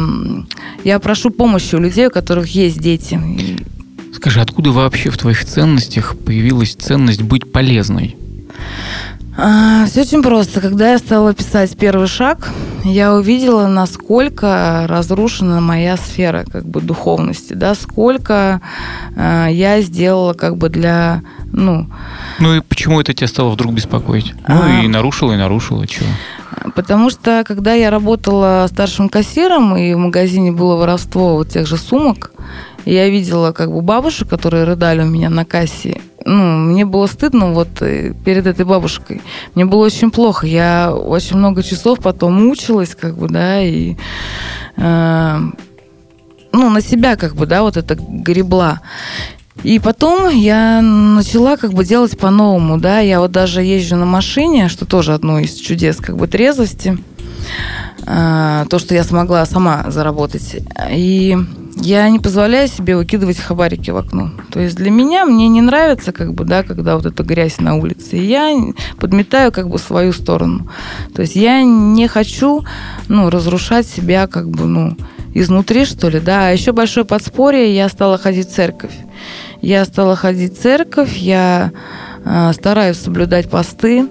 я 0.85 0.99
прошу 0.99 1.31
помощи 1.31 1.75
у 1.75 1.79
людей, 1.79 2.09
у 2.09 2.11
которых 2.11 2.49
есть 2.49 2.81
дети. 2.81 3.19
Скажи, 4.23 4.41
откуда 4.41 4.71
вообще 4.71 5.11
в 5.11 5.19
твоих 5.19 5.45
ценностях 5.45 6.15
появилась 6.17 6.75
ценность 6.75 7.23
быть 7.23 7.51
полезной? 7.51 8.17
А, 9.37 9.85
все 9.87 10.03
очень 10.03 10.23
просто. 10.23 10.61
Когда 10.61 10.93
я 10.93 10.99
стала 10.99 11.35
писать 11.35 11.77
первый 11.77 12.07
шаг, 12.07 12.49
я 12.85 13.15
увидела, 13.15 13.67
насколько 13.67 14.87
разрушена 14.89 15.61
моя 15.61 15.97
сфера 15.97 16.45
как 16.49 16.65
бы 16.65 16.81
духовности, 16.81 17.55
да, 17.55 17.75
сколько 17.75 18.61
э, 19.17 19.49
я 19.51 19.83
сделала 19.83 20.35
как 20.35 20.57
бы 20.57 20.69
для, 20.69 21.23
ну... 21.51 21.89
Ну 22.39 22.55
и 22.55 22.61
почему 22.61 23.01
это 23.01 23.15
тебя 23.15 23.27
стало 23.27 23.51
вдруг 23.51 23.73
беспокоить? 23.73 24.35
Ну 24.47 24.63
а... 24.63 24.83
и 24.85 24.87
нарушила, 24.87 25.33
и 25.33 25.37
нарушила, 25.37 25.85
чего? 25.89 26.07
Потому 26.77 27.11
что, 27.11 27.43
когда 27.45 27.75
я 27.75 27.91
работала 27.91 28.69
старшим 28.71 29.09
кассиром, 29.09 29.77
и 29.77 29.95
в 29.95 29.99
магазине 29.99 30.53
было 30.53 30.77
воровство 30.77 31.35
вот 31.35 31.49
тех 31.49 31.67
же 31.67 31.77
сумок, 31.77 32.31
я 32.85 33.09
видела 33.09 33.53
как 33.53 33.73
бы 33.73 33.81
бабушек, 33.81 34.29
которые 34.29 34.65
рыдали 34.65 35.03
у 35.03 35.07
меня 35.07 35.31
на 35.31 35.45
кассе. 35.45 36.01
Ну, 36.25 36.59
мне 36.59 36.85
было 36.85 37.07
стыдно 37.07 37.53
вот 37.53 37.69
э, 37.81 38.15
перед 38.25 38.47
этой 38.47 38.65
бабушкой. 38.65 39.23
Мне 39.55 39.65
было 39.65 39.85
очень 39.85 40.11
плохо. 40.11 40.47
Я 40.47 40.95
очень 40.95 41.37
много 41.37 41.63
часов 41.63 41.99
потом 42.01 42.35
мучилась, 42.35 42.95
как 42.95 43.17
бы, 43.17 43.29
да, 43.29 43.61
и 43.61 43.97
э, 44.77 45.39
ну, 46.53 46.71
на 46.71 46.81
себя, 46.81 47.17
как 47.17 47.35
бы, 47.35 47.47
да, 47.47 47.63
вот 47.63 47.77
это 47.77 47.97
гребла. 47.97 48.81
И 49.65 49.79
потом 49.79 50.29
я 50.31 50.81
начала 50.81 51.57
как 51.57 51.73
бы 51.73 51.85
делать 51.85 52.19
по-новому, 52.19 52.79
да, 52.79 53.01
я 53.01 53.21
вот 53.21 53.33
даже 53.33 53.63
езжу 53.63 53.97
на 53.97 54.07
машине, 54.07 54.69
что 54.69 54.87
тоже 54.87 55.15
одно 55.15 55.39
из 55.39 55.55
чудес 55.55 55.99
как 55.99 56.17
бы 56.17 56.27
трезвости, 56.27 56.99
э, 58.07 58.67
то, 58.69 58.79
что 58.79 58.95
я 58.95 59.05
смогла 59.05 59.45
сама 59.47 59.91
заработать. 59.91 60.57
И 60.91 61.37
я 61.83 62.09
не 62.11 62.19
позволяю 62.19 62.69
себе 62.69 62.97
выкидывать 62.97 63.39
хабарики 63.39 63.91
в 63.91 63.97
окно. 63.97 64.31
То 64.51 64.61
есть 64.61 64.77
для 64.77 64.91
меня 64.91 65.25
мне 65.25 65.49
не 65.49 65.61
нравится, 65.61 66.13
как 66.13 66.33
бы, 66.33 66.45
да, 66.45 66.63
когда 66.63 66.97
вот 66.97 67.07
эта 67.07 67.23
грязь 67.23 67.59
на 67.59 67.77
улице. 67.77 68.17
И 68.17 68.25
я 68.25 68.57
подметаю 68.99 69.53
как 69.53 69.69
бы 69.69 69.79
свою 69.79 70.13
сторону. 70.13 70.69
То 71.15 71.23
есть 71.23 71.35
я 71.35 71.63
не 71.63 72.07
хочу, 72.09 72.65
ну, 73.09 73.31
разрушать 73.31 73.87
себя 73.87 74.27
как 74.27 74.49
бы, 74.49 74.67
ну, 74.67 74.97
изнутри, 75.35 75.85
что 75.85 76.09
ли, 76.09 76.21
да. 76.21 76.49
А 76.49 76.51
еще 76.51 76.73
большое 76.73 77.05
подспорье, 77.05 77.75
я 77.75 77.89
стала 77.89 78.17
ходить 78.17 78.49
в 78.49 78.55
церковь. 78.55 78.95
Я 79.61 79.85
стала 79.85 80.17
ходить 80.17 80.59
в 80.59 80.63
церковь, 80.63 81.17
я 81.17 81.73
э, 82.25 82.53
стараюсь 82.53 82.99
соблюдать 82.99 83.51
посты. 83.51 84.07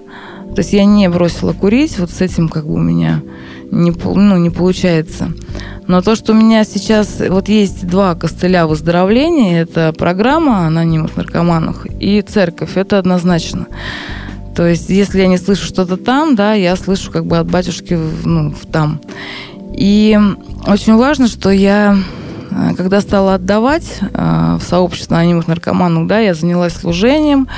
То 0.54 0.58
есть 0.58 0.72
я 0.74 0.84
не 0.84 1.08
бросила 1.08 1.54
курить, 1.54 1.98
вот 1.98 2.10
с 2.10 2.20
этим 2.20 2.48
как 2.48 2.66
бы 2.66 2.74
у 2.74 2.78
меня 2.78 3.22
не, 3.72 3.90
ну, 3.90 4.36
не 4.36 4.50
получается. 4.50 5.32
Но 5.88 6.02
то, 6.02 6.14
что 6.14 6.32
у 6.32 6.36
меня 6.36 6.64
сейчас 6.64 7.20
вот 7.28 7.48
есть 7.48 7.86
два 7.86 8.14
костыля 8.14 8.66
выздоровления, 8.66 9.62
это 9.62 9.92
программа 9.92 10.66
анонимных 10.66 11.16
наркоманов 11.16 11.86
и 11.98 12.20
церковь, 12.22 12.76
это 12.76 12.98
однозначно. 12.98 13.66
То 14.54 14.66
есть, 14.66 14.90
если 14.90 15.22
я 15.22 15.26
не 15.26 15.38
слышу 15.38 15.64
что-то 15.64 15.96
там, 15.96 16.36
да, 16.36 16.52
я 16.52 16.76
слышу 16.76 17.10
как 17.10 17.24
бы 17.24 17.38
от 17.38 17.50
батюшки 17.50 17.98
ну, 18.24 18.54
там. 18.70 19.00
И 19.74 20.18
очень 20.66 20.96
важно, 20.96 21.26
что 21.26 21.50
я, 21.50 21.96
э, 22.50 22.74
когда 22.76 23.00
стала 23.00 23.34
отдавать 23.34 24.00
э, 24.00 24.58
в 24.60 24.62
сообщество 24.62 25.16
анонимных 25.16 25.48
наркоманов, 25.48 26.06
да, 26.06 26.18
я 26.18 26.34
занялась 26.34 26.74
служением, 26.74 27.48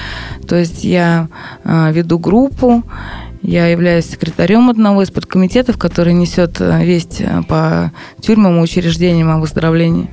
то 0.46 0.54
есть 0.54 0.84
я 0.84 1.26
э, 1.64 1.90
веду 1.92 2.20
группу, 2.20 2.84
я 3.44 3.66
являюсь 3.66 4.06
секретарем 4.06 4.70
одного 4.70 5.02
из 5.02 5.10
подкомитетов, 5.10 5.76
который 5.76 6.14
несет 6.14 6.62
э, 6.62 6.82
весть 6.82 7.20
э, 7.20 7.42
по 7.46 7.92
тюрьмам 8.20 8.58
и 8.58 8.62
учреждениям 8.62 9.30
о 9.30 9.38
выздоровлении. 9.38 10.08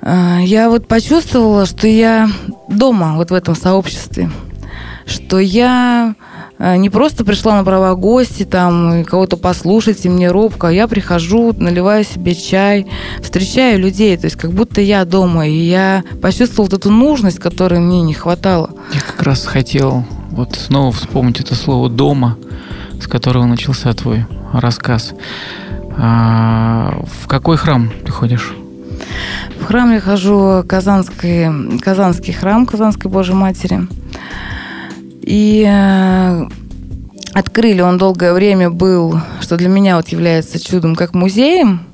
Э, 0.00 0.38
я 0.40 0.70
вот 0.70 0.88
почувствовала, 0.88 1.66
что 1.66 1.86
я 1.86 2.30
дома, 2.70 3.16
вот 3.16 3.30
в 3.30 3.34
этом 3.34 3.54
сообществе, 3.54 4.30
что 5.04 5.38
я 5.38 6.14
не 6.58 6.88
просто 6.88 7.24
пришла 7.24 7.56
на 7.56 7.64
права 7.64 7.94
гости, 7.94 8.44
там, 8.44 9.04
кого-то 9.04 9.36
послушать, 9.36 10.04
и 10.04 10.08
мне 10.08 10.30
робко, 10.30 10.68
а 10.68 10.72
я 10.72 10.86
прихожу, 10.86 11.52
наливаю 11.56 12.04
себе 12.04 12.34
чай, 12.34 12.86
встречаю 13.20 13.80
людей, 13.80 14.16
то 14.16 14.26
есть 14.26 14.36
как 14.36 14.52
будто 14.52 14.80
я 14.80 15.04
дома, 15.04 15.46
и 15.46 15.56
я 15.56 16.04
почувствовала 16.22 16.70
вот 16.70 16.78
эту 16.78 16.90
нужность, 16.90 17.38
которой 17.38 17.80
мне 17.80 18.02
не 18.02 18.14
хватало. 18.14 18.70
Я 18.92 19.00
как 19.00 19.22
раз 19.22 19.44
хотел 19.44 20.04
вот 20.30 20.54
снова 20.54 20.92
вспомнить 20.92 21.40
это 21.40 21.54
слово 21.54 21.88
«дома», 21.88 22.36
с 23.00 23.06
которого 23.06 23.44
начался 23.44 23.92
твой 23.92 24.26
рассказ. 24.52 25.12
А, 25.96 27.02
в 27.22 27.28
какой 27.28 27.56
храм 27.56 27.92
ты 28.04 28.10
ходишь? 28.10 28.54
В 29.60 29.64
храм 29.64 29.92
я 29.92 30.00
хожу 30.00 30.64
Казанский, 30.66 31.78
Казанский 31.78 32.32
храм 32.32 32.66
Казанской 32.66 33.10
Божьей 33.10 33.34
Матери. 33.34 33.86
И 35.26 35.64
э, 35.66 36.48
открыли 37.32 37.80
он 37.80 37.96
долгое 37.96 38.34
время 38.34 38.68
был, 38.68 39.20
что 39.40 39.56
для 39.56 39.68
меня 39.68 39.96
вот 39.96 40.08
является 40.08 40.62
чудом, 40.62 40.94
как 40.94 41.14
музеем, 41.14 41.86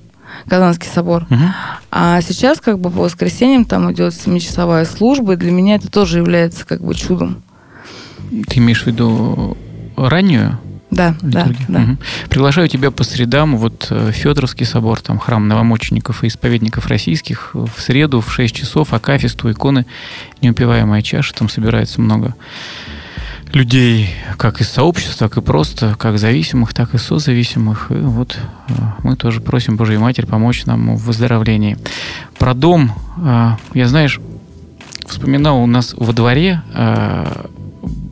Казанский 0.48 0.88
собор. 0.88 1.26
Угу. 1.30 1.44
А 1.92 2.20
сейчас 2.22 2.60
как 2.60 2.80
бы 2.80 2.90
по 2.90 3.02
воскресеньям 3.02 3.64
там 3.64 3.92
идет 3.92 4.14
семичасовая 4.14 4.84
служба, 4.84 5.34
и 5.34 5.36
для 5.36 5.52
меня 5.52 5.76
это 5.76 5.88
тоже 5.88 6.18
является 6.18 6.66
как 6.66 6.82
бы 6.82 6.92
чудом. 6.94 7.42
Ты 8.48 8.58
имеешь 8.58 8.82
в 8.82 8.86
виду 8.86 9.56
раннюю? 9.96 10.58
Да, 10.90 11.14
да, 11.22 11.48
да. 11.68 11.82
Угу. 11.82 11.98
Приглашаю 12.30 12.68
тебя 12.68 12.90
по 12.90 13.04
средам, 13.04 13.58
вот 13.58 13.86
э, 13.90 14.10
Федоровский 14.12 14.66
собор, 14.66 15.00
там 15.00 15.20
храм 15.20 15.46
новомучеников 15.46 16.24
и 16.24 16.26
исповедников 16.26 16.88
российских, 16.88 17.50
в 17.54 17.80
среду 17.80 18.20
в 18.20 18.32
6 18.32 18.52
часов, 18.52 18.92
акафисту, 18.92 19.52
иконы, 19.52 19.86
неупиваемая 20.42 21.02
чаша, 21.02 21.32
там 21.32 21.48
собирается 21.48 22.00
много 22.00 22.34
людей, 23.52 24.10
как 24.36 24.60
из 24.60 24.68
сообщества, 24.68 25.28
так 25.28 25.38
и 25.38 25.40
просто, 25.40 25.94
как 25.98 26.18
зависимых, 26.18 26.74
так 26.74 26.94
и 26.94 26.98
созависимых. 26.98 27.90
И 27.90 27.94
вот 27.94 28.38
э, 28.68 28.72
мы 29.02 29.16
тоже 29.16 29.40
просим 29.40 29.76
Божью 29.76 30.00
Матерь 30.00 30.26
помочь 30.26 30.66
нам 30.66 30.96
в 30.96 31.04
выздоровлении. 31.04 31.76
Про 32.38 32.54
дом, 32.54 32.92
э, 33.18 33.52
я, 33.74 33.88
знаешь, 33.88 34.20
вспоминал 35.06 35.60
у 35.60 35.66
нас 35.66 35.94
во 35.96 36.12
дворе 36.12 36.62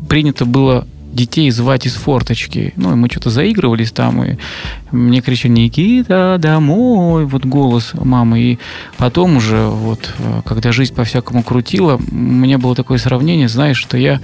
принято 0.09 0.45
было 0.45 0.87
детей 1.19 1.51
звать 1.51 1.87
из 1.87 1.95
форточки. 1.95 2.73
Ну, 2.77 2.93
и 2.93 2.95
мы 2.95 3.09
что-то 3.09 3.31
заигрывались 3.31 3.93
там, 3.93 4.23
и 4.23 4.37
мне 4.91 5.21
кричали 5.21 5.53
«Никита, 5.53 6.37
домой!» 6.39 7.27
Вот 7.27 7.45
голос 7.45 7.91
мамы. 7.95 8.41
И 8.41 8.59
потом 8.97 9.37
уже, 9.37 9.67
вот, 9.67 10.15
э, 10.19 10.43
когда 10.45 10.73
жизнь 10.73 10.95
по-всякому 10.95 11.43
крутила, 11.43 11.97
у 11.97 12.15
меня 12.15 12.59
было 12.59 12.75
такое 12.75 12.99
сравнение, 12.99 13.49
знаешь, 13.49 13.79
что 13.79 13.97
я 13.97 14.21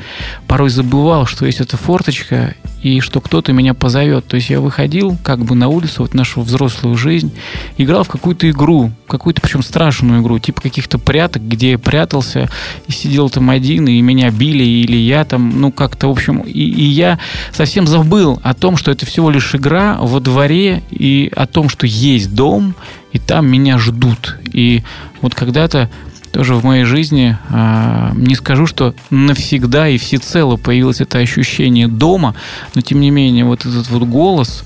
порой 0.46 0.70
забывал, 0.70 1.26
что 1.26 1.46
есть 1.46 1.60
эта 1.60 1.76
форточка, 1.76 2.54
и 2.84 3.00
что 3.00 3.22
кто-то 3.22 3.52
меня 3.54 3.72
позовет. 3.72 4.26
То 4.26 4.36
есть 4.36 4.50
я 4.50 4.60
выходил 4.60 5.16
как 5.22 5.42
бы 5.42 5.54
на 5.54 5.68
улицу, 5.68 6.02
вот 6.02 6.12
нашу 6.12 6.42
взрослую 6.42 6.96
жизнь, 6.98 7.32
играл 7.78 8.04
в 8.04 8.08
какую-то 8.08 8.48
игру, 8.50 8.92
какую-то 9.08 9.40
причем 9.40 9.62
страшную 9.62 10.20
игру, 10.20 10.38
типа 10.38 10.60
каких-то 10.60 10.98
пряток, 10.98 11.48
где 11.48 11.72
я 11.72 11.78
прятался 11.78 12.50
и 12.86 12.92
сидел 12.92 13.30
там 13.30 13.48
один, 13.48 13.88
и 13.88 13.98
меня 14.02 14.30
били, 14.30 14.64
или 14.64 14.98
я 14.98 15.24
там, 15.24 15.60
ну 15.62 15.72
как-то, 15.72 16.08
в 16.08 16.10
общем, 16.10 16.40
и, 16.40 16.50
и 16.50 16.84
я 16.84 17.18
совсем 17.52 17.86
забыл 17.86 18.38
о 18.42 18.52
том, 18.52 18.76
что 18.76 18.90
это 18.90 19.06
всего 19.06 19.30
лишь 19.30 19.54
игра 19.54 19.96
во 19.98 20.20
дворе, 20.20 20.82
и 20.90 21.32
о 21.34 21.46
том, 21.46 21.70
что 21.70 21.86
есть 21.86 22.34
дом, 22.34 22.74
и 23.12 23.18
там 23.18 23.50
меня 23.50 23.78
ждут. 23.78 24.36
И 24.52 24.82
вот 25.22 25.34
когда-то 25.34 25.88
тоже 26.34 26.56
в 26.56 26.64
моей 26.64 26.82
жизни, 26.82 27.38
а, 27.48 28.10
не 28.16 28.34
скажу, 28.34 28.66
что 28.66 28.92
навсегда 29.10 29.88
и 29.88 29.98
всецело 29.98 30.56
появилось 30.56 31.00
это 31.00 31.18
ощущение 31.18 31.86
дома, 31.86 32.34
но 32.74 32.80
тем 32.80 33.00
не 33.00 33.10
менее 33.10 33.44
вот 33.44 33.64
этот 33.64 33.88
вот 33.88 34.02
голос, 34.02 34.64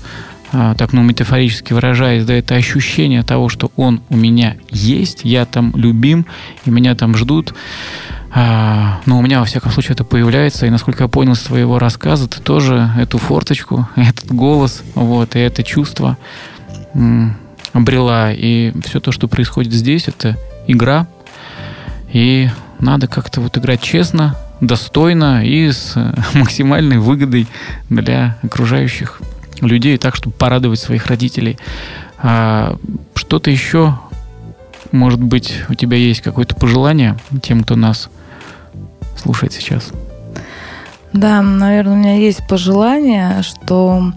а, 0.51 0.73
так 0.73 0.93
ну 0.93 1.03
метафорически 1.03 1.73
выражаясь, 1.73 2.25
да, 2.25 2.33
это 2.33 2.55
ощущение 2.55 3.21
того, 3.21 3.49
что 3.49 3.71
он 3.75 4.01
у 4.09 4.17
меня 4.17 4.55
есть, 4.71 5.21
я 5.23 5.45
там 5.45 5.71
любим, 5.75 6.25
и 6.65 6.71
меня 6.71 6.95
там 6.95 7.15
ждут. 7.15 7.53
А, 8.31 8.99
но 9.05 9.19
у 9.19 9.21
меня, 9.21 9.39
во 9.39 9.45
всяком 9.45 9.71
случае, 9.71 9.93
это 9.93 10.03
появляется, 10.03 10.65
и 10.65 10.71
насколько 10.71 11.03
я 11.03 11.07
понял 11.07 11.33
из 11.33 11.41
твоего 11.41 11.77
рассказа, 11.77 12.27
ты 12.27 12.41
тоже 12.41 12.89
эту 12.97 13.19
форточку, 13.19 13.87
этот 13.95 14.31
голос, 14.31 14.81
вот, 14.95 15.35
и 15.35 15.39
это 15.39 15.63
чувство 15.63 16.17
обрела. 17.73 18.31
И 18.33 18.73
все 18.83 18.99
то, 18.99 19.11
что 19.11 19.27
происходит 19.27 19.71
здесь, 19.71 20.07
это 20.07 20.35
игра, 20.65 21.07
и 22.11 22.49
надо 22.79 23.07
как-то 23.07 23.41
вот 23.41 23.57
играть 23.57 23.81
честно, 23.81 24.35
достойно 24.61 25.45
и 25.45 25.71
с 25.71 25.95
максимальной 26.33 26.97
выгодой 26.97 27.47
для 27.89 28.37
окружающих 28.43 29.21
людей, 29.61 29.97
так, 29.97 30.15
чтобы 30.15 30.35
порадовать 30.35 30.79
своих 30.79 31.07
родителей. 31.07 31.57
А 32.17 32.77
что-то 33.15 33.51
еще, 33.51 33.97
может 34.91 35.21
быть, 35.21 35.63
у 35.69 35.73
тебя 35.73 35.97
есть 35.97 36.21
какое-то 36.21 36.55
пожелание 36.55 37.17
тем, 37.41 37.63
кто 37.63 37.75
нас 37.75 38.09
слушает 39.17 39.53
сейчас? 39.53 39.91
Да, 41.13 41.41
наверное, 41.41 41.93
у 41.93 41.97
меня 41.97 42.15
есть 42.17 42.47
пожелание, 42.47 43.41
что 43.41 44.11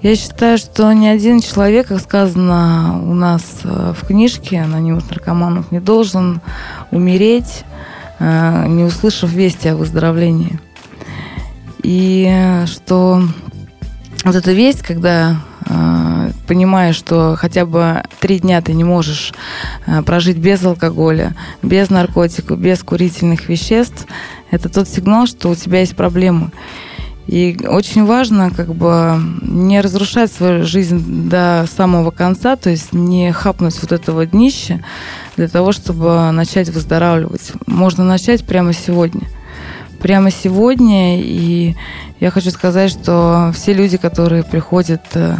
я 0.00 0.16
считаю, 0.16 0.58
что 0.58 0.92
ни 0.92 1.06
один 1.06 1.40
человек, 1.40 1.88
как 1.88 2.00
сказано 2.00 3.00
у 3.04 3.14
нас 3.14 3.42
э, 3.64 3.92
в 4.00 4.06
книжке 4.06 4.60
«Анонимных 4.60 5.10
наркоманов», 5.10 5.72
не 5.72 5.80
должен 5.80 6.40
умереть, 6.90 7.64
э, 8.18 8.66
не 8.68 8.84
услышав 8.84 9.30
вести 9.30 9.68
о 9.68 9.76
выздоровлении. 9.76 10.60
И 11.82 12.26
э, 12.30 12.66
что 12.66 13.22
вот 14.24 14.34
эта 14.34 14.52
весть, 14.52 14.82
когда 14.82 15.36
понимаешь, 16.50 16.96
что 16.96 17.36
хотя 17.38 17.64
бы 17.64 18.02
три 18.18 18.40
дня 18.40 18.60
ты 18.60 18.72
не 18.72 18.82
можешь 18.82 19.32
прожить 20.04 20.36
без 20.36 20.64
алкоголя, 20.64 21.36
без 21.62 21.90
наркотиков, 21.90 22.58
без 22.58 22.82
курительных 22.82 23.48
веществ, 23.48 24.04
это 24.50 24.68
тот 24.68 24.88
сигнал, 24.88 25.28
что 25.28 25.48
у 25.48 25.54
тебя 25.54 25.78
есть 25.78 25.94
проблемы. 25.94 26.50
И 27.28 27.56
очень 27.68 28.04
важно 28.04 28.50
как 28.50 28.74
бы 28.74 29.16
не 29.42 29.80
разрушать 29.80 30.32
свою 30.32 30.64
жизнь 30.64 31.28
до 31.28 31.68
самого 31.76 32.10
конца, 32.10 32.56
то 32.56 32.68
есть 32.68 32.92
не 32.92 33.30
хапнуть 33.30 33.80
вот 33.80 33.92
этого 33.92 34.26
днища 34.26 34.84
для 35.36 35.46
того, 35.46 35.70
чтобы 35.70 36.32
начать 36.32 36.68
выздоравливать. 36.70 37.52
Можно 37.66 38.02
начать 38.02 38.44
прямо 38.44 38.72
сегодня. 38.72 39.28
Прямо 40.00 40.30
сегодня. 40.30 41.20
И 41.20 41.76
я 42.20 42.30
хочу 42.30 42.50
сказать, 42.50 42.90
что 42.90 43.52
все 43.54 43.72
люди, 43.72 43.96
которые 43.96 44.42
приходят 44.42 45.02
э, 45.14 45.36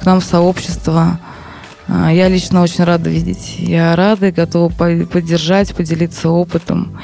к 0.00 0.06
нам 0.06 0.20
в 0.20 0.24
сообщество, 0.24 1.18
э, 1.88 2.10
я 2.12 2.28
лично 2.28 2.62
очень 2.62 2.84
рада 2.84 3.10
видеть. 3.10 3.56
Я 3.58 3.96
рада 3.96 4.28
и 4.28 4.32
готова 4.32 4.72
поддержать, 4.72 5.74
поделиться 5.74 6.30
опытом. 6.30 7.00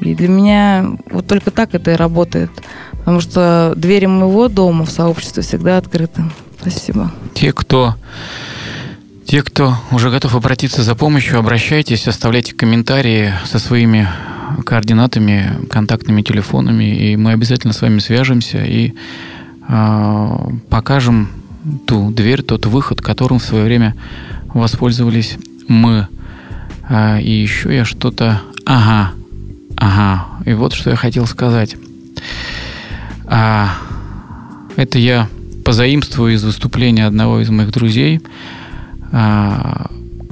И 0.00 0.14
для 0.14 0.28
меня 0.28 0.86
вот 1.10 1.26
только 1.26 1.50
так 1.50 1.74
это 1.74 1.92
и 1.92 1.96
работает. 1.96 2.50
Потому 2.92 3.20
что 3.20 3.74
двери 3.76 4.06
моего 4.06 4.48
дома 4.48 4.84
в 4.84 4.90
сообществе 4.90 5.42
всегда 5.42 5.78
открыты. 5.78 6.24
Спасибо. 6.60 7.12
Те, 7.34 7.52
кто 7.52 7.94
те, 9.26 9.42
кто 9.42 9.76
уже 9.90 10.10
готов 10.10 10.34
обратиться 10.34 10.82
за 10.82 10.94
помощью, 10.94 11.38
обращайтесь, 11.38 12.06
оставляйте 12.06 12.54
комментарии 12.54 13.34
со 13.44 13.58
своими 13.58 14.08
координатами, 14.64 15.66
контактными 15.68 16.22
телефонами, 16.22 16.84
и 16.84 17.16
мы 17.16 17.32
обязательно 17.32 17.72
с 17.72 17.82
вами 17.82 17.98
свяжемся 17.98 18.64
и 18.64 18.92
э, 19.68 20.38
покажем 20.70 21.28
ту 21.86 22.10
дверь, 22.12 22.42
тот 22.42 22.66
выход, 22.66 23.00
которым 23.00 23.40
в 23.40 23.44
свое 23.44 23.64
время 23.64 23.96
воспользовались 24.54 25.36
мы. 25.66 26.06
А, 26.88 27.18
и 27.18 27.30
еще 27.30 27.74
я 27.74 27.84
что-то... 27.84 28.42
Ага, 28.64 29.12
ага. 29.76 30.26
И 30.44 30.52
вот 30.52 30.72
что 30.72 30.90
я 30.90 30.96
хотел 30.96 31.26
сказать. 31.26 31.76
А, 33.24 33.74
это 34.76 34.98
я 35.00 35.28
позаимствую 35.64 36.34
из 36.34 36.44
выступления 36.44 37.06
одного 37.06 37.40
из 37.40 37.50
моих 37.50 37.72
друзей, 37.72 38.20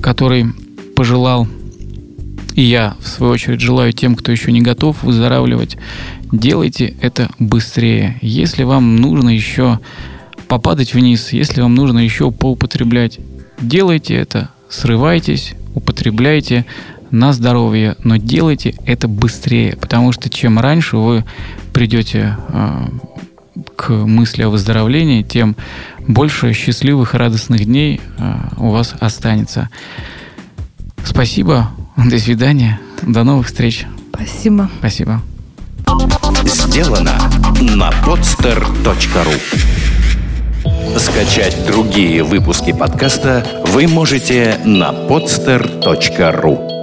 который 0.01 0.47
пожелал, 0.95 1.49
и 2.55 2.63
я, 2.63 2.97
в 3.01 3.09
свою 3.09 3.33
очередь, 3.33 3.61
желаю 3.61 3.93
тем, 3.93 4.15
кто 4.15 4.31
еще 4.31 4.53
не 4.53 4.61
готов 4.61 5.03
выздоравливать, 5.03 5.77
делайте 6.31 6.95
это 7.01 7.31
быстрее. 7.39 8.19
Если 8.21 8.63
вам 8.63 8.97
нужно 8.97 9.31
еще 9.31 9.81
попадать 10.47 10.95
вниз, 10.95 11.33
если 11.33 11.61
вам 11.63 11.75
нужно 11.75 11.99
еще 11.99 12.31
поупотреблять, 12.31 13.19
делайте 13.61 14.15
это, 14.15 14.51
срывайтесь, 14.69 15.55
употребляйте 15.75 16.65
на 17.11 17.33
здоровье, 17.33 17.97
но 18.05 18.17
делайте 18.17 18.75
это 18.87 19.09
быстрее, 19.09 19.77
потому 19.81 20.13
что 20.13 20.29
чем 20.31 20.59
раньше 20.59 20.97
вы 20.97 21.25
придете 21.73 22.37
э, 22.49 22.87
к 23.77 23.91
мысли 23.91 24.43
о 24.43 24.49
выздоровлении, 24.49 25.23
тем 25.23 25.57
больше 26.07 26.53
счастливых 26.53 27.15
и 27.15 27.19
радостных 27.19 27.65
дней 27.65 28.01
э, 28.19 28.35
у 28.57 28.71
вас 28.71 28.95
останется. 29.01 29.69
Спасибо, 31.05 31.71
до 31.97 32.19
свидания, 32.19 32.81
до 33.03 33.25
новых 33.25 33.47
встреч. 33.47 33.87
Спасибо. 34.15 34.71
Спасибо. 34.79 35.23
Сделано 36.45 37.19
на 37.61 37.91
podster.ru 38.05 39.41
Скачать 40.99 41.67
другие 41.67 42.23
выпуски 42.23 42.73
подкаста 42.73 43.45
вы 43.67 43.87
можете 43.87 44.59
на 44.65 44.93
podster.ru 44.93 46.74